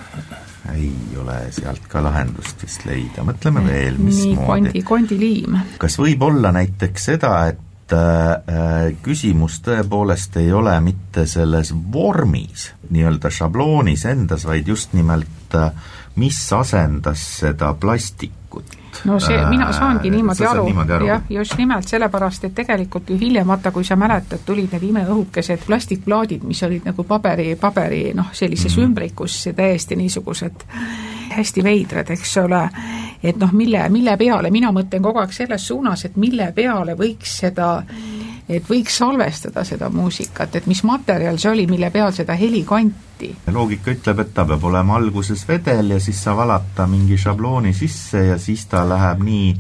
ei 0.73 1.19
ole 1.21 1.37
sealt 1.53 1.85
ka 1.91 2.03
lahendust 2.05 2.63
vist 2.65 2.87
leida, 2.89 3.25
mõtleme 3.27 3.65
veel, 3.67 3.99
mismoodi. 4.01 4.47
kondi, 4.47 4.83
kondiliim. 4.87 5.59
kas 5.79 5.99
võib 6.01 6.25
olla 6.25 6.53
näiteks 6.57 7.09
seda, 7.13 7.35
et 7.53 7.93
äh, 7.95 8.95
küsimus 9.05 9.61
tõepoolest 9.67 10.39
ei 10.41 10.53
ole 10.53 10.77
mitte 10.85 11.27
selles 11.31 11.75
vormis, 11.75 12.71
nii-öelda 12.91 13.31
šabloonis 13.31 14.07
endas, 14.09 14.47
vaid 14.49 14.69
just 14.73 14.97
nimelt 14.97 15.59
äh, 15.59 15.71
mis 16.17 16.41
asendas 16.53 17.23
seda 17.41 17.75
plastikut 17.81 18.79
no 19.05 19.19
see, 19.21 19.39
mina 19.51 19.71
saangi 19.73 20.11
niimoodi 20.11 20.47
aru, 20.47 20.67
aru., 20.85 21.07
jah, 21.07 21.23
just 21.31 21.57
nimelt 21.59 21.89
sellepärast, 21.89 22.45
et 22.49 22.55
tegelikult 22.55 23.11
ju 23.11 23.19
hiljem, 23.19 23.47
vaata, 23.49 23.73
kui 23.75 23.85
sa 23.85 23.97
mäletad, 23.97 24.45
tulid 24.47 24.73
need 24.73 24.87
imeõhukesed 24.91 25.67
plastikplaadid, 25.67 26.45
mis 26.47 26.63
olid 26.67 26.87
nagu 26.89 27.05
paberi, 27.09 27.55
paberi 27.61 28.05
noh, 28.15 28.31
sellises 28.33 28.77
mm. 28.77 28.89
ümbrikus 28.89 29.41
täiesti 29.57 29.97
niisugused 29.97 30.67
hästi 31.35 31.65
veidrad, 31.65 32.11
eks 32.15 32.37
ole, 32.45 32.63
et 33.23 33.39
noh, 33.41 33.53
mille, 33.53 33.89
mille 33.91 34.17
peale, 34.21 34.51
mina 34.55 34.71
mõtlen 34.75 35.03
kogu 35.03 35.23
aeg 35.23 35.33
selles 35.35 35.67
suunas, 35.67 36.05
et 36.07 36.17
mille 36.21 36.51
peale 36.55 36.95
võiks 36.99 37.39
seda 37.45 37.71
et 38.49 38.67
võiks 38.69 38.99
salvestada 39.01 39.65
seda 39.65 39.89
muusikat, 39.93 40.57
et 40.57 40.67
mis 40.67 40.83
materjal 40.85 41.39
see 41.41 41.51
oli, 41.51 41.67
mille 41.71 41.91
peal 41.91 42.13
seda 42.13 42.37
heli 42.39 42.65
kanti? 42.69 43.31
loogika 43.53 43.93
ütleb, 43.95 44.21
et 44.21 44.35
ta 44.35 44.45
peab 44.45 44.65
olema 44.69 44.99
alguses 44.99 45.47
vedel 45.49 45.95
ja 45.95 46.01
siis 46.03 46.21
sa 46.23 46.35
valad 46.37 46.75
ta 46.77 46.87
mingi 46.91 47.17
šablooni 47.21 47.73
sisse 47.75 48.27
ja 48.33 48.39
siis 48.39 48.67
ta 48.67 48.85
läheb 48.89 49.23
nii 49.25 49.55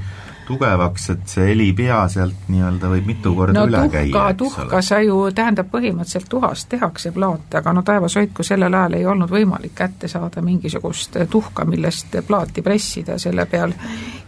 tugevaks, 0.46 1.10
et 1.10 1.26
see 1.28 1.46
helipea 1.50 2.00
sealt 2.12 2.48
nii-öelda 2.48 2.90
võib 2.92 3.06
mitu 3.12 3.34
korda 3.36 3.60
no, 3.60 3.66
üle 3.70 3.82
tuhka, 3.84 3.98
käia, 3.98 4.24
eks 4.30 4.38
tuhka 4.42 4.66
ole. 4.66 4.82
sa 4.82 5.00
ju, 5.04 5.18
tähendab 5.34 5.70
põhimõtteliselt 5.72 6.28
tuhast 6.30 6.68
tehakse 6.72 7.12
plaate, 7.14 7.58
aga 7.60 7.72
no 7.76 7.82
taevas 7.86 8.16
hoidku, 8.20 8.46
sellel 8.46 8.74
ajal 8.74 8.98
ei 8.98 9.06
olnud 9.06 9.30
võimalik 9.30 9.74
kätte 9.78 10.08
saada 10.08 10.42
mingisugust 10.44 11.18
tuhka, 11.30 11.64
millest 11.68 12.18
plaati 12.26 12.62
pressida, 12.62 13.18
selle 13.18 13.46
peal 13.46 13.74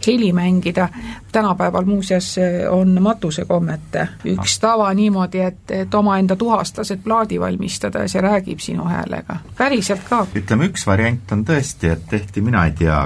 heli 0.07 0.33
mängida. 0.33 0.89
tänapäeval 1.31 1.85
muuseas 1.85 2.35
on 2.69 3.01
matusekommete 3.01 4.07
üks 4.25 4.59
tava 4.59 4.93
niimoodi, 4.93 5.39
et, 5.39 5.71
et 5.71 5.93
omaenda 5.93 6.35
tuhastased 6.35 6.99
plaadi 7.03 7.39
valmistada 7.39 8.05
ja 8.05 8.09
see 8.09 8.21
räägib 8.21 8.59
sinu 8.59 8.83
häälega. 8.87 9.37
päriselt 9.57 10.01
ka. 10.09 10.25
ütleme, 10.35 10.69
üks 10.71 10.87
variant 10.87 11.31
on 11.31 11.43
tõesti, 11.45 11.91
et 11.91 12.07
tehti, 12.09 12.41
mina 12.41 12.65
ei 12.65 12.71
tea, 12.71 12.99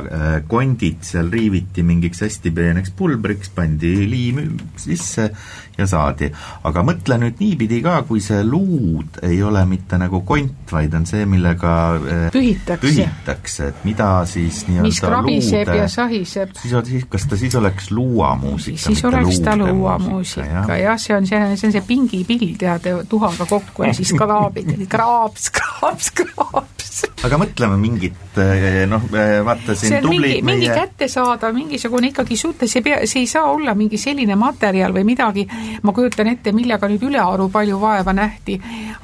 kondid 0.47 1.02
seal 1.06 1.32
riiviti 1.32 1.84
mingiks 1.84 2.21
hästi 2.21 2.52
peeneks 2.52 2.93
pulbriks, 3.02 3.52
pandi 3.56 3.96
liim 4.10 4.42
sisse 4.80 5.32
ja 5.78 5.88
saadi. 5.90 6.30
aga 6.68 6.84
mõtle 6.86 7.18
nüüd 7.22 7.40
niipidi 7.42 7.82
ka, 7.84 8.02
kui 8.08 8.22
see 8.24 8.42
luud 8.46 9.22
ei 9.26 9.42
ole 9.46 9.64
mitte 9.70 9.98
nagu 10.02 10.22
kont, 10.28 10.70
vaid 10.72 10.94
on 10.98 11.08
see, 11.10 11.26
millega 11.30 11.74
eh, 11.98 12.26
Pühitakse. 12.34 12.82
pühitakse, 12.86 13.70
et 13.72 13.86
mida 13.88 14.10
siis 14.30 14.64
nii-öelda 14.68 14.88
mis 14.89 15.02
krabiseb 15.04 15.68
luude- 15.68 15.80
ja 15.80 15.88
sahiseb. 15.91 16.56
siis 16.62 16.76
on 16.78 16.86
siis, 16.86 17.08
kas 17.10 17.28
ta 17.30 17.39
siis 17.39 17.56
oleks 17.60 17.91
luuamuusika, 17.91 18.84
siis 18.88 19.04
oleks 19.10 19.41
ta 19.45 19.56
luuamuusika 19.60 20.78
jah 20.78 20.91
ja,, 20.91 20.97
see 21.02 21.16
on 21.18 21.28
see, 21.28 21.41
see 21.56 21.70
on 21.72 21.76
see 21.78 21.86
pingipill, 21.88 22.56
tead, 22.60 22.89
tuhaga 23.10 23.47
kokku 23.49 23.88
ja 23.88 23.93
siis 23.97 24.14
kraabid, 24.18 24.74
kraaps, 24.91 25.49
kraaps, 25.56 26.12
kraaps. 26.22 27.06
aga 27.26 27.41
mõtleme 27.41 27.80
mingit 27.82 28.30
eh, 28.38 28.86
noh, 28.88 29.03
vaata 29.45 29.75
see 29.75 29.89
siin 29.89 30.05
on 30.05 30.09
mingi, 30.09 30.21
tublid 30.21 30.45
mingi 30.45 30.67
meie 30.67 30.75
kättesaadav, 30.77 31.53
mingisugune 31.55 32.11
ikkagi 32.11 32.38
suhte, 32.38 32.67
see 32.69 32.84
pea, 32.86 33.01
see 33.09 33.25
ei 33.25 33.29
saa 33.29 33.51
olla 33.51 33.73
mingi 33.77 33.99
selline 33.99 34.36
materjal 34.39 34.93
või 34.95 35.03
midagi, 35.07 35.45
ma 35.84 35.93
kujutan 35.95 36.32
ette, 36.32 36.53
millega 36.55 36.89
nüüd 36.91 37.03
ülearu 37.09 37.49
palju 37.51 37.79
vaeva 37.82 38.13
nähti, 38.15 38.57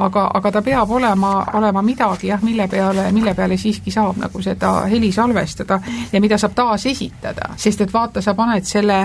aga, 0.04 0.28
aga 0.40 0.52
ta 0.58 0.62
peab 0.66 0.92
olema, 0.98 1.34
olema 1.60 1.84
midagi 1.86 2.32
jah, 2.32 2.44
mille 2.44 2.68
peale, 2.72 3.10
mille 3.16 3.34
peale 3.38 3.58
siiski 3.58 3.92
saab 3.94 4.20
nagu 4.22 4.42
seda 4.44 4.74
heli 4.92 5.12
salvestada 5.12 5.80
ja 6.12 6.22
mida 6.24 6.38
saab 6.38 6.56
taasesitada, 6.58 7.52
sest 7.58 7.86
et 7.86 7.94
vaata, 7.94 8.22
sa 8.24 8.36
paned 8.38 8.68
selle, 8.68 9.00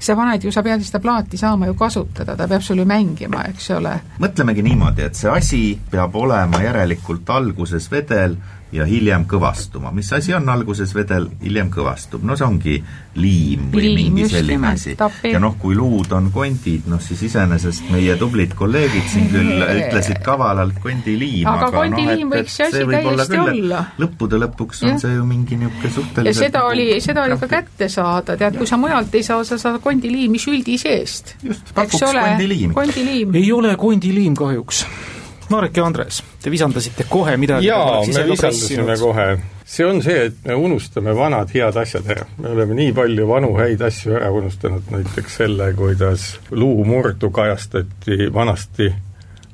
sa 0.00 0.16
paned 0.18 0.44
ju, 0.44 0.52
sa 0.54 0.62
pead 0.66 0.84
seda 0.86 1.02
plaati 1.04 1.40
saama 1.40 1.68
ju 1.68 1.76
kasutada, 1.78 2.36
ta 2.36 2.48
peab 2.48 2.62
sul 2.64 2.80
ju 2.82 2.86
mängima, 2.88 3.44
eks 3.52 3.70
ole. 3.76 3.96
mõtlemegi 4.22 4.64
niimoodi, 4.64 5.06
et 5.08 5.18
see 5.18 5.30
asi 5.32 5.62
peab 5.90 6.16
olema 6.16 6.62
järelikult 6.62 7.28
alguses 7.30 7.90
vedel 7.90 8.36
ja 8.72 8.84
hiljem 8.84 9.24
kõvastuma. 9.28 9.92
mis 9.94 10.10
asi 10.12 10.34
on 10.36 10.48
alguses 10.48 10.92
vedel, 10.94 11.28
hiljem 11.42 11.70
kõvastub? 11.72 12.24
no 12.26 12.36
see 12.36 12.46
ongi 12.46 12.74
liim 13.18 13.70
või 13.72 13.84
Liim, 13.88 14.12
mingi 14.14 14.28
selline 14.30 14.72
asi. 14.72 14.94
ja 15.32 15.40
noh, 15.40 15.56
kui 15.60 15.76
luud 15.76 16.12
on 16.12 16.30
kondid, 16.34 16.88
noh 16.90 17.00
siis 17.02 17.22
iseenesest 17.30 17.88
meie 17.92 18.16
tublid 18.20 18.54
kolleegid 18.58 19.08
siin 19.12 19.30
küll 19.32 19.64
ütlesid 19.64 20.20
kavalalt 20.24 20.78
kondiliim, 20.84 21.46
Aga 21.48 21.70
aga, 21.70 21.82
kondiliim 21.82 22.28
noh, 22.28 22.36
et, 22.36 22.48
et 22.48 22.54
see 22.54 22.84
võib 22.84 23.10
olla 23.12 23.24
täiesti 23.24 23.36
küll, 23.36 23.48
et 23.48 23.64
olla. 23.64 23.82
lõppude 24.04 24.42
lõpuks 24.44 24.84
on 24.84 24.94
Jah. 24.94 25.02
see 25.04 25.16
ju 25.16 25.26
mingi 25.28 25.60
niisugune 25.62 25.88
ja 25.88 25.94
suhteliselt 25.98 26.44
seda 26.44 26.64
oli, 26.68 26.88
seda 27.04 27.24
oli 27.24 27.38
ka 27.40 27.50
kätte 27.50 27.88
saada, 27.92 28.36
tead, 28.40 28.58
kui 28.60 28.68
sa 28.68 28.80
mujalt 28.80 29.14
ei 29.16 29.24
saa, 29.26 29.44
sa 29.48 29.58
saad 29.60 29.80
kondiliimi 29.84 30.40
šüldi 30.40 30.76
seest. 30.80 31.36
Just, 31.42 31.72
pakuks 31.74 32.04
kondiliimi. 32.04 32.74
kondiliim. 32.76 33.38
ei 33.38 33.52
ole 33.52 33.76
kondiliim 33.80 34.36
kahjuks. 34.38 34.84
Marek 35.48 35.76
ja 35.76 35.84
Andres, 35.88 36.22
te 36.42 36.50
visandasite 36.52 37.06
kohe 37.08 37.36
midagi. 37.40 37.66
jaa, 37.66 38.02
me 38.04 38.24
visandusime 38.28 38.96
kohe. 39.00 39.28
see 39.64 39.86
on 39.86 40.02
see, 40.02 40.26
et 40.28 40.44
me 40.44 40.54
unustame 40.54 41.14
vanad 41.16 41.50
head 41.54 41.76
asjad 41.76 42.06
ära. 42.10 42.26
me 42.38 42.52
oleme 42.52 42.76
nii 42.76 42.92
palju 42.96 43.28
vanu 43.28 43.54
häid 43.56 43.82
asju 43.82 44.16
ära 44.18 44.30
unustanud, 44.30 44.90
näiteks 44.92 45.40
selle, 45.40 45.72
kuidas 45.76 46.34
luumurdu 46.50 47.30
kajastati 47.30 48.28
vanasti, 48.34 48.92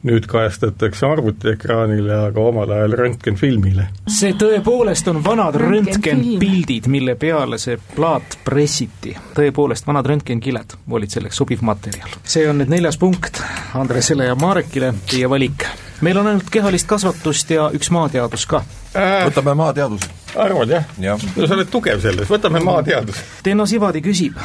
nüüd 0.05 0.26
kajastatakse 0.28 1.07
arvutiekraanile, 1.07 2.14
aga 2.28 2.40
omal 2.40 2.70
ajal 2.76 2.92
röntgenfilmile. 3.00 3.86
see 4.09 4.34
tõepoolest 4.40 5.09
on 5.11 5.22
vanad 5.24 5.57
röntgenpildid, 5.61 6.88
mille 6.92 7.14
peale 7.20 7.59
see 7.59 7.78
plaat 7.94 8.38
pressiti. 8.44 9.14
tõepoolest, 9.36 9.86
vanad 9.86 10.07
röntgenkiled 10.12 10.76
olid 10.90 11.11
selleks 11.11 11.40
sobiv 11.40 11.62
materjal. 11.64 12.09
see 12.22 12.48
on 12.48 12.61
nüüd 12.61 12.72
neljas 12.72 12.98
punkt 13.00 13.42
Andresele 13.74 14.28
ja 14.28 14.34
Marekile, 14.34 14.92
teie 15.11 15.30
valik. 15.30 15.66
meil 16.00 16.18
on 16.20 16.26
ainult 16.26 16.50
kehalist 16.50 16.86
kasvatust 16.90 17.50
ja 17.50 17.70
üks 17.72 17.90
maateadus 17.90 18.46
ka. 18.46 18.62
äh, 18.94 19.24
võtame 19.28 19.55
maateaduse. 19.55 20.12
arvad 20.36 20.68
jah 20.68 20.84
Jah. 20.98 21.26
no 21.36 21.46
sa 21.46 21.55
oled 21.55 21.72
tugev 21.72 22.00
selles, 22.05 22.28
võtame 22.28 22.61
maateaduse. 22.61 23.24
Tenno 23.42 23.66
Sivadi 23.66 24.05
küsib, 24.05 24.36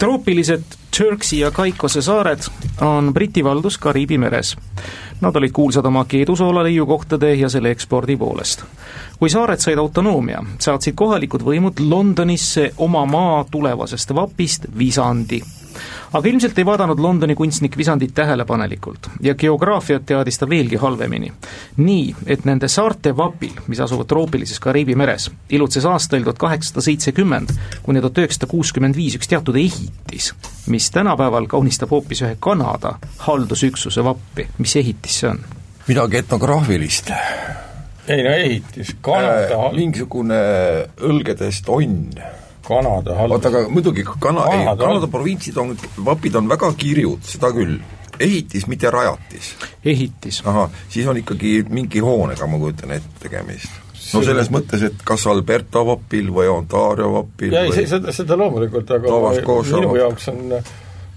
troopilised 0.00 0.62
Turksi 0.98 1.38
ja 1.38 1.50
Kaikose 1.50 2.02
saared 2.02 2.38
on 2.80 3.14
Briti 3.14 3.44
valdus 3.44 3.78
Kariibi 3.78 4.18
meres. 4.18 4.56
Nad 5.20 5.36
olid 5.36 5.52
kuulsad 5.52 5.84
oma 5.84 6.04
keedusoola 6.04 6.62
leiukohtade 6.62 7.34
ja 7.34 7.48
selle 7.48 7.70
ekspordi 7.70 8.16
poolest. 8.16 8.64
kui 9.18 9.30
saared 9.30 9.60
said 9.60 9.78
autonoomia, 9.78 10.44
saatsid 10.58 10.94
kohalikud 10.96 11.44
võimud 11.44 11.84
Londonisse 11.88 12.70
oma 12.78 13.04
maa 13.06 13.44
tulevasest 13.50 14.14
vapist 14.14 14.66
visandi 14.78 15.42
aga 16.12 16.28
ilmselt 16.28 16.58
ei 16.58 16.66
vaadanud 16.66 17.00
Londoni 17.00 17.34
kunstnik 17.34 17.76
visandit 17.76 18.14
tähelepanelikult 18.14 19.10
ja 19.22 19.34
geograafiat 19.34 20.06
teadis 20.06 20.38
ta 20.38 20.48
veelgi 20.48 20.76
halvemini. 20.76 21.32
nii, 21.76 22.14
et 22.26 22.44
nende 22.44 22.68
saarte 22.68 23.16
vapil, 23.16 23.54
mis 23.66 23.80
asuvad 23.80 24.06
troopilises 24.06 24.60
Kariibi 24.60 24.94
meres, 24.94 25.30
ilutses 25.50 25.84
aastail 25.84 26.22
tuhat 26.22 26.38
kaheksasada 26.38 26.80
seitsekümmend 26.80 27.54
kuni 27.82 28.00
tuhat 28.00 28.18
üheksasada 28.18 28.50
kuuskümmend 28.50 28.96
viis 28.96 29.16
üks 29.18 29.28
teatud 29.28 29.56
ehitis, 29.56 30.34
mis 30.66 30.90
tänapäeval 30.90 31.46
kaunistab 31.46 31.90
hoopis 31.90 32.22
ühe 32.22 32.36
Kanada 32.40 32.98
haldusüksuse 33.26 34.04
vappi. 34.04 34.48
mis 34.58 34.76
ehitis 34.76 35.20
see 35.20 35.30
on? 35.30 35.40
midagi 35.86 36.16
etnograafilist. 36.16 37.10
ei 38.08 38.22
no 38.22 38.30
ehitis, 38.30 38.96
Kanada 39.00 39.40
Äh, 39.50 39.72
mingisugune 39.74 40.38
õlgedest 41.06 41.68
onn. 41.70 42.14
Kanada 42.70 43.12
oota, 43.12 43.18
haldus- 43.20 43.46
aga 43.50 43.62
muidugi 43.68 44.04
Kana-, 44.06 44.46
ei, 44.52 44.64
Kanada- 44.64 44.86
Kanada 44.86 45.10
provintsid 45.10 45.56
on, 45.58 45.74
vapid 46.06 46.38
on 46.38 46.48
väga 46.48 46.72
kirjud, 46.78 47.22
seda 47.26 47.50
küll. 47.56 47.78
ehitis, 48.20 48.66
mitte 48.68 48.90
rajatis. 48.92 49.54
ehitis. 49.84 50.42
ahah, 50.44 50.70
siis 50.88 51.06
on 51.08 51.16
ikkagi 51.16 51.64
mingi 51.68 52.02
hoonega, 52.04 52.46
ma 52.46 52.58
kujutan 52.60 52.90
ette, 52.98 53.14
tegemist. 53.22 53.70
no 54.14 54.22
selles 54.26 54.50
mõttes, 54.52 54.82
et 54.90 55.02
kas 55.06 55.26
Alberta 55.30 55.84
vapil 55.86 56.28
või 56.34 56.48
Ontario 56.52 57.12
vapil 57.14 57.52
ja 57.54 57.62
ei, 57.64 57.86
seda, 57.88 58.12
seda 58.12 58.36
loomulikult, 58.36 58.90
aga 58.96 59.34
Scotia 59.40 59.80
minu 59.80 59.96
jaoks 59.96 60.28
on, 60.32 60.40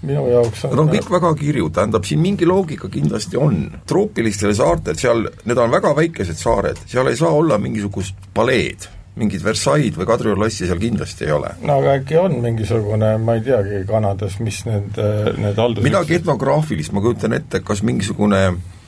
minu 0.04 0.26
jaoks 0.30 0.64
on 0.64 0.70
Nad 0.74 0.82
on 0.84 0.90
kõik 0.94 1.10
väga 1.10 1.34
kirjud, 1.40 1.72
tähendab, 1.74 2.04
siin 2.08 2.20
mingi 2.24 2.46
loogika 2.48 2.88
kindlasti 2.88 3.36
on. 3.40 3.58
troopilistele 3.86 4.54
saartel, 4.54 4.96
seal, 5.00 5.26
need 5.44 5.58
on 5.58 5.70
väga 5.74 5.92
väikesed 5.96 6.38
saared, 6.40 6.80
seal 6.86 7.08
ei 7.10 7.16
saa 7.20 7.32
olla 7.34 7.58
mingisugust 7.58 8.14
paleed, 8.34 8.88
mingit 9.16 9.44
Versailles 9.44 9.94
või 9.94 10.06
Kadrioru 10.08 10.40
lossi 10.42 10.66
seal 10.66 10.78
kindlasti 10.82 11.24
ei 11.28 11.32
ole. 11.36 11.52
no 11.62 11.78
aga 11.78 11.98
äkki 12.00 12.16
on 12.18 12.38
mingisugune, 12.42 13.16
ma 13.22 13.36
ei 13.38 13.44
teagi, 13.46 13.84
Kanadas, 13.86 14.38
mis 14.42 14.64
need, 14.66 14.96
need 15.38 15.60
haldus- 15.60 15.84
midagi 15.86 16.18
etnograafilist, 16.18 16.92
ma 16.92 17.00
kujutan 17.04 17.32
ette, 17.38 17.60
kas 17.60 17.82
mingisugune 17.86 18.42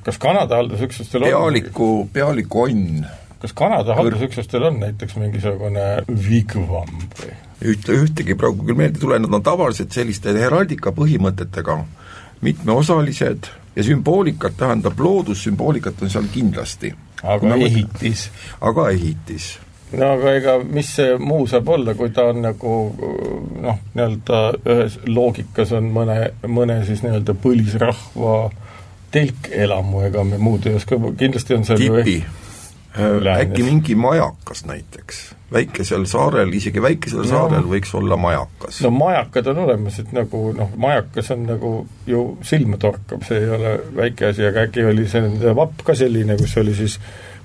kas 0.07 0.19
Kanada 0.23 0.57
haldusüksustel 0.61 1.23
on 1.23 1.31
pealiku, 1.31 1.89
pealiku 2.13 2.63
onn, 2.67 3.07
kas 3.43 3.53
Kanada 3.53 3.95
haldusüksustel 3.99 4.63
on 4.69 4.81
näiteks 4.81 5.17
mingisugune 5.19 5.87
wigwam 6.29 6.93
või? 7.19 7.33
ühte, 7.67 7.95
ühtegi 7.97 8.37
praegu 8.39 8.67
küll 8.67 8.77
meelde 8.79 8.99
ei 9.01 9.03
tule, 9.07 9.19
nad 9.19 9.33
on 9.35 9.43
tavaliselt 9.43 9.95
selliste 9.95 10.35
heraldika 10.37 10.93
põhimõtetega, 10.95 11.79
mitmeosalised 12.47 13.49
ja 13.77 13.83
sümboolikat, 13.85 14.57
tähendab 14.61 15.01
loodussümboolikat 15.01 16.03
on 16.03 16.11
seal 16.13 16.29
kindlasti. 16.33 16.95
aga 17.23 17.47
Nagu- 17.49 17.67
ehitis. 17.67 18.31
aga 18.61 18.91
ehitis. 18.91 19.59
No 19.93 20.09
aga 20.17 20.33
ega 20.35 20.55
mis 20.65 20.89
see 20.97 21.17
muu 21.19 21.47
saab 21.47 21.69
olla, 21.69 21.95
kui 21.95 22.11
ta 22.11 22.25
on 22.33 22.43
nagu 22.43 22.73
noh, 23.63 23.79
nii-öelda 23.95 24.41
ühes 24.67 24.99
loogikas 25.07 25.73
on 25.79 25.91
mõne, 25.95 26.33
mõne 26.49 26.81
siis 26.89 27.05
nii-öelda 27.07 27.35
põlisrahva 27.43 28.35
telkelamu, 29.15 30.01
ega 30.09 30.25
me 30.27 30.39
muud 30.43 30.67
ei 30.67 30.75
oska, 30.81 30.99
kindlasti 31.19 31.55
on 31.55 31.65
seal 31.69 31.79
tipi, 31.81 32.19
Läänes. 32.97 33.51
äkki 33.51 33.63
mingi 33.63 33.95
majakas 33.95 34.63
näiteks, 34.65 35.19
väikesel 35.53 36.07
saarel, 36.09 36.53
isegi 36.57 36.81
väikesel 36.83 37.23
No. 37.23 37.29
saarel 37.29 37.67
võiks 37.69 37.93
olla 37.95 38.17
majakas. 38.17 38.81
no 38.83 38.91
majakad 38.91 39.47
on 39.53 39.59
olemas, 39.67 39.99
et 40.01 40.13
nagu 40.17 40.41
noh, 40.57 40.71
majakas 40.81 41.31
on 41.37 41.45
nagu 41.47 41.73
ju 42.09 42.23
silma 42.43 42.77
torkab, 42.81 43.23
see 43.29 43.39
ei 43.45 43.51
ole 43.53 43.75
väike 43.97 44.31
asi, 44.33 44.47
aga 44.49 44.65
äkki 44.67 44.85
oli 44.89 45.05
see 45.13 45.55
vapp 45.55 45.85
ka 45.85 45.95
selline, 45.95 46.37
kus 46.41 46.57
oli 46.57 46.75
siis 46.75 46.99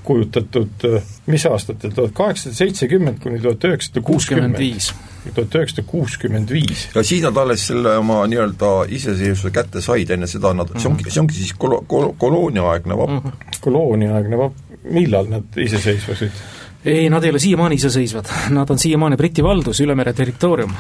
kujutatud 0.03 0.85
äh, 0.85 1.03
mis 1.31 1.45
aastatel, 1.45 1.93
tuhat 1.95 2.13
kaheksasada 2.17 2.55
seitsekümmend 2.55 3.21
kuni 3.23 3.39
tuhat 3.41 3.63
üheksasada 3.69 4.03
kuuskümmend 4.05 4.57
viis. 4.59 4.91
tuhat 5.35 5.55
üheksasada 5.55 5.87
kuuskümmend 5.87 6.51
viis. 6.51 6.87
ja 6.95 7.03
siis 7.03 7.23
nad 7.25 7.37
alles 7.37 7.67
selle 7.67 7.97
oma 8.01 8.23
nii-öelda 8.31 8.71
iseseisvuse 8.89 9.53
kätte 9.55 9.81
said, 9.81 10.09
enne 10.09 10.29
seda 10.29 10.53
nad, 10.57 10.73
see 10.77 10.89
ongi, 10.89 11.09
see 11.09 11.21
ongi 11.23 11.37
siis 11.37 11.53
kolo-, 11.53 11.83
kolo-, 11.87 12.15
kolooniaaegne 12.17 12.97
vapp 12.97 13.13
mm. 13.13 13.21
-hmm. 13.27 13.61
kolooniaaegne 13.61 14.41
vapp, 14.41 14.65
millal 14.83 15.29
nad 15.29 15.61
iseseisvasid? 15.67 16.43
Ei, 16.85 17.09
nad 17.09 17.23
ei 17.23 17.29
ole 17.29 17.39
siiamaani 17.39 17.75
iseseisvad, 17.75 18.25
nad 18.49 18.69
on 18.69 18.79
siiamaani 18.79 19.17
Briti 19.17 19.43
valdus, 19.43 19.81
üle 19.83 19.95
mere 19.95 20.13
territoorium. 20.13 20.73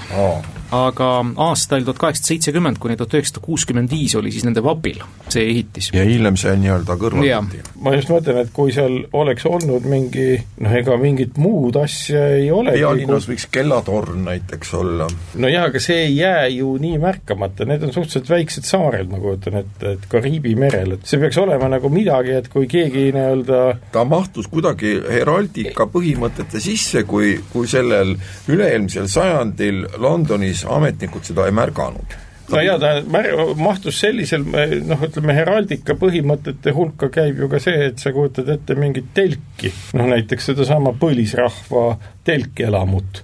aga 0.71 1.07
aastail 1.35 1.83
tuhat 1.83 1.97
kaheksasada 1.99 2.27
seitsekümmend 2.27 2.77
kuni 2.79 2.95
tuhat 2.97 3.13
üheksasada 3.17 3.41
kuuskümmend 3.43 3.91
viis 3.91 4.15
oli 4.15 4.31
siis 4.31 4.45
nende 4.47 4.63
vapil 4.63 5.01
see 5.29 5.43
ehitis. 5.49 5.89
ja 5.93 6.05
hiljem 6.07 6.37
see 6.39 6.53
nii-öelda 6.61 6.95
Jaa. 6.95 7.01
kõrvaldati. 7.01 7.59
ma 7.83 7.93
just 7.95 8.11
mõtlen, 8.13 8.39
et 8.45 8.53
kui 8.55 8.71
seal 8.71 9.01
oleks 9.13 9.45
olnud 9.45 9.85
mingi 9.91 10.37
noh, 10.63 10.75
ega 10.79 10.97
mingit 11.01 11.37
muud 11.41 11.75
asja 11.81 12.23
ei 12.37 12.47
olegi 12.51 12.79
pealinnas 12.79 13.27
võiks 13.29 13.47
kellatorn 13.51 14.23
näiteks 14.29 14.73
olla. 14.79 15.09
nojah, 15.35 15.67
aga 15.69 15.83
see 15.83 16.05
ei 16.05 16.15
jää 16.17 16.47
ju 16.55 16.71
nii 16.81 16.97
märkamata, 17.03 17.67
need 17.67 17.83
on 17.83 17.93
suhteliselt 17.93 18.31
väiksed 18.31 18.67
saared, 18.67 19.11
ma 19.11 19.19
kujutan 19.21 19.59
ette, 19.61 19.95
et 19.97 20.07
Kariibi 20.11 20.55
merel, 20.55 20.95
et 20.95 21.05
see 21.05 21.19
peaks 21.21 21.37
olema 21.41 21.69
nagu 21.75 21.91
midagi, 21.93 22.37
et 22.39 22.47
kui 22.51 22.71
keegi 22.71 23.09
nii-öelda 23.11 23.61
ta 23.91 24.05
mahtus 24.07 24.47
kuidagi 24.51 24.95
heraldika 25.11 25.90
põhimõtete 25.93 26.61
sisse, 26.63 27.05
kui, 27.07 27.35
kui 27.51 27.69
sellel 27.69 28.15
üle-eelmisel 28.51 29.07
sajandil 29.11 29.85
Londonis 30.01 30.65
ametnikud 30.69 31.25
seda 31.27 31.47
ei 31.47 31.55
märganud. 31.55 32.17
No 32.51 32.59
jaa, 32.59 32.77
ta 32.81 32.91
mär-, 33.07 33.31
mahtus 33.59 34.01
sellisel 34.03 34.43
noh, 34.43 35.03
ütleme 35.07 35.35
heraldika 35.37 35.95
põhimõtete 35.99 36.73
hulka 36.75 37.07
käib 37.13 37.39
ju 37.39 37.49
ka 37.51 37.61
see, 37.63 37.87
et 37.91 38.01
sa 38.01 38.11
kujutad 38.15 38.49
ette 38.51 38.75
mingit 38.79 39.13
telki, 39.15 39.71
noh 39.97 40.09
näiteks 40.11 40.51
sedasama 40.51 40.93
põlisrahva 40.99 41.85
telkelamut. 42.27 43.23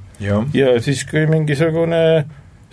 ja 0.56 0.78
siis, 0.82 1.04
kui 1.10 1.28
mingisugune 1.30 2.02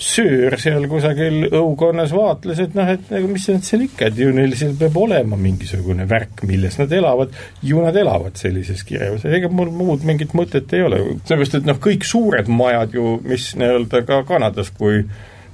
söör 0.01 0.57
seal 0.59 0.89
kusagil 0.91 1.45
õukonnas 1.55 2.11
vaatles, 2.15 2.59
et 2.65 2.73
noh, 2.75 2.89
et 2.91 3.11
nagu 3.15 3.29
mis 3.31 3.45
nad 3.53 3.63
seal 3.67 3.85
ikka, 3.87 4.09
et 4.09 4.19
ju 4.19 4.33
neil 4.35 4.57
seal 4.59 4.73
peab 4.79 4.97
olema 4.99 5.39
mingisugune 5.39 6.07
värk, 6.11 6.43
milles 6.49 6.79
nad 6.81 6.93
elavad, 6.93 7.37
ju 7.63 7.83
nad 7.83 7.97
elavad 7.97 8.35
sellises 8.41 8.83
kirevuses, 8.89 9.31
ega 9.39 9.51
mul 9.55 9.71
muud 9.75 10.03
mingit 10.07 10.35
mõtet 10.35 10.75
ei 10.75 10.83
ole, 10.87 10.99
sellepärast 11.23 11.61
et 11.61 11.71
noh, 11.71 11.79
kõik 11.83 12.07
suured 12.09 12.51
majad 12.51 12.99
ju, 12.99 13.15
mis 13.23 13.53
nii-öelda 13.61 14.03
ka 14.09 14.25
Kanadas, 14.27 14.75
kui 14.75 15.05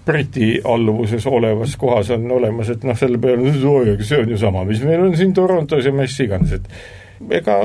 Briti 0.09 0.55
alluvuses 0.65 1.27
olevas 1.29 1.77
kohas 1.77 2.09
on 2.17 2.25
olemas, 2.33 2.73
et 2.73 2.89
noh, 2.89 2.97
selle 2.97 3.21
peale, 3.21 3.53
oi, 3.53 3.93
aga 3.93 4.09
see 4.09 4.23
on 4.25 4.33
ju 4.33 4.41
sama, 4.41 4.65
mis 4.65 4.81
meil 4.87 5.05
on 5.05 5.13
siin 5.21 5.37
Torontos 5.37 5.85
ja 5.85 5.93
mis 5.93 6.17
iganes, 6.25 6.57
et 6.57 6.73
ega 7.31 7.59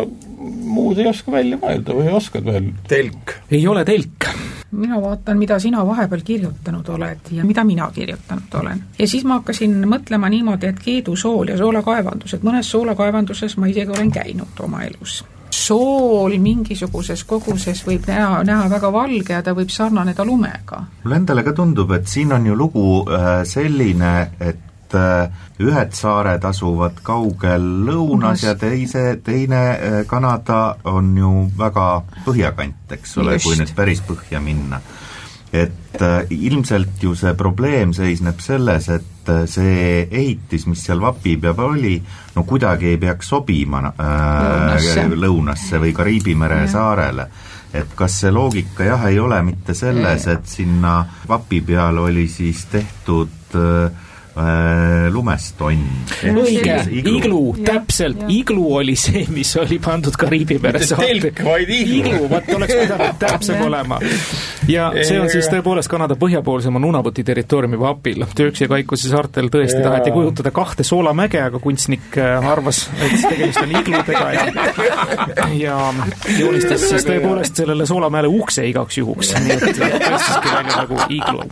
muud 0.65 0.99
ei 0.99 1.07
oska 1.07 1.31
välja 1.31 1.59
mõelda 1.61 1.95
või 1.95 2.11
oskad 2.13 2.45
veel? 2.45 2.73
telk. 2.87 3.37
ei 3.51 3.67
ole 3.67 3.85
telk 3.85 4.29
mina 4.75 5.01
vaatan, 5.01 5.37
mida 5.37 5.59
sina 5.59 5.85
vahepeal 5.87 6.21
kirjutanud 6.25 6.89
oled 6.89 7.31
ja 7.31 7.45
mida 7.45 7.63
mina 7.63 7.89
kirjutanud 7.93 8.59
olen. 8.59 8.83
ja 8.99 9.07
siis 9.07 9.23
ma 9.23 9.39
hakkasin 9.39 9.77
mõtlema 9.87 10.29
niimoodi, 10.29 10.67
et 10.67 10.81
keedusool 10.83 11.53
ja 11.53 11.57
soolakaevandused, 11.57 12.43
mõnes 12.43 12.71
soolakaevanduses 12.71 13.57
ma 13.57 13.71
isegi 13.71 13.95
olen 13.95 14.11
käinud 14.11 14.59
oma 14.67 14.83
elus 14.83 15.23
sool 15.55 16.35
mingisuguses 16.41 17.23
koguses 17.23 17.81
võib 17.87 18.07
näha, 18.09 18.43
näha 18.43 18.67
väga 18.69 18.91
valge 18.91 19.33
ja 19.33 19.41
ta 19.43 19.53
võib 19.55 19.71
sarnaneda 19.71 20.25
lumega. 20.25 20.83
mulle 21.03 21.19
endale 21.21 21.43
ka 21.43 21.53
tundub, 21.53 21.91
et 21.95 22.07
siin 22.11 22.33
on 22.35 22.45
ju 22.45 22.55
lugu 22.55 22.85
äh, 23.07 23.43
selline, 23.47 24.13
et 24.39 24.74
äh, 24.93 25.29
ühed 25.63 25.95
saared 25.95 26.43
asuvad 26.45 26.99
kaugel 27.05 27.63
lõunas 27.87 28.43
ja 28.45 28.55
teise, 28.59 29.17
teine 29.23 29.61
äh, 29.71 29.97
Kanada 30.07 30.75
on 30.91 31.15
ju 31.17 31.31
väga 31.57 31.87
põhjakant, 32.25 32.91
eks 32.97 33.17
ole, 33.23 33.39
kui 33.43 33.57
nüüd 33.59 33.73
päris 33.75 34.03
põhja 34.05 34.41
minna. 34.43 34.81
et 35.55 36.01
äh, 36.01 36.25
ilmselt 36.29 37.01
ju 37.03 37.15
see 37.15 37.33
probleem 37.33 37.93
seisneb 37.93 38.39
selles, 38.43 38.89
et 38.89 39.29
see 39.47 40.07
ehitis, 40.11 40.65
mis 40.67 40.83
seal 40.83 40.99
vapi 41.01 41.37
peal 41.41 41.61
oli, 41.63 41.95
no 42.35 42.43
kuidagi 42.43 42.91
ei 42.91 42.97
peaks 42.97 43.29
sobima 43.29 43.81
äh, 43.87 45.07
lõunasse. 45.15 45.79
või 45.79 45.93
Kariibi 45.93 46.35
mere 46.35 46.65
ja. 46.65 46.67
saarele. 46.67 47.29
Et 47.75 47.95
kas 47.95 48.19
see 48.21 48.31
loogika 48.31 48.85
jah, 48.87 49.07
ei 49.09 49.19
ole 49.19 49.41
mitte 49.43 49.73
selles, 49.73 50.27
et 50.31 50.45
sinna 50.47 51.05
vapi 51.27 51.59
peal 51.61 51.97
oli 51.99 52.27
siis 52.31 52.65
tehtud 52.71 53.45
Äh, 53.55 53.91
Äh, 54.35 55.07
lumest 55.15 55.61
onn. 55.63 55.79
õige, 56.27 56.73
iglu, 56.91 57.53
täpselt, 57.63 58.25
iglu 58.27 58.65
oli 58.75 58.97
see, 58.99 59.21
mis 59.31 59.53
oli 59.55 59.77
pandud 59.79 60.17
Kariibi 60.19 60.57
mere 60.59 60.81
saarte. 60.83 61.29
iglu, 61.71 62.25
vot 62.27 62.49
oleks 62.57 62.73
pidanud 62.81 63.15
täpsem 63.23 63.61
olema. 63.63 63.99
ja 64.67 64.89
see 65.07 65.21
on 65.21 65.31
siis 65.31 65.47
tõepoolest 65.53 65.87
Kanada 65.87 66.17
põhjapoolsema 66.19 66.81
Nunavuti 66.83 67.23
territooriumi 67.23 67.79
vapil. 67.79 68.25
Türksi 68.35 68.65
ja 68.65 68.73
Kaikusi 68.73 69.13
saartel 69.13 69.47
tõesti 69.53 69.79
ja. 69.79 69.85
taheti 69.87 70.11
kujutada 70.11 70.51
kahte 70.51 70.83
soolamäge, 70.83 71.39
aga 71.39 71.63
kunstnik 71.63 72.19
äh, 72.19 72.49
arvas, 72.51 72.89
et 72.99 73.15
tegemist 73.29 73.63
on 73.63 73.71
igludega 73.71 74.33
ja 74.35 74.45
ja 75.63 75.77
joonistas 76.41 76.83
siis 76.89 77.07
tõepoolest 77.07 77.63
sellele 77.63 77.87
soolamäele 77.87 78.27
ukse 78.35 78.67
igaks 78.67 78.99
juhuks, 78.99 79.31
nii 79.47 79.55
et 79.61 79.79
tõstaski 79.79 80.51
välja 80.51 80.83
nagu 80.83 80.99
iglu. 81.21 81.47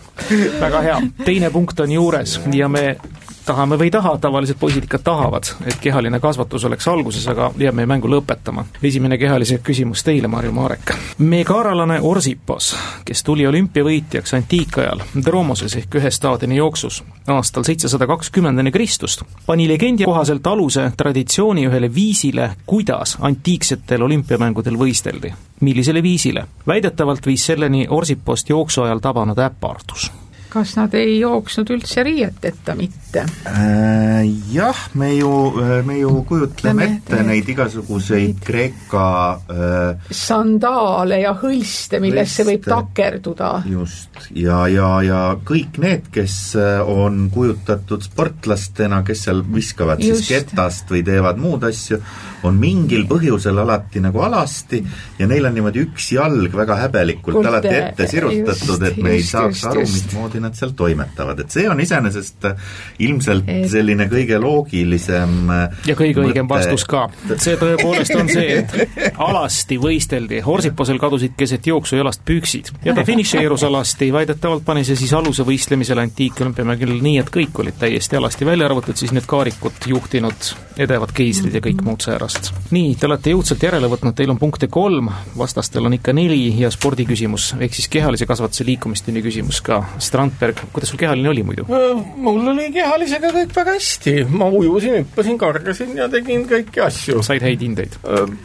väga 0.59 0.85
hea, 0.89 1.01
teine 1.23 1.55
punkt 1.55 1.79
on 1.87 1.95
juures 1.95 2.37
ja 2.51 2.72
me 2.73 2.97
tahame 3.45 3.77
või 3.77 3.89
ei 3.89 3.91
taha, 3.91 4.17
tavaliselt 4.17 4.59
poisid 4.59 4.87
ikka 4.87 4.99
tahavad, 5.03 5.49
et 5.67 5.75
kehaline 5.81 6.19
kasvatus 6.23 6.65
oleks 6.65 6.87
alguses, 6.87 7.25
aga 7.27 7.51
jääme 7.59 7.85
mängu 7.85 8.09
lõpetama. 8.09 8.65
esimene 8.83 9.17
kehalise 9.17 9.57
küsimus 9.57 10.03
teile, 10.03 10.27
Marju 10.27 10.51
Marek. 10.51 10.93
meegaaralane 11.17 11.99
Orsipos, 12.01 12.75
kes 13.05 13.23
tuli 13.23 13.47
olümpiavõitjaks 13.47 14.33
antiikajal 14.33 15.03
Dromoses 15.25 15.75
ehk 15.75 15.95
ühe 15.95 16.11
staadioni 16.11 16.55
jooksus 16.55 17.03
aastal 17.27 17.63
seitsesada 17.63 18.07
kakskümmend 18.07 18.59
enne 18.59 18.71
Kristust, 18.71 19.23
pani 19.45 19.67
legendi 19.67 20.05
kohaselt 20.05 20.47
aluse 20.47 20.91
traditsiooni 20.97 21.67
ühele 21.67 21.93
viisile, 21.95 22.51
kuidas 22.65 23.17
antiiksetel 23.19 24.01
olümpiamängudel 24.01 24.79
võisteldi. 24.79 25.33
millisele 25.59 26.03
viisile? 26.03 26.47
väidetavalt 26.67 27.25
viis 27.25 27.45
selleni 27.45 27.87
Orsipost 27.89 28.49
jooksu 28.49 28.81
ajal 28.81 28.99
tabanud 28.99 29.37
äpardus 29.37 30.11
kas 30.53 30.75
nad 30.77 30.93
ei 30.97 31.17
jooksnud 31.19 31.73
üldse 31.73 32.05
riieteta 32.05 32.77
mitte 32.77 33.25
äh,? 33.49 34.23
Jah, 34.53 34.77
me 34.93 35.13
ju, 35.15 35.53
äh, 35.59 35.85
me 35.85 35.97
ju 35.97 36.23
kujutleme 36.23 36.85
Läme, 36.85 36.99
ette 37.01 37.23
neid 37.25 37.49
igasuguseid 37.49 38.39
Kreeka 38.45 39.07
äh, 39.49 40.11
sandaale 40.13 41.19
ja 41.23 41.33
hõlste, 41.37 41.99
millesse 42.03 42.45
võib 42.47 42.67
takerduda. 42.69 43.51
just, 43.69 44.29
ja, 44.37 44.63
ja, 44.71 44.89
ja 45.05 45.21
kõik 45.45 45.79
need, 45.81 46.09
kes 46.13 46.37
äh, 46.59 46.81
on 46.85 47.27
kujutatud 47.33 48.05
sportlastena, 48.05 49.01
kes 49.07 49.25
seal 49.27 49.43
viskavad 49.55 50.03
just. 50.03 50.27
siis 50.27 50.45
ketast 50.45 50.93
või 50.93 51.03
teevad 51.07 51.41
muud 51.41 51.65
asju, 51.67 51.99
on 52.47 52.59
mingil 52.59 53.07
põhjusel 53.09 53.59
alati 53.63 54.03
nagu 54.03 54.21
alasti 54.23 54.83
ja 55.19 55.27
neil 55.29 55.49
on 55.49 55.57
niimoodi 55.57 55.83
üks 55.87 56.11
jalg 56.15 56.53
väga 56.53 56.77
häbelikult 56.85 57.39
Kulte, 57.39 57.51
alati 57.51 57.73
ette 57.79 58.07
sirutatud, 58.11 58.87
et 58.89 59.01
me 59.01 59.17
just, 59.17 59.19
ei 59.19 59.29
saaks 59.31 59.57
just, 59.57 59.69
aru, 59.71 59.87
mismoodi 59.87 60.42
nad 60.43 60.57
seal 60.57 60.73
toimetavad, 60.77 61.39
et 61.43 61.53
see 61.53 61.65
on 61.69 61.79
iseenesest 61.83 62.47
ilmselt 63.03 63.49
et... 63.49 63.67
selline 63.71 64.07
kõige 64.11 64.39
loogilisem 64.41 65.51
äh, 65.53 65.85
ja 65.89 65.95
kõige 65.99 66.23
õigem 66.27 66.49
vastus 66.49 66.85
ka. 66.89 67.05
see 67.35 67.55
tõepoolest 67.59 68.15
on 68.19 68.31
see, 68.31 68.59
et 68.61 69.17
alasti 69.17 69.79
võisteldi, 69.81 70.41
Horsiposel 70.45 70.99
kadusid 71.01 71.37
keset 71.39 71.67
jooksu 71.67 71.99
jalast 71.99 72.23
püksid 72.27 72.73
ja 72.85 72.95
ta 72.95 73.05
finišeerus 73.07 73.65
alasti, 73.67 74.11
väidetavalt 74.13 74.65
pani 74.65 74.85
see 74.87 74.99
siis 74.99 75.13
aluse 75.17 75.45
võistlemisele 75.47 76.03
antiikolümpiamängil 76.07 76.95
nii, 77.03 77.17
et 77.23 77.31
kõik 77.33 77.63
olid 77.63 77.79
täiesti 77.79 78.19
alasti, 78.19 78.47
välja 78.47 78.69
arvatud 78.69 78.99
siis 78.99 79.13
need 79.15 79.27
kaarikut 79.29 79.87
juhtinud 79.89 80.53
edevad 80.83 81.13
keisrid 81.15 81.53
ja 81.53 81.61
kõik 81.63 81.83
muud 81.85 82.03
säärast. 82.03 82.51
nii, 82.73 82.95
te 82.99 83.07
olete 83.07 83.33
jõudsalt 83.33 83.63
järele 83.63 83.89
võtnud, 83.91 84.15
teil 84.17 84.33
on 84.33 84.39
punkte 84.41 84.67
kolm, 84.71 85.09
vastastel 85.37 85.85
on 85.85 85.97
ikka 85.97 86.13
neli 86.15 86.47
ja 86.59 86.71
spordiküsimus, 86.73 87.53
ehk 87.59 87.77
siis 87.77 87.89
kehalise 87.93 88.27
kasvatuse 88.29 88.65
liikumistunni 88.67 89.23
küsimus 89.25 89.61
ka. 89.65 89.83
Strandberg, 90.33 90.71
kuidas 90.73 90.89
sul 90.89 90.97
kehaline 90.97 91.29
oli 91.29 91.43
muidu? 91.43 91.65
mul 92.17 92.47
oli 92.53 92.69
kehalisega 92.73 93.29
kõik 93.33 93.53
väga 93.55 93.75
hästi, 93.77 94.13
ma 94.33 94.47
ujusin, 94.49 94.95
hüppasin, 95.01 95.37
kargasin 95.37 95.95
ja 95.97 96.09
tegin 96.09 96.45
kõiki 96.49 96.81
asju. 96.83 97.21
said 97.23 97.43
häid 97.45 97.61
hindeid? 97.61 97.97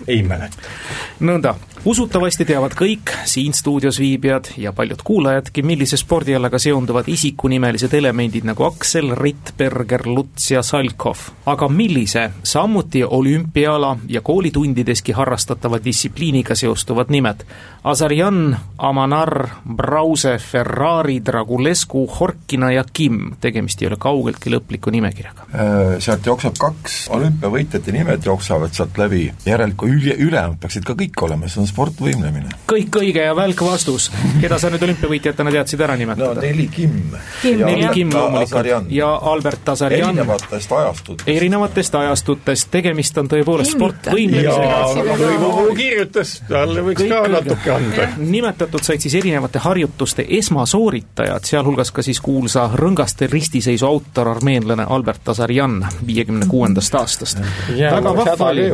ei 0.06 0.22
mäleta. 0.22 0.74
nõnda, 1.20 1.54
usutavasti 1.84 2.44
teavad 2.44 2.74
kõik 2.78 3.12
siin 3.28 3.54
stuudios 3.54 3.98
viibijad 4.00 4.50
ja 4.56 4.72
paljud 4.72 5.02
kuulajadki, 5.04 5.62
millise 5.62 5.96
spordialaga 5.96 6.58
seonduvad 6.58 7.08
isikunimelised 7.08 7.94
elemendid 7.94 8.46
nagu 8.48 8.64
Aksel, 8.66 9.14
Rittberger, 9.16 10.06
Luts 10.06 10.50
ja 10.50 10.62
Salkov. 10.62 11.18
aga 11.46 11.68
millise, 11.68 12.30
samuti 12.42 13.04
olümpiaala 13.04 13.96
ja 14.08 14.20
koolitundideski 14.20 15.12
harrastatava 15.12 15.78
distsipliiniga 15.84 16.54
seostuvad 16.54 17.06
nimed 17.08 17.44
Azarjan, 17.84 18.58
Amanar, 18.78 19.48
Brause, 19.76 20.38
Ferrari, 20.38 21.20
Dragulescu, 21.24 22.06
Horkina 22.20 22.72
ja 22.72 22.84
Kim, 22.92 23.36
tegemist 23.40 23.82
ei 23.82 23.88
ole 23.88 23.96
kaugeltki 24.00 24.50
lõpliku 24.50 24.90
nimekirjaga. 24.92 25.46
Äh, 25.54 25.94
sealt 26.02 26.26
jookseb 26.26 26.58
kaks 26.58 26.98
olümpiavõitjate 27.14 27.94
nimed 27.94 28.26
jooksevad 28.26 28.74
sealt 28.76 28.98
läbi, 28.98 29.28
järelikult 29.46 29.94
üle, 29.94 30.16
ülejäänud 30.18 30.58
peaksid 30.60 30.84
ka 30.84 30.98
kõik 30.98 31.22
olema, 31.24 31.48
see 31.48 31.62
on 31.62 31.67
sportvõimlemine. 31.68 32.54
kõik 32.68 32.98
õige 33.00 33.24
ja 33.24 33.34
välk 33.36 33.62
vastus. 33.64 34.10
keda 34.40 34.58
sa 34.58 34.70
nüüd 34.72 34.82
olümpiavõitjatena 34.88 35.52
teadsid 35.54 35.80
ära 35.80 35.96
nimetada? 35.96 36.34
no 36.34 36.40
Nelli 36.40 36.68
Kim. 36.72 37.12
Nelli 37.44 37.88
Kim 37.94 38.12
loomulikult 38.14 38.92
ja 38.92 39.10
Albert 39.32 39.68
Azarjan. 39.68 40.10
erinevatest 40.10 40.72
ajastutest. 40.72 41.28
erinevatest 41.28 41.94
ajastutest, 41.94 42.70
tegemist 42.70 43.18
on 43.18 43.28
tõepoolest 43.28 43.76
sportvõimlemisega. 43.76 45.16
Lõivu 45.18 45.76
kirjutas, 45.76 46.34
talle 46.48 46.84
võiks 46.86 47.04
ka 47.08 47.22
natuke 47.32 47.72
anda. 47.74 48.08
nimetatud 48.18 48.84
said 48.84 49.04
siis 49.04 49.14
erinevate 49.18 49.62
harjutuste 49.62 50.26
esmasooritajad, 50.38 51.44
sealhulgas 51.48 51.92
ka 51.94 52.02
siis 52.06 52.20
kuulsa 52.24 52.68
rõngaste 52.74 53.28
ristiseisu 53.30 53.86
autor, 53.86 54.32
armeenlane 54.36 54.86
Albert 54.88 55.28
Azarjan 55.34 55.80
viiekümne 56.06 56.46
kuuendast 56.48 56.94
aastast. 56.94 57.40
väga 57.68 58.14
vahva 58.16 58.50
oli. 58.52 58.68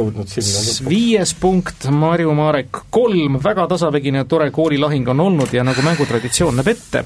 viies 0.88 1.34
punkt, 1.40 1.88
Marju 1.90 2.34
Marek 2.34 2.83
kolm, 2.94 3.38
väga 3.44 3.66
tasavägine 3.66 4.18
ja 4.18 4.24
tore 4.24 4.50
koolilahing 4.50 5.08
on 5.08 5.20
olnud 5.20 5.52
ja 5.52 5.64
nagu 5.66 5.82
mängutraditsioon 5.82 6.54
näeb 6.56 6.68
ette, 6.70 7.04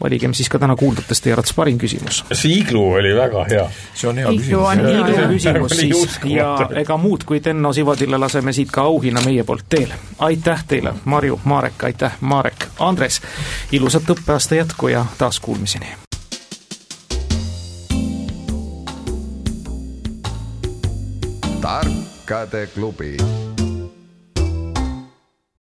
valigem 0.00 0.34
siis 0.36 0.50
ka 0.52 0.58
täna 0.60 0.76
kuuldutest 0.76 1.24
teie 1.24 1.32
arvates 1.32 1.54
parim 1.56 1.78
küsimus. 1.80 2.20
see 2.32 2.58
iglu 2.58 2.82
oli 2.98 3.14
väga 3.16 3.44
hea. 3.48 3.64
see 3.94 4.10
on 4.10 4.20
hea 4.20 4.34
Iglu 4.36 4.60
on 4.60 4.76
küsimus. 4.76 4.92
hea, 4.92 5.00
iglu 5.00 5.16
jah. 5.16 5.30
küsimus 5.30 5.72
Oli 5.72 5.88
siis 5.88 6.18
ja 6.34 6.50
ega 6.84 6.96
muud 7.00 7.24
kui 7.24 7.40
Tenno 7.40 7.72
Sivadile 7.72 8.20
laseme 8.20 8.52
siit 8.52 8.70
ka 8.70 8.84
auhinna 8.92 9.24
meie 9.24 9.44
poolt 9.44 9.64
teele. 9.68 9.96
aitäh 10.18 10.64
teile, 10.68 10.92
Marju, 11.04 11.40
Marek, 11.44 11.84
aitäh, 11.84 12.12
Marek, 12.20 12.68
Andres, 12.78 13.22
ilusat 13.72 14.10
õppeaasta 14.16 14.60
jätku 14.60 14.92
ja 14.92 15.06
taas 15.18 15.40
kuulmiseni! 15.40 15.96
tarkade 21.62 22.66
klubi 22.74 23.16